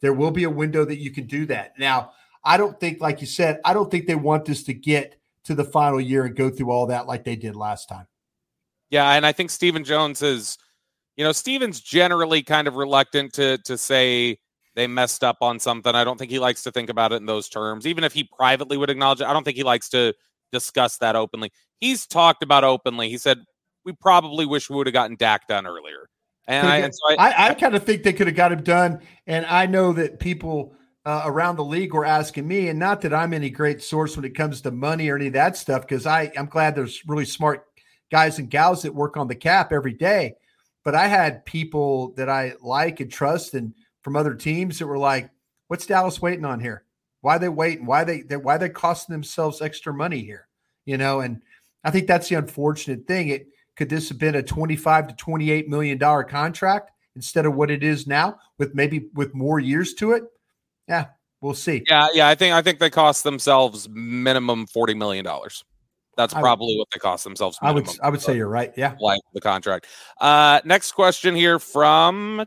There 0.00 0.12
will 0.12 0.30
be 0.30 0.44
a 0.44 0.50
window 0.50 0.84
that 0.84 1.00
you 1.00 1.10
can 1.10 1.26
do 1.26 1.44
that. 1.46 1.76
Now, 1.76 2.12
I 2.44 2.56
don't 2.56 2.78
think, 2.78 3.00
like 3.00 3.20
you 3.20 3.26
said, 3.26 3.58
I 3.64 3.74
don't 3.74 3.90
think 3.90 4.06
they 4.06 4.14
want 4.14 4.44
this 4.44 4.62
to 4.64 4.74
get 4.74 5.16
to 5.46 5.56
the 5.56 5.64
final 5.64 6.00
year 6.00 6.24
and 6.24 6.36
go 6.36 6.50
through 6.50 6.70
all 6.70 6.86
that 6.86 7.08
like 7.08 7.24
they 7.24 7.34
did 7.34 7.56
last 7.56 7.88
time. 7.88 8.06
Yeah, 8.90 9.10
and 9.10 9.26
I 9.26 9.32
think 9.32 9.50
Stephen 9.50 9.82
Jones 9.82 10.22
is, 10.22 10.56
you 11.16 11.24
know, 11.24 11.32
Stephen's 11.32 11.80
generally 11.80 12.44
kind 12.44 12.68
of 12.68 12.76
reluctant 12.76 13.32
to 13.32 13.58
to 13.58 13.76
say 13.76 14.38
they 14.76 14.86
messed 14.86 15.24
up 15.24 15.38
on 15.40 15.58
something. 15.58 15.96
I 15.96 16.04
don't 16.04 16.16
think 16.16 16.30
he 16.30 16.38
likes 16.38 16.62
to 16.62 16.70
think 16.70 16.90
about 16.90 17.10
it 17.10 17.16
in 17.16 17.26
those 17.26 17.48
terms. 17.48 17.88
Even 17.88 18.04
if 18.04 18.12
he 18.12 18.22
privately 18.22 18.76
would 18.76 18.90
acknowledge 18.90 19.20
it, 19.20 19.26
I 19.26 19.32
don't 19.32 19.42
think 19.42 19.56
he 19.56 19.64
likes 19.64 19.88
to 19.88 20.14
discuss 20.52 20.98
that 20.98 21.16
openly. 21.16 21.50
He's 21.80 22.06
talked 22.06 22.44
about 22.44 22.62
openly. 22.62 23.08
He 23.08 23.18
said 23.18 23.38
we 23.84 23.92
probably 23.92 24.46
wish 24.46 24.70
we 24.70 24.76
would 24.76 24.86
have 24.86 24.94
gotten 24.94 25.16
Dak 25.16 25.46
done 25.48 25.66
earlier. 25.66 26.08
And, 26.46 26.66
I, 26.66 26.76
and 26.78 26.94
so 26.94 27.16
I, 27.16 27.30
I, 27.30 27.48
I 27.48 27.54
kind 27.54 27.74
of 27.74 27.84
think 27.84 28.02
they 28.02 28.12
could 28.12 28.26
have 28.26 28.36
got 28.36 28.52
him 28.52 28.62
done. 28.62 29.00
And 29.26 29.46
I 29.46 29.66
know 29.66 29.92
that 29.94 30.20
people 30.20 30.74
uh, 31.06 31.22
around 31.24 31.56
the 31.56 31.64
league 31.64 31.94
were 31.94 32.04
asking 32.04 32.46
me, 32.46 32.68
and 32.68 32.78
not 32.78 33.00
that 33.02 33.12
I'm 33.12 33.34
any 33.34 33.50
great 33.50 33.82
source 33.82 34.16
when 34.16 34.24
it 34.24 34.34
comes 34.34 34.60
to 34.62 34.70
money 34.70 35.08
or 35.08 35.16
any 35.16 35.28
of 35.28 35.32
that 35.34 35.56
stuff, 35.56 35.82
because 35.82 36.06
I 36.06 36.32
I'm 36.36 36.46
glad 36.46 36.74
there's 36.74 37.06
really 37.06 37.26
smart 37.26 37.66
guys 38.10 38.38
and 38.38 38.50
gals 38.50 38.82
that 38.82 38.94
work 38.94 39.16
on 39.16 39.28
the 39.28 39.34
cap 39.34 39.72
every 39.72 39.92
day. 39.92 40.34
But 40.82 40.94
I 40.94 41.08
had 41.08 41.44
people 41.44 42.12
that 42.16 42.28
I 42.28 42.54
like 42.60 43.00
and 43.00 43.10
trust, 43.10 43.54
and 43.54 43.74
from 44.02 44.16
other 44.16 44.34
teams 44.34 44.78
that 44.78 44.86
were 44.86 44.98
like, 44.98 45.30
"What's 45.68 45.86
Dallas 45.86 46.22
waiting 46.22 46.44
on 46.44 46.60
here? 46.60 46.84
Why 47.20 47.36
are 47.36 47.38
they 47.38 47.48
waiting? 47.50 47.86
Why 47.86 48.04
they 48.04 48.20
why 48.36 48.56
are 48.56 48.58
they 48.58 48.70
costing 48.70 49.12
themselves 49.12 49.60
extra 49.60 49.92
money 49.92 50.20
here?" 50.20 50.48
You 50.86 50.96
know, 50.96 51.20
and 51.20 51.42
I 51.84 51.90
think 51.90 52.06
that's 52.06 52.28
the 52.28 52.36
unfortunate 52.36 53.06
thing. 53.06 53.28
It 53.28 53.48
could 53.76 53.88
this 53.88 54.08
have 54.08 54.18
been 54.18 54.36
a 54.36 54.42
25 54.42 55.08
to 55.08 55.14
28 55.14 55.68
million 55.68 55.98
dollar 55.98 56.24
contract 56.24 56.90
instead 57.16 57.46
of 57.46 57.54
what 57.54 57.70
it 57.70 57.82
is 57.82 58.06
now 58.06 58.38
with 58.58 58.74
maybe 58.74 59.08
with 59.14 59.34
more 59.34 59.58
years 59.60 59.94
to 59.94 60.12
it? 60.12 60.24
Yeah, 60.88 61.06
we'll 61.40 61.54
see. 61.54 61.84
Yeah, 61.88 62.08
yeah, 62.14 62.28
I 62.28 62.34
think 62.34 62.54
I 62.54 62.62
think 62.62 62.78
they 62.78 62.90
cost 62.90 63.24
themselves 63.24 63.88
minimum 63.90 64.66
40 64.66 64.94
million 64.94 65.24
dollars. 65.24 65.64
That's 66.16 66.34
probably 66.34 66.74
would, 66.74 66.80
what 66.80 66.88
they 66.92 67.00
cost 67.00 67.24
themselves. 67.24 67.58
I 67.60 67.72
would 67.72 67.88
I 68.02 68.10
would 68.10 68.22
say 68.22 68.36
you're 68.36 68.48
right. 68.48 68.72
Yeah. 68.76 68.94
Like 69.00 69.20
the 69.32 69.40
contract. 69.40 69.86
Uh 70.20 70.60
next 70.64 70.92
question 70.92 71.34
here 71.34 71.58
from 71.58 72.44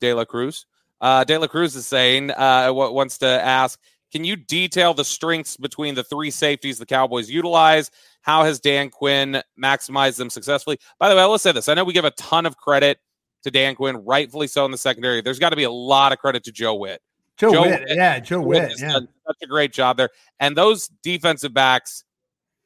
De 0.00 0.12
La 0.12 0.24
Cruz. 0.24 0.66
Uh 1.00 1.22
De 1.24 1.38
La 1.38 1.46
Cruz 1.46 1.76
is 1.76 1.86
saying 1.86 2.32
uh 2.32 2.70
what 2.70 2.94
wants 2.94 3.18
to 3.18 3.26
ask 3.28 3.78
can 4.10 4.24
you 4.24 4.36
detail 4.36 4.94
the 4.94 5.04
strengths 5.04 5.56
between 5.56 5.94
the 5.94 6.02
three 6.02 6.30
safeties 6.30 6.78
the 6.78 6.86
Cowboys 6.86 7.30
utilize? 7.30 7.90
How 8.22 8.44
has 8.44 8.60
Dan 8.60 8.90
Quinn 8.90 9.42
maximized 9.62 10.16
them 10.16 10.30
successfully? 10.30 10.78
By 10.98 11.08
the 11.08 11.16
way, 11.16 11.22
I 11.22 11.26
will 11.26 11.38
say 11.38 11.52
this. 11.52 11.68
I 11.68 11.74
know 11.74 11.84
we 11.84 11.92
give 11.92 12.04
a 12.04 12.10
ton 12.12 12.46
of 12.46 12.56
credit 12.56 12.98
to 13.44 13.50
Dan 13.50 13.74
Quinn, 13.74 13.96
rightfully 14.04 14.46
so 14.46 14.64
in 14.64 14.70
the 14.70 14.78
secondary. 14.78 15.22
There's 15.22 15.38
got 15.38 15.50
to 15.50 15.56
be 15.56 15.64
a 15.64 15.70
lot 15.70 16.12
of 16.12 16.18
credit 16.18 16.44
to 16.44 16.52
Joe 16.52 16.74
Whitt. 16.74 17.00
Joe, 17.36 17.52
Joe 17.52 17.60
Whitt, 17.62 17.80
Whitt, 17.80 17.96
yeah, 17.96 18.18
Joe 18.18 18.40
Whitt, 18.40 18.72
yeah. 18.80 18.92
such 18.94 19.36
a 19.42 19.46
great 19.46 19.72
job 19.72 19.96
there. 19.96 20.10
And 20.40 20.56
those 20.56 20.88
defensive 21.02 21.54
backs 21.54 22.02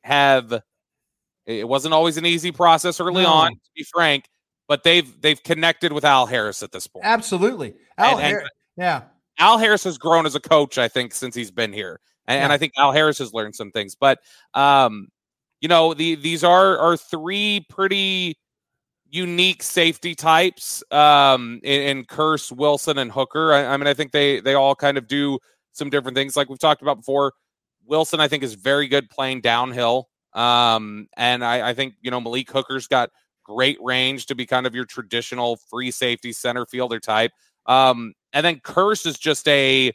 have 0.03 0.63
it 1.47 1.69
wasn't 1.69 1.95
always 1.95 2.17
an 2.17 2.27
easy 2.27 2.53
process 2.53 3.01
early 3.01 3.25
no. 3.25 3.31
on, 3.31 3.53
to 3.53 3.71
be 3.75 3.85
frank, 3.85 4.29
but 4.69 4.83
they've 4.83 5.21
they've 5.21 5.43
connected 5.43 5.93
with 5.93 6.05
Al 6.05 6.27
Harris 6.27 6.63
at 6.63 6.73
this 6.73 6.87
point. 6.87 7.05
Absolutely. 7.05 7.75
Al 7.99 8.17
Harris. 8.17 8.49
Yeah. 8.77 9.03
Al 9.39 9.59
Harris 9.59 9.85
has 9.85 9.99
grown 9.99 10.25
as 10.25 10.35
a 10.35 10.41
coach, 10.41 10.79
I 10.79 10.89
think, 10.89 11.13
since 11.13 11.35
he's 11.35 11.51
been 11.51 11.73
here, 11.73 12.01
and, 12.27 12.39
yeah. 12.39 12.45
and 12.45 12.53
I 12.53 12.59
think 12.59 12.73
Al 12.77 12.93
Harris 12.93 13.19
has 13.19 13.35
learned 13.35 13.55
some 13.55 13.73
things. 13.73 13.95
But 13.95 14.21
um, 14.55 15.09
you 15.63 15.69
know, 15.69 15.95
the 15.95 16.17
these 16.17 16.45
are 16.45 16.77
are 16.77 16.97
three 16.99 17.65
pretty 17.71 18.37
unique 19.09 19.63
safety 19.63 20.15
types 20.15 20.83
um, 20.91 21.61
in, 21.63 21.83
in 21.83 22.05
Kearse, 22.05 22.51
Wilson, 22.51 22.99
and 22.99 23.11
Hooker. 23.11 23.55
I, 23.55 23.67
I 23.67 23.77
mean, 23.79 23.87
I 23.87 23.95
think 23.95 24.13
they 24.13 24.41
they 24.41 24.55
all 24.55 24.75
kind 24.75 24.99
of 24.99 25.07
do 25.07 25.39
some 25.73 25.89
different 25.89 26.17
things, 26.17 26.37
like 26.37 26.51
we've 26.51 26.59
talked 26.59 26.83
about 26.83 26.99
before. 26.99 27.33
Wilson, 27.87 28.21
I 28.21 28.29
think, 28.29 28.43
is 28.43 28.55
very 28.55 28.89
good 28.89 29.09
playing 29.09 29.41
downhill. 29.41 30.09
Um, 30.35 31.09
and 31.17 31.45
I, 31.45 31.71
I, 31.71 31.75
think, 31.75 31.95
you 32.01 32.11
know, 32.11 32.21
Malik 32.21 32.51
Hooker's 32.51 32.87
got 32.87 33.11
great 33.45 33.77
range 33.83 34.27
to 34.27 34.35
be 34.35 34.47
kind 34.47 34.67
of 34.67 34.75
your 34.75 34.85
traditional 34.85 35.57
free 35.57 35.91
safety 35.91 36.33
center 36.33 36.65
fielder 36.65 37.01
type. 37.01 37.33
Um, 37.67 38.15
and 38.33 38.45
then 38.45 38.61
Kearse 38.61 39.07
is 39.07 39.19
just 39.19 39.47
a 39.49 39.93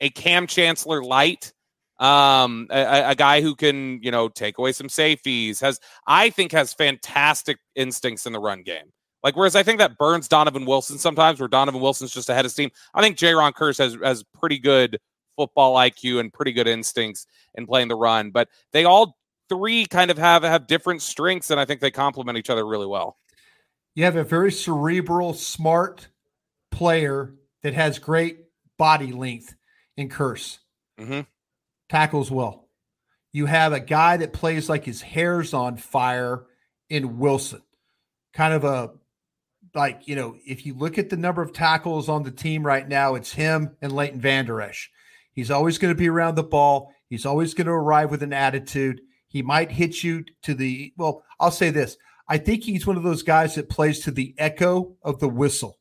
a 0.00 0.10
Kam 0.10 0.46
Chancellor 0.46 1.02
light, 1.02 1.52
um, 1.98 2.66
a, 2.70 3.10
a, 3.10 3.14
guy 3.14 3.40
who 3.40 3.54
can 3.54 4.00
you 4.02 4.10
know 4.10 4.28
take 4.28 4.58
away 4.58 4.72
some 4.72 4.88
safeties. 4.88 5.60
Has 5.60 5.78
I 6.06 6.30
think 6.30 6.52
has 6.52 6.74
fantastic 6.74 7.58
instincts 7.76 8.26
in 8.26 8.32
the 8.32 8.40
run 8.40 8.62
game. 8.62 8.92
Like 9.22 9.36
whereas 9.36 9.56
I 9.56 9.62
think 9.62 9.78
that 9.78 9.96
burns 9.96 10.28
Donovan 10.28 10.66
Wilson 10.66 10.98
sometimes, 10.98 11.40
where 11.40 11.48
Donovan 11.48 11.80
Wilson's 11.80 12.12
just 12.12 12.28
ahead 12.28 12.44
of 12.44 12.50
steam. 12.50 12.70
I 12.94 13.00
think 13.00 13.16
Jayron 13.16 13.52
Kearse 13.52 13.78
has 13.78 13.96
has 14.02 14.24
pretty 14.38 14.58
good 14.58 14.98
football 15.36 15.76
IQ 15.76 16.20
and 16.20 16.32
pretty 16.32 16.52
good 16.52 16.68
instincts 16.68 17.26
in 17.54 17.66
playing 17.66 17.88
the 17.88 17.96
run. 17.96 18.30
But 18.30 18.48
they 18.72 18.84
all 18.84 19.16
three 19.48 19.86
kind 19.86 20.10
of 20.10 20.18
have 20.18 20.42
have 20.42 20.66
different 20.66 21.00
strengths, 21.00 21.50
and 21.50 21.60
I 21.60 21.64
think 21.64 21.80
they 21.80 21.90
complement 21.90 22.38
each 22.38 22.50
other 22.50 22.66
really 22.66 22.86
well. 22.86 23.16
You 23.94 24.04
have 24.04 24.16
a 24.16 24.24
very 24.24 24.50
cerebral, 24.50 25.34
smart 25.34 26.08
player 26.70 27.34
that 27.62 27.74
has 27.74 27.98
great 27.98 28.40
body 28.76 29.12
length 29.12 29.54
in 29.96 30.08
Kearse. 30.08 30.58
Mm-hmm. 31.00 31.20
Tackles 31.88 32.30
well. 32.30 32.68
You 33.32 33.46
have 33.46 33.72
a 33.72 33.80
guy 33.80 34.16
that 34.18 34.32
plays 34.32 34.68
like 34.68 34.84
his 34.84 35.02
hair's 35.02 35.52
on 35.54 35.76
fire 35.76 36.46
in 36.88 37.18
Wilson. 37.18 37.62
Kind 38.32 38.54
of 38.54 38.64
a 38.64 38.92
like, 39.74 40.06
you 40.06 40.14
know, 40.14 40.36
if 40.46 40.64
you 40.66 40.74
look 40.74 40.98
at 40.98 41.10
the 41.10 41.16
number 41.16 41.42
of 41.42 41.52
tackles 41.52 42.08
on 42.08 42.22
the 42.22 42.30
team 42.30 42.64
right 42.64 42.88
now, 42.88 43.16
it's 43.16 43.32
him 43.32 43.76
and 43.82 43.92
Leighton 43.92 44.20
Vander 44.20 44.60
Esch. 44.60 44.90
He's 45.32 45.50
always 45.50 45.78
going 45.78 45.92
to 45.92 45.98
be 45.98 46.08
around 46.08 46.36
the 46.36 46.44
ball. 46.44 46.92
He's 47.08 47.26
always 47.26 47.54
going 47.54 47.66
to 47.66 47.72
arrive 47.72 48.10
with 48.10 48.22
an 48.22 48.32
attitude. 48.32 49.00
He 49.26 49.42
might 49.42 49.72
hit 49.72 50.04
you 50.04 50.24
to 50.42 50.54
the, 50.54 50.92
well, 50.96 51.24
I'll 51.40 51.50
say 51.50 51.70
this. 51.70 51.96
I 52.28 52.38
think 52.38 52.62
he's 52.62 52.86
one 52.86 52.96
of 52.96 53.02
those 53.02 53.22
guys 53.22 53.56
that 53.56 53.68
plays 53.68 54.00
to 54.00 54.10
the 54.10 54.34
echo 54.38 54.96
of 55.02 55.18
the 55.18 55.28
whistle 55.28 55.78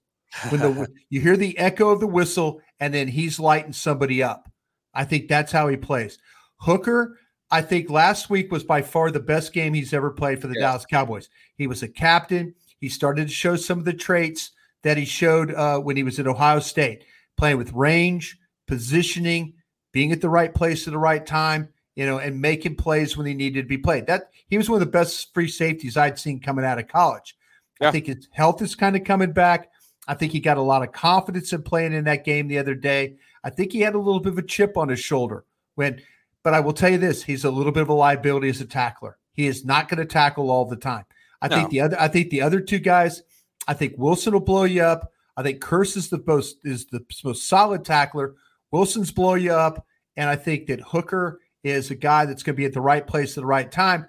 when 0.49 0.59
the 0.59 0.87
you 1.09 1.21
hear 1.21 1.37
the 1.37 1.57
echo 1.57 1.89
of 1.89 1.99
the 1.99 2.07
whistle 2.07 2.61
and 2.79 2.93
then 2.93 3.07
he's 3.07 3.39
lighting 3.39 3.73
somebody 3.73 4.21
up. 4.21 4.49
I 4.93 5.05
think 5.05 5.27
that's 5.27 5.51
how 5.51 5.67
he 5.67 5.77
plays. 5.77 6.19
Hooker, 6.57 7.17
I 7.51 7.61
think 7.61 7.89
last 7.89 8.29
week 8.29 8.51
was 8.51 8.63
by 8.63 8.81
far 8.81 9.11
the 9.11 9.19
best 9.19 9.53
game 9.53 9.73
he's 9.73 9.93
ever 9.93 10.09
played 10.09 10.41
for 10.41 10.47
the 10.47 10.55
yeah. 10.55 10.67
Dallas 10.67 10.85
Cowboys. 10.85 11.29
He 11.57 11.67
was 11.67 11.83
a 11.83 11.87
captain. 11.87 12.55
He 12.79 12.89
started 12.89 13.27
to 13.27 13.33
show 13.33 13.55
some 13.55 13.79
of 13.79 13.85
the 13.85 13.93
traits 13.93 14.51
that 14.83 14.97
he 14.97 15.05
showed 15.05 15.53
uh, 15.53 15.79
when 15.79 15.95
he 15.95 16.03
was 16.03 16.19
at 16.19 16.27
Ohio 16.27 16.59
State, 16.59 17.05
playing 17.37 17.57
with 17.57 17.71
range, 17.73 18.37
positioning, 18.67 19.53
being 19.91 20.11
at 20.11 20.21
the 20.21 20.29
right 20.29 20.53
place 20.53 20.87
at 20.87 20.93
the 20.93 20.99
right 20.99 21.25
time, 21.25 21.69
you 21.95 22.05
know, 22.05 22.17
and 22.17 22.41
making 22.41 22.75
plays 22.75 23.15
when 23.15 23.25
he 23.25 23.33
needed 23.33 23.61
to 23.61 23.67
be 23.67 23.77
played. 23.77 24.07
That 24.07 24.29
he 24.47 24.57
was 24.57 24.69
one 24.69 24.81
of 24.81 24.87
the 24.87 24.91
best 24.91 25.33
free 25.33 25.47
safeties 25.47 25.95
I'd 25.95 26.19
seen 26.19 26.39
coming 26.39 26.65
out 26.65 26.79
of 26.79 26.87
college. 26.87 27.35
Yeah. 27.79 27.89
I 27.89 27.91
think 27.91 28.07
his 28.07 28.27
health 28.31 28.61
is 28.61 28.75
kind 28.75 28.95
of 28.95 29.03
coming 29.03 29.31
back. 29.31 29.69
I 30.07 30.15
think 30.15 30.31
he 30.31 30.39
got 30.39 30.57
a 30.57 30.61
lot 30.61 30.83
of 30.83 30.91
confidence 30.91 31.53
in 31.53 31.63
playing 31.63 31.93
in 31.93 32.03
that 32.05 32.25
game 32.25 32.47
the 32.47 32.59
other 32.59 32.75
day. 32.75 33.15
I 33.43 33.49
think 33.49 33.71
he 33.71 33.81
had 33.81 33.95
a 33.95 33.99
little 33.99 34.19
bit 34.19 34.33
of 34.33 34.37
a 34.37 34.43
chip 34.43 34.77
on 34.77 34.89
his 34.89 34.99
shoulder 34.99 35.45
when, 35.75 36.01
but 36.43 36.53
I 36.53 36.59
will 36.59 36.73
tell 36.73 36.89
you 36.89 36.97
this: 36.97 37.23
he's 37.23 37.43
a 37.43 37.51
little 37.51 37.71
bit 37.71 37.83
of 37.83 37.89
a 37.89 37.93
liability 37.93 38.49
as 38.49 38.61
a 38.61 38.65
tackler. 38.65 39.17
He 39.33 39.47
is 39.47 39.65
not 39.65 39.89
going 39.89 39.99
to 39.99 40.05
tackle 40.05 40.51
all 40.51 40.65
the 40.65 40.75
time. 40.75 41.05
I 41.41 41.47
no. 41.47 41.57
think 41.57 41.69
the 41.71 41.81
other, 41.81 41.99
I 41.99 42.07
think 42.07 42.29
the 42.29 42.41
other 42.41 42.59
two 42.59 42.79
guys, 42.79 43.23
I 43.67 43.73
think 43.73 43.95
Wilson 43.97 44.33
will 44.33 44.39
blow 44.39 44.63
you 44.63 44.83
up. 44.83 45.11
I 45.35 45.43
think 45.43 45.61
Kearse 45.61 45.97
is 45.97 46.09
the 46.09 46.23
most 46.25 46.57
is 46.63 46.85
the 46.87 47.03
most 47.23 47.47
solid 47.47 47.83
tackler. 47.83 48.35
Wilson's 48.71 49.11
blow 49.11 49.35
you 49.35 49.51
up, 49.51 49.85
and 50.15 50.29
I 50.29 50.35
think 50.35 50.67
that 50.67 50.79
Hooker 50.81 51.39
is 51.63 51.91
a 51.91 51.95
guy 51.95 52.25
that's 52.25 52.43
going 52.43 52.55
to 52.55 52.57
be 52.57 52.65
at 52.65 52.73
the 52.73 52.81
right 52.81 53.05
place 53.05 53.31
at 53.31 53.41
the 53.41 53.45
right 53.45 53.71
time. 53.71 54.07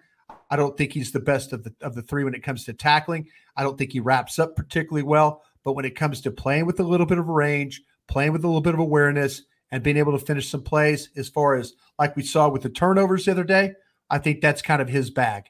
I 0.51 0.57
don't 0.57 0.76
think 0.76 0.93
he's 0.93 1.12
the 1.12 1.20
best 1.20 1.53
of 1.53 1.64
the 1.64 1.74
of 1.80 1.95
the 1.95 2.03
three 2.03 2.24
when 2.24 2.35
it 2.35 2.43
comes 2.43 2.64
to 2.64 2.72
tackling. 2.72 3.28
I 3.57 3.62
don't 3.62 3.78
think 3.78 3.93
he 3.93 4.01
wraps 4.01 4.39
up 4.39 4.57
particularly 4.57 5.03
well. 5.03 5.43
But 5.64 5.72
when 5.72 5.87
it 5.87 5.97
comes 5.97 6.20
to 6.20 6.30
playing 6.30 6.66
with 6.66 6.78
a 6.78 6.85
little 6.85 7.07
bit 7.07 7.18
of 7.18 7.28
range, 7.28 7.82
playing 8.09 8.32
with 8.32 8.44
a 8.44 8.46
little 8.46 8.61
bit 8.61 8.74
of 8.74 8.80
awareness, 8.80 9.42
and 9.70 9.82
being 9.82 9.96
able 9.96 10.12
to 10.16 10.24
finish 10.24 10.48
some 10.48 10.62
plays, 10.62 11.11
as 11.16 11.28
far 11.28 11.57
as 11.57 11.74
like 11.98 12.16
we 12.16 12.22
saw 12.22 12.48
with 12.48 12.62
the 12.62 12.68
turnovers 12.68 13.24
the 13.24 13.32
other 13.32 13.44
day, 13.44 13.72
I 14.11 14.18
think 14.18 14.40
that's 14.40 14.62
kind 14.62 14.80
of 14.80 14.88
his 14.88 15.11
bag. 15.11 15.44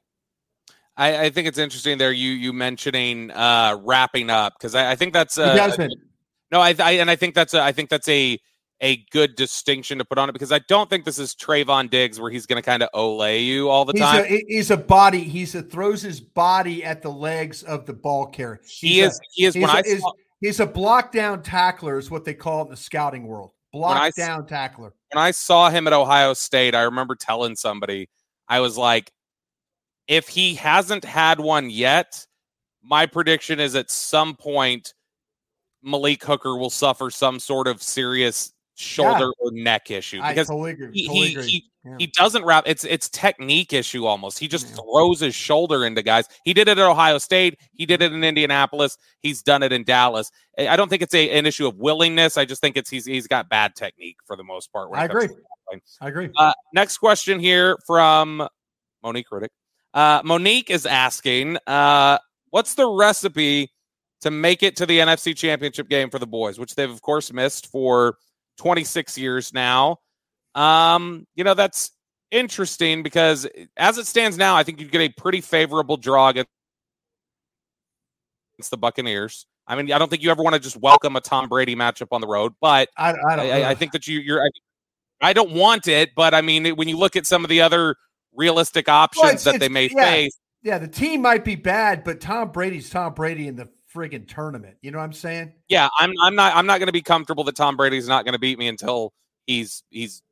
I, 0.97 1.25
I 1.25 1.31
think 1.31 1.49
it's 1.49 1.59
interesting 1.59 1.99
there 1.99 2.13
you 2.13 2.31
you 2.31 2.53
mentioning 2.53 3.31
uh, 3.33 3.79
wrapping 3.83 4.31
up 4.31 4.55
because 4.59 4.75
I, 4.75 4.93
I, 4.93 4.97
think 4.97 5.13
that's 5.13 5.39
uh. 5.39 5.89
No, 6.53 6.61
I, 6.61 6.75
I 6.79 6.93
and 6.93 7.11
I 7.11 7.17
think 7.17 7.35
that's 7.35 7.53
a, 7.53 7.61
I 7.61 7.73
think 7.73 7.91
that's 7.91 8.09
a 8.09 8.39
a 8.81 9.05
good 9.11 9.35
distinction 9.35 9.99
to 9.99 10.05
put 10.05 10.19
on 10.19 10.29
it 10.29 10.33
because 10.33 10.53
I 10.53 10.61
don't 10.61 10.91
think 10.91 11.05
this 11.05 11.19
is 11.19 11.35
Trevon 11.35 11.91
Diggs 11.91 12.21
where 12.21 12.31
he's 12.31 12.47
going 12.47 12.63
to 12.63 12.65
kind 12.65 12.83
of 12.83 12.91
olay 12.95 13.45
you 13.45 13.69
all 13.69 13.85
the 13.85 13.93
he's 13.93 14.03
time. 14.03 14.25
A, 14.25 14.45
he's 14.47 14.71
a 14.71 14.77
body. 14.77 15.21
He's 15.25 15.55
a 15.55 15.63
throws 15.63 16.03
his 16.03 16.21
body 16.21 16.85
at 16.85 17.03
the 17.03 17.11
legs 17.11 17.63
of 17.63 17.87
the 17.87 17.93
ball 17.93 18.27
carrier. 18.27 18.61
He's 18.63 18.79
he 18.79 19.01
is. 19.01 19.17
A, 19.17 19.23
he 19.33 19.45
is. 19.47 19.55
When 19.55 19.65
a, 19.65 19.73
I 19.73 19.83
saw, 19.83 20.13
he's 20.45 20.61
a 20.61 20.67
block 20.67 21.13
down 21.13 21.43
tackler, 21.43 21.99
is 21.99 22.11
what 22.11 22.25
they 22.25 22.35
call 22.35 22.63
it 22.63 22.65
in 22.67 22.71
the 22.71 22.77
scouting 22.77 23.27
world. 23.27 23.53
Block 23.73 23.97
I, 23.97 24.11
down 24.11 24.47
tackler. 24.47 24.95
When 25.13 25.23
I 25.23 25.31
saw 25.31 25.71
him 25.71 25.87
at 25.87 25.93
Ohio 25.93 26.35
State, 26.35 26.75
I 26.75 26.83
remember 26.83 27.15
telling 27.15 27.57
somebody, 27.57 28.09
I 28.49 28.61
was 28.61 28.77
like, 28.77 29.11
if 30.07 30.29
he 30.29 30.55
hasn't 30.55 31.05
had 31.05 31.41
one 31.41 31.71
yet, 31.71 32.27
my 32.83 33.07
prediction 33.07 33.59
is 33.59 33.75
at 33.75 33.91
some 33.91 34.37
point 34.37 34.95
Malik 35.83 36.23
Hooker 36.23 36.57
will 36.57 36.71
suffer 36.71 37.11
some 37.11 37.41
sort 37.41 37.67
of 37.67 37.83
serious 37.83 38.53
shoulder 38.77 39.27
Yeah. 39.27 39.31
or 39.39 39.51
neck 39.53 39.91
issue 39.91 40.21
I 40.23 40.33
because 40.33 40.49
totally 40.49 40.73
agree. 40.73 40.91
he, 40.93 41.07
totally 41.07 41.29
he, 41.29 41.41
he, 41.51 41.71
Yeah. 41.85 41.97
he 41.99 42.07
doesn't 42.09 42.45
wrap 42.45 42.65
it's 42.67 42.83
it's 42.85 43.09
technique 43.09 43.73
issue 43.73 44.05
almost 44.05 44.39
he 44.39 44.49
just 44.49 44.69
Yeah. 44.69 44.77
throws 44.77 45.21
his 45.21 45.35
shoulder 45.35 45.85
into 45.87 46.03
guys 46.03 46.27
he 46.45 46.53
did 46.53 46.67
it 46.69 46.79
at 46.79 46.85
ohio 46.85 47.19
state 47.19 47.61
he 47.73 47.87
did 47.87 48.03
it 48.03 48.13
in 48.13 48.25
indianapolis 48.25 48.99
he's 49.21 49.43
done 49.43 49.63
it 49.63 49.73
in 49.73 49.85
dallas 49.85 50.31
i 50.59 50.67
I 50.69 50.77
don't 50.77 50.89
think 50.89 51.03
it's 51.03 51.15
a, 51.15 51.31
an 51.31 51.47
issue 51.47 51.69
of 51.69 51.77
willingness 51.77 52.37
i 52.37 52.45
just 52.45 52.61
think 52.61 52.77
it's 52.77 52.91
he's 52.91 53.05
he's 53.07 53.29
got 53.29 53.49
bad 53.49 53.77
technique 53.77 54.17
for 54.27 54.37
the 54.37 54.45
most 54.45 54.73
part 54.73 54.89
I 54.93 55.05
agree. 55.05 55.29
I 56.01 56.09
agree. 56.09 56.31
Uh, 56.37 56.53
next 56.75 56.99
question 56.99 57.39
here 57.41 57.77
from 57.87 58.47
Monique 59.03 59.27
Riddick. 59.33 59.49
Uh, 59.95 60.21
Monique 60.25 60.71
is 60.71 60.85
asking, 60.87 61.57
uh, 61.67 62.19
what's 62.51 62.75
the 62.75 62.87
recipe 62.87 63.71
to 64.21 64.31
make 64.31 64.63
it 64.63 64.77
to 64.77 64.87
the 64.87 64.99
NFC 64.99 65.35
Championship 65.37 65.89
game 65.89 66.11
for 66.11 66.19
the 66.19 66.27
boys, 66.27 66.59
which 66.59 66.75
they've 66.75 66.91
of 66.91 67.01
course 67.03 67.33
missed 67.33 67.69
for 67.69 68.17
26 68.59 69.19
years 69.19 69.53
now. 69.53 69.99
Um, 70.55 71.27
you 71.35 71.43
know 71.45 71.55
that's 71.55 71.91
interesting 72.31 73.03
because 73.03 73.47
as 73.77 73.99
it 73.99 74.07
stands 74.07 74.37
now, 74.37 74.57
I 74.57 74.63
think 74.63 74.81
you 74.81 74.89
get 74.89 75.01
a 75.01 75.09
pretty 75.09 75.41
favorable 75.41 75.97
draw 75.97 76.29
against 76.29 76.49
the 78.71 78.77
Buccaneers. 78.77 79.47
I 79.67 79.77
mean, 79.77 79.91
I 79.93 79.99
don't 79.99 80.11
think 80.11 80.23
you 80.23 80.31
ever 80.31 80.43
want 80.43 80.55
to 80.55 80.61
just 80.61 80.77
welcome 80.77 81.17
a 81.17 81.21
Tom 81.21 81.49
Brady 81.49 81.75
matchup 81.75 82.09
on 82.13 82.21
the 82.21 82.27
road, 82.27 82.53
but 82.61 82.91
I, 82.99 83.11
I 83.11 83.37
don't. 83.37 83.47
I, 83.47 83.71
I- 83.71 83.75
think 83.75 83.93
that 83.93 84.07
you, 84.07 84.21
you're. 84.21 84.43
I, 84.43 84.49
I 85.23 85.33
don't 85.33 85.53
want 85.53 85.89
it, 85.89 86.11
but 86.15 86.35
I 86.35 86.43
mean, 86.43 86.77
when 86.77 86.89
you 86.89 86.99
look 86.99 87.17
at 87.17 87.27
some 87.27 87.45
of 87.45 87.49
the 87.49 87.63
other 87.63 87.97
realistic 88.35 88.89
options 88.89 89.27
it's- 89.27 89.45
that 89.45 89.61
they 89.61 89.69
may 89.69 89.89
yeah. 89.91 90.05
face, 90.05 90.39
yeah, 90.63 90.79
the 90.79 90.89
team 90.89 91.23
might 91.23 91.45
be 91.45 91.57
bad, 91.57 92.05
but 92.05 92.21
Tom 92.21 92.51
Brady's 92.51 92.91
Tom 92.91 93.15
Brady 93.15 93.49
in 93.49 93.57
the 93.57 93.69
friggin' 93.95 94.27
tournament. 94.29 94.77
You 94.83 94.91
know 94.91 94.99
what 94.99 95.05
I'm 95.05 95.13
saying? 95.13 95.53
yeah, 95.69 95.89
I'm. 95.99 96.13
I'm 96.23 96.35
not. 96.35 96.55
I'm 96.57 96.67
not 96.67 96.79
going 96.79 96.89
to 96.89 96.93
be 96.93 97.03
comfortable 97.03 97.45
that 97.45 97.57
Tom 97.57 97.77
Brady's 97.77 98.09
not 98.09 98.25
going 98.25 98.33
to 98.35 98.39
beat 98.39 98.59
me 98.59 98.69
until 98.69 99.13
he's 99.47 99.83
he's 99.91 100.23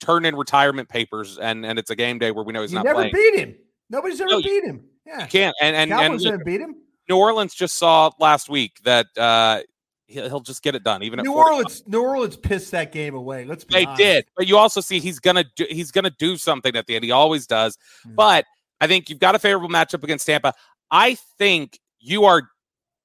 turned 0.00 0.24
in 0.26 0.36
retirement 0.36 0.88
papers 0.88 1.38
and 1.38 1.66
and 1.66 1.78
it's 1.78 1.90
a 1.90 1.96
game 1.96 2.18
day 2.18 2.30
where 2.30 2.44
we 2.44 2.52
know 2.52 2.62
he's 2.62 2.70
you 2.72 2.76
not 2.76 2.84
never 2.84 3.00
playing. 3.08 3.12
beat 3.12 3.34
him. 3.34 3.54
Nobody's 3.90 4.20
ever 4.20 4.30
No, 4.30 4.40
beat 4.42 4.62
him. 4.64 4.84
Yeah, 5.06 5.22
You 5.22 5.26
can't. 5.28 5.56
And 5.60 5.74
and 5.74 5.90
and 5.90 6.00
Cowboys 6.00 6.24
look, 6.24 6.32
never 6.34 6.44
beat 6.44 6.60
him. 6.60 6.76
New 7.08 7.16
Orleans 7.16 7.54
just 7.54 7.76
saw 7.78 8.10
last 8.20 8.48
week 8.48 8.78
that 8.84 9.06
uh 9.16 9.60
he'll, 10.06 10.28
he'll 10.28 10.40
just 10.40 10.62
get 10.62 10.74
it 10.74 10.84
done. 10.84 11.02
Even 11.02 11.20
New 11.22 11.34
Orleans, 11.34 11.82
New 11.86 12.00
Orleans 12.02 12.36
pissed 12.36 12.70
that 12.72 12.92
game 12.92 13.14
away. 13.14 13.44
Let's 13.44 13.64
be 13.64 13.74
They 13.74 13.84
honest. 13.86 13.98
did, 13.98 14.24
but 14.36 14.46
you 14.46 14.56
also 14.56 14.80
see 14.80 15.00
he's 15.00 15.18
gonna 15.18 15.44
do, 15.56 15.66
he's 15.68 15.90
gonna 15.90 16.12
do 16.18 16.36
something 16.36 16.76
at 16.76 16.86
the 16.86 16.94
end. 16.94 17.04
He 17.04 17.10
always 17.10 17.46
does. 17.46 17.76
Mm. 18.06 18.14
But 18.14 18.44
I 18.80 18.86
think 18.86 19.10
you've 19.10 19.18
got 19.18 19.34
a 19.34 19.38
favorable 19.38 19.68
matchup 19.68 20.04
against 20.04 20.26
Tampa. 20.26 20.54
I 20.90 21.16
think 21.38 21.80
you 21.98 22.24
are 22.24 22.42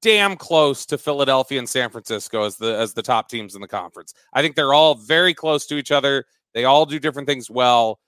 damn 0.04 0.36
close 0.36 0.84
to 0.84 0.98
Philadelphia 0.98 1.58
and 1.58 1.66
San 1.68 1.88
Francisco 1.88 2.44
as 2.44 2.58
the 2.58 2.76
as 2.76 2.92
the 2.92 3.02
top 3.02 3.30
teams 3.30 3.54
in 3.54 3.62
the 3.62 3.66
conference. 3.66 4.12
I 4.34 4.42
think 4.42 4.54
they're 4.54 4.74
all 4.74 4.96
very 4.96 5.32
close 5.32 5.64
to 5.66 5.76
each 5.76 5.90
other. 5.90 6.26
They 6.52 6.66
all 6.66 6.84
do 6.84 7.00
different 7.00 7.26
things 7.26 7.50
well. 7.50 7.98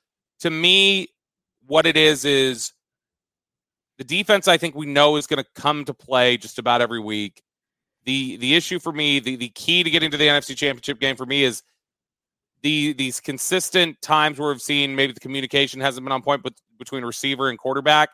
To 0.40 0.51
me, 0.51 1.09
what 1.66 1.86
it 1.86 1.97
is 1.97 2.26
is 2.26 2.72
the 3.97 4.05
defense 4.05 4.47
I 4.47 4.59
think 4.59 4.74
we 4.74 4.84
know 4.84 5.16
is 5.16 5.26
going 5.26 5.42
to 5.42 5.49
come 5.55 5.86
to 5.86 5.94
play 5.94 6.36
just 6.36 6.59
about 6.59 6.82
every 6.82 7.01
week. 7.01 7.42
The 8.05 8.36
the 8.36 8.55
issue 8.55 8.78
for 8.78 8.92
me, 8.92 9.18
the, 9.18 9.36
the 9.36 9.49
key 9.49 9.82
to 9.82 9.88
getting 9.88 10.11
to 10.11 10.18
the 10.18 10.28
NFC 10.28 10.55
championship 10.55 11.01
game 11.01 11.16
for 11.16 11.26
me 11.26 11.44
is 11.44 11.62
the 12.61 12.92
these 12.92 13.20
consistent 13.20 14.01
times 14.03 14.38
where 14.38 14.51
we've 14.51 14.61
seen 14.61 14.94
maybe 14.94 15.14
the 15.14 15.20
communication 15.20 15.80
hasn't 15.80 16.05
been 16.05 16.12
on 16.12 16.22
point 16.22 16.42
but 16.42 16.53
between 16.78 17.07
receiver 17.07 17.49
and 17.49 17.59
quarterback. 17.59 18.11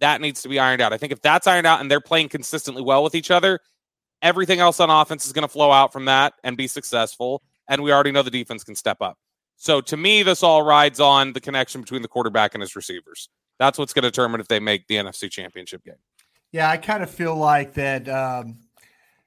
That 0.00 0.20
needs 0.20 0.42
to 0.42 0.48
be 0.48 0.58
ironed 0.58 0.80
out. 0.80 0.92
I 0.92 0.98
think 0.98 1.12
if 1.12 1.20
that's 1.20 1.46
ironed 1.46 1.66
out 1.66 1.80
and 1.80 1.90
they're 1.90 2.00
playing 2.00 2.28
consistently 2.28 2.82
well 2.82 3.02
with 3.02 3.14
each 3.14 3.30
other, 3.30 3.60
everything 4.22 4.60
else 4.60 4.80
on 4.80 4.90
offense 4.90 5.26
is 5.26 5.32
going 5.32 5.42
to 5.42 5.48
flow 5.48 5.70
out 5.70 5.92
from 5.92 6.06
that 6.06 6.34
and 6.44 6.56
be 6.56 6.66
successful. 6.66 7.42
And 7.68 7.82
we 7.82 7.92
already 7.92 8.12
know 8.12 8.22
the 8.22 8.30
defense 8.30 8.64
can 8.64 8.74
step 8.74 9.00
up. 9.00 9.18
So 9.56 9.80
to 9.82 9.96
me, 9.96 10.22
this 10.22 10.42
all 10.42 10.62
rides 10.62 11.00
on 11.00 11.32
the 11.32 11.40
connection 11.40 11.80
between 11.80 12.02
the 12.02 12.08
quarterback 12.08 12.54
and 12.54 12.62
his 12.62 12.76
receivers. 12.76 13.28
That's 13.58 13.76
what's 13.76 13.92
going 13.92 14.04
to 14.04 14.10
determine 14.10 14.40
if 14.40 14.48
they 14.48 14.60
make 14.60 14.86
the 14.86 14.96
NFC 14.96 15.30
championship 15.30 15.84
game. 15.84 15.96
Yeah, 16.52 16.70
I 16.70 16.76
kind 16.76 17.02
of 17.02 17.10
feel 17.10 17.36
like 17.36 17.74
that. 17.74 18.08
Um, 18.08 18.58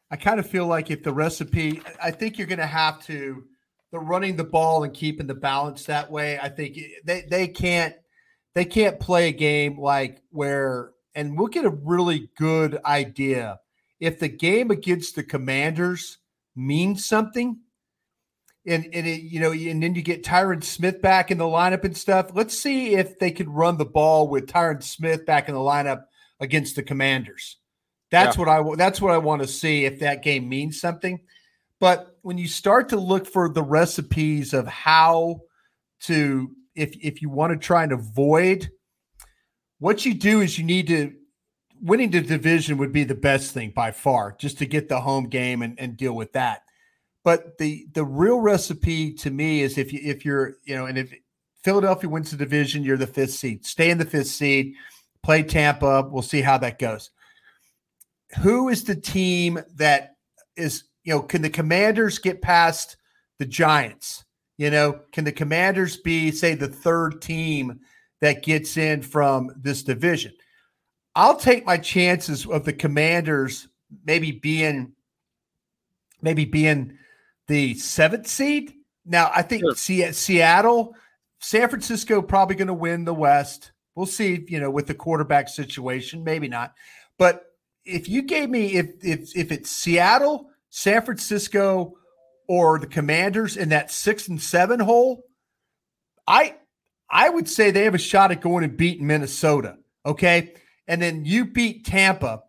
I 0.10 0.16
kind 0.16 0.40
of 0.40 0.50
feel 0.50 0.66
like 0.66 0.90
if 0.90 1.04
the 1.04 1.14
recipe, 1.14 1.82
I 2.02 2.12
think 2.12 2.38
you're 2.38 2.48
going 2.48 2.60
to 2.60 2.66
have 2.66 3.04
to 3.06 3.44
the 3.92 4.00
running 4.00 4.38
the 4.38 4.44
ball 4.44 4.84
and 4.84 4.94
keeping 4.94 5.28
the 5.28 5.36
balance 5.36 5.86
that 5.86 6.10
way. 6.10 6.40
I 6.40 6.50
think 6.50 6.80
they 7.04 7.26
they 7.30 7.48
can't 7.48 7.96
they 8.54 8.66
can't 8.66 9.00
play 9.00 9.30
a 9.30 9.34
game 9.34 9.80
like 9.80 10.22
where 10.32 10.92
and 11.16 11.38
we'll 11.38 11.48
get 11.48 11.66
a 11.66 11.70
really 11.70 12.30
good 12.38 12.80
idea 12.86 13.60
if 14.00 14.20
the 14.20 14.28
game 14.28 14.72
against 14.72 15.16
the 15.16 15.24
Commanders 15.24 16.18
means 16.56 17.06
something. 17.06 17.60
And, 18.66 18.86
and 18.94 19.08
it, 19.08 19.22
you 19.22 19.40
know, 19.40 19.52
and 19.52 19.82
then 19.82 19.96
you 19.96 20.04
get 20.04 20.24
Tyron 20.24 20.64
Smith 20.64 21.02
back 21.02 21.32
in 21.32 21.40
the 21.40 21.46
lineup 21.46 21.84
and 21.84 21.98
stuff. 21.98 22.30
Let's 22.34 22.58
see 22.58 22.94
if 22.94 23.18
they 23.18 23.32
could 23.32 23.50
run 23.50 23.78
the 23.78 23.86
ball 23.86 24.28
with 24.28 24.46
Tyron 24.46 24.84
Smith 24.84 25.26
back 25.26 25.50
in 25.50 25.56
the 25.56 25.62
lineup 25.62 26.04
against 26.40 26.76
the 26.76 26.84
Commanders. 26.84 27.58
That's 28.12 28.38
what 28.38 28.50
I 28.50 28.62
that's 28.76 29.02
what 29.02 29.14
I 29.14 29.18
want 29.18 29.42
to 29.42 29.48
see 29.48 29.86
if 29.86 30.00
that 30.00 30.22
game 30.22 30.48
means 30.50 30.80
something. 30.80 31.22
But 31.80 32.18
when 32.22 32.38
you 32.38 32.48
start 32.48 32.90
to 32.90 33.00
look 33.00 33.26
for 33.26 33.50
the 33.50 33.64
recipes 33.64 34.54
of 34.54 34.68
how 34.68 35.42
to 36.02 36.52
if 36.82 36.96
if 37.02 37.22
you 37.22 37.30
want 37.30 37.54
to 37.54 37.58
try 37.58 37.84
and 37.84 37.92
avoid 37.92 38.70
what 39.80 40.06
you 40.06 40.14
do 40.14 40.42
is 40.42 40.58
you 40.58 40.64
need 40.64 40.88
to 40.88 41.14
winning 41.82 42.12
the 42.12 42.22
division 42.22 42.78
would 42.78 42.92
be 42.92 43.04
the 43.04 43.16
best 43.16 43.54
thing 43.54 43.72
by 43.72 43.92
far 43.92 44.36
just 44.40 44.58
to 44.60 44.66
get 44.66 44.88
the 44.88 45.02
home 45.02 45.28
game 45.28 45.64
and, 45.64 45.80
and 45.80 45.98
deal 45.98 46.14
with 46.14 46.32
that. 46.34 46.62
But 47.24 47.58
the 47.58 47.88
the 47.94 48.06
real 48.06 48.40
recipe 48.40 49.14
to 49.16 49.30
me 49.30 49.62
is 49.62 49.78
if 49.78 49.92
you 49.94 50.00
if 50.04 50.26
you're 50.26 50.58
you 50.64 50.76
know 50.76 50.86
and 50.86 50.98
if 50.98 51.14
Philadelphia 51.64 52.10
wins 52.10 52.32
the 52.32 52.38
division, 52.38 52.84
you're 52.84 52.98
the 52.98 53.08
fifth 53.08 53.34
seed. 53.34 53.66
Stay 53.66 53.92
in 53.92 53.98
the 53.98 54.06
fifth 54.06 54.28
seed, 54.28 54.74
play 55.24 55.44
Tampa. 55.44 56.08
We'll 56.10 56.24
see 56.24 56.42
how 56.42 56.58
that 56.60 56.80
goes. 56.80 57.12
Who 58.42 58.70
is 58.70 58.84
the 58.84 58.96
team 58.96 59.60
that 59.76 60.16
is, 60.56 60.86
you 61.04 61.14
know, 61.14 61.22
can 61.22 61.42
the 61.42 61.50
commanders 61.50 62.18
get 62.18 62.42
past 62.42 62.98
the 63.38 63.46
Giants? 63.46 64.26
You 64.62 64.70
know, 64.70 65.00
can 65.12 65.24
the 65.24 65.32
commanders 65.32 65.98
be, 65.98 66.30
say, 66.30 66.54
the 66.54 66.68
third 66.68 67.20
team 67.20 67.80
that 68.20 68.44
gets 68.44 68.78
in 68.78 69.02
from 69.02 69.50
this 69.58 69.82
division? 69.82 70.34
I'll 71.16 71.36
take 71.36 71.66
my 71.66 71.78
chances 71.80 72.46
of 72.46 72.64
the 72.64 72.72
commanders 72.72 73.70
maybe 74.06 74.32
being 74.32 74.92
maybe 76.22 76.46
being 76.46 76.96
the 77.48 77.74
seventh 77.74 78.28
seed. 78.28 78.76
Now, 79.04 79.32
I 79.36 79.42
think 79.42 79.64
Sure. 79.64 79.74
Se- 79.74 80.12
Seattle, 80.12 80.96
San 81.40 81.68
Francisco 81.68 82.22
probably 82.22 82.56
going 82.56 82.68
to 82.68 82.76
win 82.76 83.04
the 83.04 83.16
West. 83.16 83.72
We'll 83.96 84.06
see, 84.06 84.46
you 84.48 84.60
know, 84.60 84.70
with 84.70 84.86
the 84.86 84.94
quarterback 84.94 85.50
situation, 85.50 86.24
maybe 86.24 86.48
not. 86.48 86.76
But 87.18 87.46
if 87.84 88.08
you 88.08 88.22
gave 88.22 88.52
me 88.52 88.76
if 88.76 88.92
if 89.04 89.36
if 89.36 89.52
it's 89.52 89.72
Seattle, 89.72 90.52
San 90.70 91.02
Francisco, 91.02 91.98
or 92.52 92.78
the 92.78 92.86
Commanders 92.86 93.56
in 93.56 93.70
that 93.70 93.90
six 93.90 94.28
and 94.28 94.42
seven 94.42 94.78
hole, 94.78 95.24
I 96.28 96.58
I 97.10 97.30
would 97.30 97.48
say 97.48 97.72
they 97.72 97.86
have 97.86 97.96
a 97.96 97.98
shot 97.98 98.32
at 98.32 98.42
going 98.42 98.66
and 98.66 98.76
beating 98.76 99.08
Minnesota. 99.08 99.78
Okay. 100.06 100.56
And 100.86 101.02
then 101.02 101.24
you 101.24 101.46
beat 101.46 101.86
Tampa, 101.86 102.44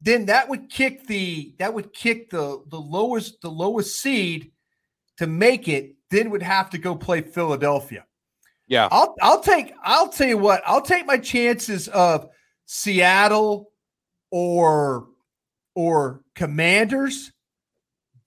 then 0.00 0.26
that 0.26 0.48
would 0.48 0.70
kick 0.70 1.06
the 1.06 1.54
that 1.60 1.72
would 1.72 1.92
kick 1.92 2.30
the 2.30 2.64
the 2.66 2.80
lowest 2.80 3.42
the 3.42 3.48
lowest 3.48 3.96
seed 3.96 4.50
to 5.18 5.28
make 5.28 5.68
it, 5.68 5.94
then 6.10 6.30
would 6.30 6.42
have 6.42 6.70
to 6.70 6.78
go 6.78 6.96
play 6.96 7.20
Philadelphia. 7.20 8.04
Yeah. 8.66 8.88
I'll 8.90 9.14
I'll 9.22 9.40
take 9.40 9.72
I'll 9.84 10.08
tell 10.08 10.26
you 10.26 10.38
what, 10.38 10.64
I'll 10.66 10.82
take 10.82 11.06
my 11.06 11.18
chances 11.18 11.86
of 11.86 12.28
Seattle 12.66 13.70
or 14.32 15.10
or 15.76 16.22
Commanders 16.34 17.30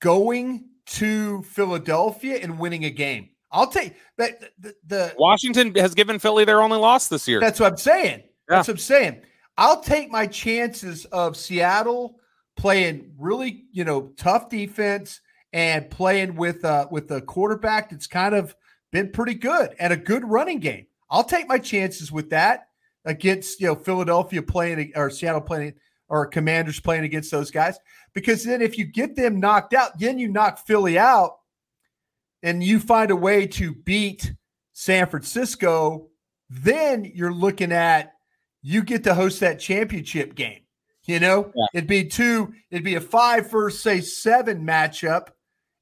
going 0.00 0.67
to 0.88 1.42
Philadelphia 1.42 2.38
and 2.42 2.58
winning 2.58 2.84
a 2.84 2.90
game. 2.90 3.30
I'll 3.50 3.70
take 3.70 3.94
that 4.18 4.40
the, 4.58 4.74
the 4.86 5.14
Washington 5.18 5.74
has 5.76 5.94
given 5.94 6.18
Philly 6.18 6.44
their 6.44 6.60
only 6.60 6.78
loss 6.78 7.08
this 7.08 7.26
year. 7.26 7.40
that's 7.40 7.60
what 7.60 7.72
I'm 7.72 7.78
saying. 7.78 8.22
That's 8.48 8.68
what 8.68 8.74
I'm 8.74 8.78
saying. 8.78 9.22
I'll 9.56 9.80
take 9.80 10.10
my 10.10 10.26
chances 10.26 11.04
of 11.06 11.36
Seattle 11.36 12.20
playing 12.56 13.12
really, 13.18 13.64
you 13.72 13.84
know, 13.84 14.12
tough 14.16 14.48
defense 14.48 15.20
and 15.52 15.90
playing 15.90 16.36
with 16.36 16.64
uh, 16.64 16.86
with 16.90 17.10
a 17.10 17.20
quarterback 17.20 17.90
that's 17.90 18.06
kind 18.06 18.34
of 18.34 18.54
been 18.92 19.10
pretty 19.10 19.34
good 19.34 19.74
and 19.78 19.92
a 19.92 19.96
good 19.96 20.24
running 20.24 20.58
game. 20.58 20.86
I'll 21.10 21.24
take 21.24 21.48
my 21.48 21.58
chances 21.58 22.12
with 22.12 22.30
that 22.30 22.68
against 23.04 23.60
you 23.60 23.68
know 23.68 23.74
Philadelphia 23.74 24.42
playing 24.42 24.92
or 24.94 25.10
Seattle 25.10 25.40
playing 25.40 25.74
or 26.08 26.26
Commanders 26.26 26.80
playing 26.80 27.04
against 27.04 27.30
those 27.30 27.50
guys 27.50 27.78
because 28.14 28.44
then 28.44 28.62
if 28.62 28.78
you 28.78 28.84
get 28.84 29.16
them 29.16 29.40
knocked 29.40 29.74
out, 29.74 29.98
then 29.98 30.18
you 30.18 30.28
knock 30.28 30.66
Philly 30.66 30.98
out 30.98 31.38
and 32.42 32.62
you 32.62 32.80
find 32.80 33.10
a 33.10 33.16
way 33.16 33.46
to 33.46 33.74
beat 33.74 34.32
San 34.72 35.08
Francisco, 35.08 36.08
then 36.48 37.04
you're 37.04 37.32
looking 37.32 37.72
at 37.72 38.14
you 38.62 38.82
get 38.82 39.04
to 39.04 39.14
host 39.14 39.40
that 39.40 39.60
championship 39.60 40.34
game. 40.34 40.60
You 41.04 41.20
know, 41.20 41.52
yeah. 41.54 41.66
it'd 41.74 41.88
be 41.88 42.04
two, 42.04 42.52
it'd 42.70 42.84
be 42.84 42.96
a 42.96 43.00
five 43.00 43.50
versus 43.50 43.82
say 43.82 44.00
seven 44.02 44.66
matchup, 44.66 45.28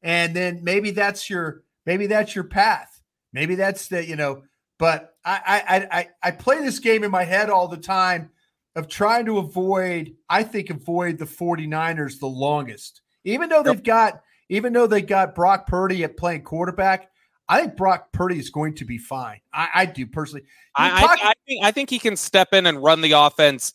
and 0.02 0.36
then 0.36 0.60
maybe 0.62 0.92
that's 0.92 1.28
your 1.28 1.64
maybe 1.84 2.06
that's 2.06 2.34
your 2.34 2.44
path. 2.44 3.02
Maybe 3.32 3.56
that's 3.56 3.88
the 3.88 4.06
you 4.06 4.14
know. 4.14 4.44
But 4.78 5.16
I 5.24 5.62
I 5.68 5.98
I 5.98 6.08
I 6.22 6.30
play 6.30 6.60
this 6.60 6.78
game 6.78 7.02
in 7.02 7.10
my 7.10 7.24
head 7.24 7.50
all 7.50 7.66
the 7.66 7.76
time 7.76 8.30
of 8.76 8.86
trying 8.86 9.26
to 9.26 9.38
avoid. 9.38 10.14
I 10.28 10.44
think 10.44 10.70
avoid 10.70 11.18
the 11.18 11.24
49ers 11.24 12.20
the 12.20 12.26
longest, 12.26 13.02
even 13.24 13.48
though 13.48 13.62
they've 13.64 13.82
got 13.82 14.22
even 14.48 14.72
though 14.72 14.86
they 14.86 15.02
got 15.02 15.34
Brock 15.34 15.66
Purdy 15.66 16.04
at 16.04 16.16
playing 16.16 16.42
quarterback. 16.42 17.10
I 17.48 17.60
think 17.60 17.76
Brock 17.76 18.12
Purdy 18.12 18.38
is 18.38 18.50
going 18.50 18.74
to 18.74 18.84
be 18.84 18.98
fine. 18.98 19.40
I, 19.52 19.68
I 19.74 19.86
do 19.86 20.06
personally. 20.06 20.44
I, 20.74 21.00
talk- 21.00 21.18
I, 21.22 21.28
I, 21.28 21.32
think 21.46 21.64
I 21.64 21.70
think 21.70 21.90
he 21.90 21.98
can 21.98 22.16
step 22.16 22.52
in 22.52 22.66
and 22.66 22.82
run 22.82 23.00
the 23.00 23.12
offense 23.12 23.74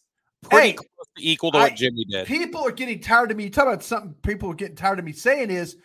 pretty 0.49 0.67
hey, 0.67 0.73
close 0.73 1.07
to 1.17 1.23
equal 1.23 1.51
to 1.51 1.57
what 1.59 1.75
Jimmy 1.75 2.05
did. 2.05 2.27
People 2.27 2.61
are 2.61 2.71
getting 2.71 2.99
tired 2.99 3.31
of 3.31 3.37
me. 3.37 3.49
Talk 3.49 3.67
about 3.67 3.83
something 3.83 4.13
people 4.23 4.51
are 4.51 4.55
getting 4.55 4.75
tired 4.75 4.99
of 4.99 5.05
me 5.05 5.13
saying 5.13 5.51
is 5.51 5.77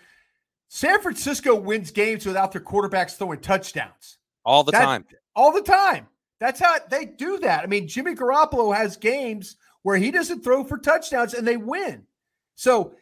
San 0.69 1.01
Francisco 1.01 1.55
wins 1.55 1.91
games 1.91 2.27
without 2.27 2.53
their 2.53 2.61
quarterbacks 2.61 3.17
throwing 3.17 3.41
touchdowns. 3.41 4.19
All 4.45 4.65
the 4.65 4.73
that, 4.73 4.85
time. 4.85 5.05
All 5.35 5.53
the 5.53 5.63
time. 5.63 6.09
That's 6.41 6.61
how 6.61 6.77
they 6.91 7.07
do 7.07 7.39
that. 7.39 7.63
I 7.63 7.67
mean, 7.67 7.89
Jimmy 7.89 8.15
Garoppolo 8.15 8.77
has 8.77 8.97
games 8.97 9.57
where 9.83 9.97
he 9.97 10.11
doesn't 10.11 10.43
throw 10.43 10.65
for 10.65 10.79
touchdowns 10.79 11.35
and 11.35 11.47
they 11.47 11.57
win. 11.57 12.05
So 12.57 12.95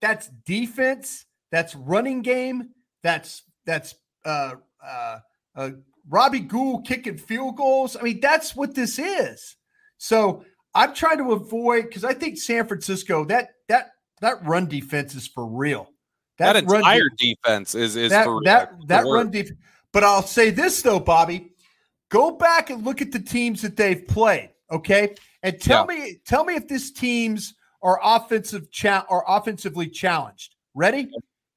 that's 0.00 0.28
defense, 0.46 1.26
that's 1.50 1.74
running 1.74 2.22
game, 2.22 2.70
that's 3.02 3.42
that's 3.66 3.94
uh 4.24 4.54
uh, 4.84 5.18
uh 5.54 5.70
Robbie 6.08 6.40
Gould 6.40 6.86
kicking 6.86 7.18
field 7.18 7.56
goals. 7.56 7.96
I 7.96 8.02
mean, 8.02 8.20
that's 8.20 8.56
what 8.56 8.74
this 8.74 8.98
is. 8.98 9.56
So 9.98 10.44
I'm 10.74 10.94
trying 10.94 11.18
to 11.18 11.32
avoid 11.32 11.84
because 11.84 12.04
I 12.04 12.14
think 12.14 12.38
San 12.38 12.66
Francisco 12.66 13.24
that 13.26 13.50
that 13.68 13.92
that 14.20 14.44
run 14.44 14.66
defense 14.66 15.14
is 15.14 15.26
for 15.26 15.46
real. 15.46 15.90
That, 16.38 16.54
that 16.54 16.64
entire 16.64 17.10
de- 17.18 17.34
defense 17.34 17.74
is 17.74 17.96
is 17.96 18.10
that 18.10 18.24
for, 18.24 18.40
that 18.44 18.72
that 18.86 19.04
run 19.04 19.30
defense. 19.30 19.58
But 19.92 20.04
I'll 20.04 20.22
say 20.22 20.50
this 20.50 20.80
though, 20.82 21.00
Bobby, 21.00 21.52
go 22.10 22.32
back 22.32 22.70
and 22.70 22.84
look 22.84 23.00
at 23.00 23.12
the 23.12 23.20
teams 23.20 23.62
that 23.62 23.76
they've 23.76 24.06
played, 24.06 24.50
okay, 24.70 25.14
and 25.42 25.58
tell 25.60 25.86
yeah. 25.88 25.96
me 25.96 26.20
tell 26.26 26.44
me 26.44 26.54
if 26.54 26.68
these 26.68 26.92
teams 26.92 27.54
are 27.82 27.98
offensive 28.02 28.70
cha- 28.70 29.06
are 29.08 29.24
offensively 29.26 29.88
challenged. 29.88 30.54
Ready? 30.74 31.08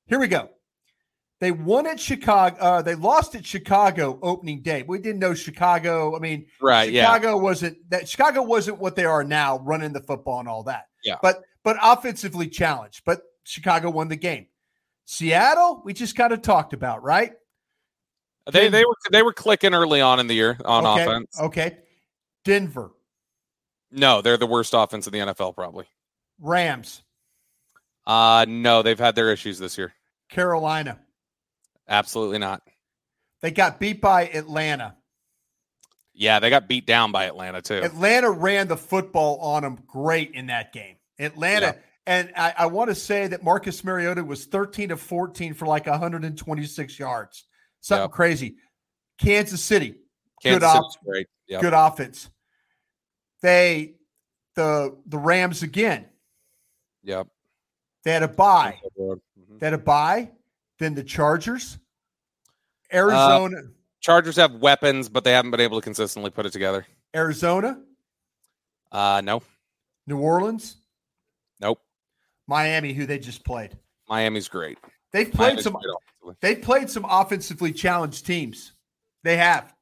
Here 0.08 0.20
we 0.20 0.28
go. 0.28 0.50
They 1.40 1.52
won 1.52 1.86
at 1.88 2.00
Chicago. 2.00 2.56
Uh, 2.58 2.82
they 2.82 2.96
lost 2.96 3.36
at 3.36 3.46
Chicago 3.46 4.18
opening 4.22 4.62
day. 4.62 4.84
We 4.88 5.00
didn't 5.00 5.20
know 5.20 5.34
Chicago. 5.34 6.16
I 6.16 6.20
mean, 6.20 6.46
right? 6.62 6.90
Chicago 6.94 7.36
yeah. 7.36 7.42
wasn't 7.42 7.90
that. 7.90 8.08
Chicago 8.08 8.44
wasn't 8.44 8.80
what 8.80 8.96
they 8.96 9.06
are 9.06 9.26
now, 9.26 9.60
running 9.60 9.92
the 9.92 10.00
football 10.00 10.40
and 10.40 10.48
all 10.48 10.64
that. 10.64 10.86
Yeah. 11.04 11.18
But 11.22 11.42
but 11.64 11.78
offensively 11.82 12.48
challenged. 12.48 13.02
But 13.06 13.24
Chicago 13.44 13.90
won 13.90 14.08
the 14.08 14.16
game. 14.16 14.48
Seattle, 15.06 15.82
we 15.84 15.94
just 15.94 16.16
kind 16.16 16.32
of 16.32 16.42
talked 16.42 16.72
about, 16.72 17.04
right? 17.04 17.34
They 18.52 18.68
they 18.70 18.84
were 18.84 18.96
they 19.12 19.24
were 19.24 19.34
clicking 19.34 19.74
early 19.74 20.02
on 20.02 20.20
in 20.20 20.28
the 20.28 20.34
year 20.34 20.58
on 20.66 20.86
okay, 20.86 21.04
offense. 21.04 21.40
Okay. 21.40 21.78
Denver. 22.44 22.92
No, 23.92 24.22
they're 24.22 24.38
the 24.38 24.48
worst 24.48 24.74
offense 24.74 25.08
in 25.08 25.14
the 25.14 25.20
NFL, 25.20 25.56
probably. 25.56 25.86
Rams. 26.40 27.04
Uh 28.06 28.46
no, 28.48 28.82
they've 28.82 29.00
had 29.00 29.16
their 29.16 29.32
issues 29.32 29.60
this 29.60 29.78
year. 29.78 29.94
Carolina. 30.30 31.00
Absolutely 31.88 32.40
not. 32.40 32.62
They 33.42 33.52
got 33.52 33.80
beat 33.80 34.02
by 34.02 34.28
Atlanta. 34.28 34.96
Yeah, 36.14 36.40
they 36.40 36.50
got 36.50 36.68
beat 36.68 36.86
down 36.86 37.12
by 37.12 37.26
Atlanta 37.26 37.62
too. 37.62 37.82
Atlanta 37.82 38.30
ran 38.30 38.68
the 38.68 38.78
football 38.78 39.38
on 39.40 39.64
them 39.64 39.80
great 39.88 40.32
in 40.32 40.48
that 40.48 40.74
game. 40.74 40.96
Atlanta, 41.18 41.76
yeah. 41.76 41.82
and 42.06 42.32
I, 42.36 42.54
I 42.60 42.66
want 42.68 42.90
to 42.90 42.96
say 42.96 43.28
that 43.28 43.44
Marcus 43.44 43.84
Mariota 43.84 44.24
was 44.24 44.46
13 44.46 44.92
of 44.92 45.02
14 45.02 45.54
for 45.54 45.66
like 45.66 45.88
126 45.88 47.00
yards. 47.00 47.46
Something 47.84 48.04
yep. 48.06 48.12
crazy. 48.12 48.56
Kansas 49.18 49.62
City, 49.62 49.96
Kansas 50.42 50.72
good, 50.72 51.06
great. 51.06 51.28
Yep. 51.48 51.62
good 51.62 51.74
offense. 51.74 52.30
They 53.42 53.96
the 54.56 54.98
the 55.06 55.18
Rams 55.18 55.64
again. 55.64 56.06
Yep. 57.04 57.28
They 58.06 58.14
had 58.14 58.24
a 58.24 58.30
bye. 58.30 58.80
Mm-hmm. 58.98 59.58
They 59.60 59.66
had 59.68 59.74
a 59.74 59.78
bye. 59.78 60.32
Then 60.80 60.96
the 60.96 61.04
Chargers, 61.04 61.78
Arizona. 62.94 63.58
Uh, 63.58 63.68
Chargers 64.00 64.38
have 64.38 64.56
weapons, 64.56 65.10
but 65.10 65.26
they 65.26 65.34
haven't 65.34 65.52
been 65.52 65.60
able 65.60 65.80
to 65.80 65.84
consistently 65.84 66.30
put 66.30 66.46
it 66.46 66.54
together. 66.54 66.86
Arizona. 67.14 67.80
Uh, 68.94 69.22
no. 69.24 69.44
New 70.08 70.20
Orleans. 70.20 70.78
Nope. 71.60 71.80
Miami, 72.48 72.94
who 72.94 73.06
they 73.06 73.20
just 73.20 73.44
played. 73.44 73.78
Miami's 74.10 74.48
great. 74.48 74.78
They've 75.12 75.32
played 75.32 75.56
Miami's 75.56 75.64
some. 75.66 75.78
They've 76.42 76.62
played 76.62 76.90
some 76.90 77.06
offensively 77.10 77.72
challenged 77.72 78.26
teams. 78.26 78.74
They 79.24 79.38
have. 79.38 79.74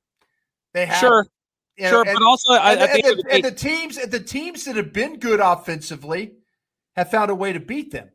They 0.74 0.86
have. 0.86 1.00
Sure. 1.00 1.26
You 1.78 1.86
know, 1.86 1.90
sure, 1.90 2.08
and, 2.08 2.14
but 2.14 2.24
also, 2.24 2.54
I, 2.54 2.74
and, 2.74 2.82
and, 2.82 3.04
the, 3.04 3.26
and 3.32 3.44
the 3.44 3.52
teams, 3.52 3.98
the 3.98 4.20
teams 4.20 4.66
that 4.66 4.76
have 4.76 4.94
been 4.94 5.18
good 5.18 5.40
offensively, 5.40 6.34
have 6.96 7.10
found 7.10 7.32
a 7.32 7.36
way 7.36 7.54
to 7.54 7.60
beat 7.60 7.92
them. 7.92 8.10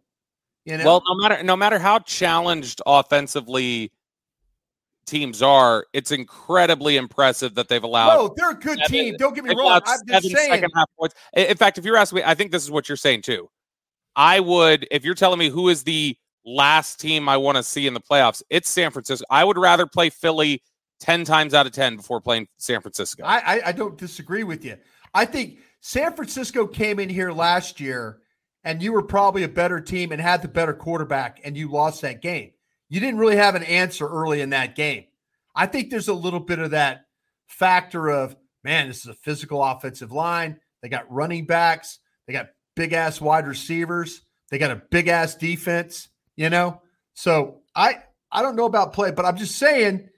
You 0.64 0.76
know? 0.78 0.84
Well, 0.84 1.02
no 1.08 1.22
matter 1.22 1.42
no 1.42 1.56
matter 1.56 1.78
how 1.78 2.00
challenged 2.00 2.82
offensively 2.86 3.92
teams 5.06 5.40
are, 5.40 5.86
it's 5.92 6.10
incredibly 6.10 6.96
impressive 6.96 7.54
that 7.54 7.68
they've 7.68 7.82
allowed. 7.82 8.14
No, 8.14 8.34
they're 8.36 8.50
a 8.50 8.54
good 8.54 8.78
seven, 8.78 8.90
team. 8.90 9.16
Don't 9.16 9.34
get 9.34 9.44
me 9.44 9.54
wrong. 9.54 9.80
I'm 9.86 10.00
just 10.06 10.36
saying. 10.36 10.52
Second 10.52 10.70
half 10.74 10.88
points. 10.98 11.14
In 11.34 11.56
fact, 11.56 11.78
if 11.78 11.84
you're 11.84 11.96
asking 11.96 12.16
me, 12.16 12.22
I 12.24 12.34
think 12.34 12.50
this 12.50 12.62
is 12.62 12.70
what 12.70 12.88
you're 12.88 12.96
saying 12.96 13.22
too. 13.22 13.48
I 14.14 14.40
would, 14.40 14.86
if 14.90 15.04
you're 15.04 15.14
telling 15.14 15.38
me 15.38 15.48
who 15.48 15.68
is 15.68 15.84
the 15.84 16.16
last 16.46 17.00
team 17.00 17.28
I 17.28 17.36
want 17.36 17.56
to 17.56 17.62
see 17.62 17.86
in 17.86 17.94
the 17.94 18.00
playoffs, 18.00 18.42
it's 18.48 18.70
San 18.70 18.90
Francisco. 18.90 19.26
I 19.28 19.44
would 19.44 19.58
rather 19.58 19.86
play 19.86 20.10
Philly 20.10 20.62
10 21.00 21.24
times 21.24 21.52
out 21.52 21.66
of 21.66 21.72
10 21.72 21.96
before 21.96 22.20
playing 22.20 22.48
San 22.56 22.80
Francisco. 22.80 23.24
I, 23.24 23.38
I, 23.38 23.60
I 23.66 23.72
don't 23.72 23.98
disagree 23.98 24.44
with 24.44 24.64
you. 24.64 24.76
I 25.12 25.24
think 25.24 25.58
San 25.80 26.14
Francisco 26.14 26.66
came 26.66 26.98
in 26.98 27.08
here 27.08 27.32
last 27.32 27.80
year 27.80 28.20
and 28.64 28.82
you 28.82 28.92
were 28.92 29.02
probably 29.02 29.42
a 29.42 29.48
better 29.48 29.80
team 29.80 30.12
and 30.12 30.20
had 30.20 30.42
the 30.42 30.48
better 30.48 30.74
quarterback 30.74 31.40
and 31.44 31.56
you 31.56 31.70
lost 31.70 32.02
that 32.02 32.22
game. 32.22 32.52
You 32.88 33.00
didn't 33.00 33.18
really 33.18 33.36
have 33.36 33.54
an 33.54 33.62
answer 33.64 34.08
early 34.08 34.40
in 34.40 34.50
that 34.50 34.76
game. 34.76 35.04
I 35.54 35.66
think 35.66 35.90
there's 35.90 36.08
a 36.08 36.14
little 36.14 36.40
bit 36.40 36.58
of 36.58 36.72
that 36.72 37.06
factor 37.46 38.08
of, 38.08 38.36
man, 38.62 38.88
this 38.88 39.00
is 39.00 39.06
a 39.06 39.14
physical 39.14 39.62
offensive 39.62 40.12
line. 40.12 40.60
They 40.82 40.88
got 40.88 41.10
running 41.10 41.46
backs, 41.46 41.98
they 42.26 42.32
got 42.32 42.50
big 42.74 42.92
ass 42.92 43.20
wide 43.20 43.46
receivers, 43.46 44.20
they 44.50 44.58
got 44.58 44.70
a 44.70 44.82
big 44.90 45.08
ass 45.08 45.34
defense, 45.34 46.08
you 46.36 46.50
know? 46.50 46.82
So 47.14 47.62
I 47.74 48.02
I 48.30 48.42
don't 48.42 48.56
know 48.56 48.66
about 48.66 48.92
play, 48.92 49.10
but 49.10 49.24
I'm 49.24 49.36
just 49.36 49.56
saying 49.56 50.08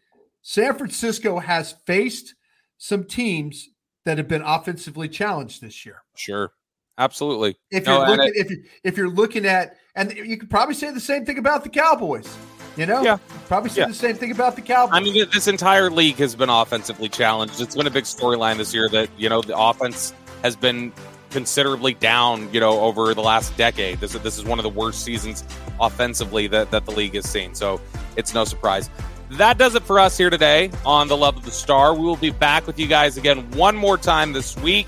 San 0.42 0.76
Francisco 0.76 1.38
has 1.38 1.72
faced 1.86 2.34
some 2.78 3.04
teams 3.04 3.68
that 4.04 4.18
have 4.18 4.28
been 4.28 4.42
offensively 4.42 5.08
challenged 5.08 5.60
this 5.60 5.84
year. 5.84 6.02
Sure. 6.16 6.52
Absolutely. 6.98 7.56
If 7.70 7.86
you're 7.86 8.06
looking, 8.06 8.32
if 8.34 8.50
you 8.50 8.64
if 8.82 8.96
you're 8.96 9.10
looking 9.10 9.46
at, 9.46 9.76
and 9.94 10.12
you 10.12 10.36
could 10.36 10.50
probably 10.50 10.74
say 10.74 10.90
the 10.90 11.00
same 11.00 11.24
thing 11.24 11.38
about 11.38 11.62
the 11.62 11.70
Cowboys. 11.70 12.28
You 12.76 12.86
know, 12.86 13.02
yeah, 13.02 13.18
probably 13.46 13.70
say 13.70 13.82
yeah. 13.82 13.88
the 13.88 13.94
same 13.94 14.16
thing 14.16 14.30
about 14.30 14.56
the 14.56 14.62
Cowboys. 14.62 14.96
I 14.96 15.00
mean, 15.00 15.28
this 15.32 15.48
entire 15.48 15.90
league 15.90 16.16
has 16.16 16.34
been 16.34 16.48
offensively 16.48 17.08
challenged. 17.08 17.60
It's 17.60 17.74
been 17.74 17.86
a 17.86 17.90
big 17.90 18.04
storyline 18.04 18.56
this 18.56 18.72
year 18.72 18.88
that 18.90 19.10
you 19.16 19.28
know 19.28 19.42
the 19.42 19.56
offense 19.56 20.12
has 20.42 20.56
been 20.56 20.92
considerably 21.30 21.94
down. 21.94 22.52
You 22.52 22.60
know, 22.60 22.80
over 22.80 23.14
the 23.14 23.22
last 23.22 23.56
decade, 23.56 24.00
this 24.00 24.14
is 24.14 24.22
this 24.22 24.38
is 24.38 24.44
one 24.44 24.58
of 24.58 24.62
the 24.62 24.70
worst 24.70 25.02
seasons 25.02 25.44
offensively 25.80 26.46
that 26.48 26.70
that 26.70 26.84
the 26.84 26.92
league 26.92 27.14
has 27.14 27.28
seen. 27.28 27.54
So 27.54 27.80
it's 28.16 28.34
no 28.34 28.44
surprise. 28.44 28.90
That 29.30 29.58
does 29.58 29.74
it 29.74 29.82
for 29.82 29.98
us 29.98 30.16
here 30.16 30.30
today 30.30 30.70
on 30.86 31.08
the 31.08 31.16
Love 31.16 31.36
of 31.36 31.44
the 31.44 31.50
Star. 31.50 31.94
We 31.94 32.00
will 32.00 32.16
be 32.16 32.30
back 32.30 32.66
with 32.66 32.78
you 32.78 32.86
guys 32.86 33.16
again 33.16 33.50
one 33.52 33.76
more 33.76 33.98
time 33.98 34.32
this 34.32 34.56
week 34.58 34.86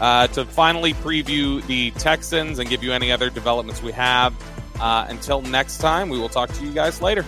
uh, 0.00 0.26
to 0.28 0.44
finally 0.44 0.92
preview 0.94 1.66
the 1.66 1.90
Texans 1.92 2.58
and 2.58 2.68
give 2.68 2.82
you 2.82 2.92
any 2.92 3.10
other 3.10 3.30
developments 3.30 3.82
we 3.82 3.92
have. 3.92 4.34
Uh, 4.80 5.06
until 5.08 5.40
next 5.42 5.78
time, 5.78 6.08
we 6.08 6.18
will 6.18 6.28
talk 6.28 6.52
to 6.52 6.64
you 6.64 6.72
guys 6.72 7.02
later. 7.02 7.24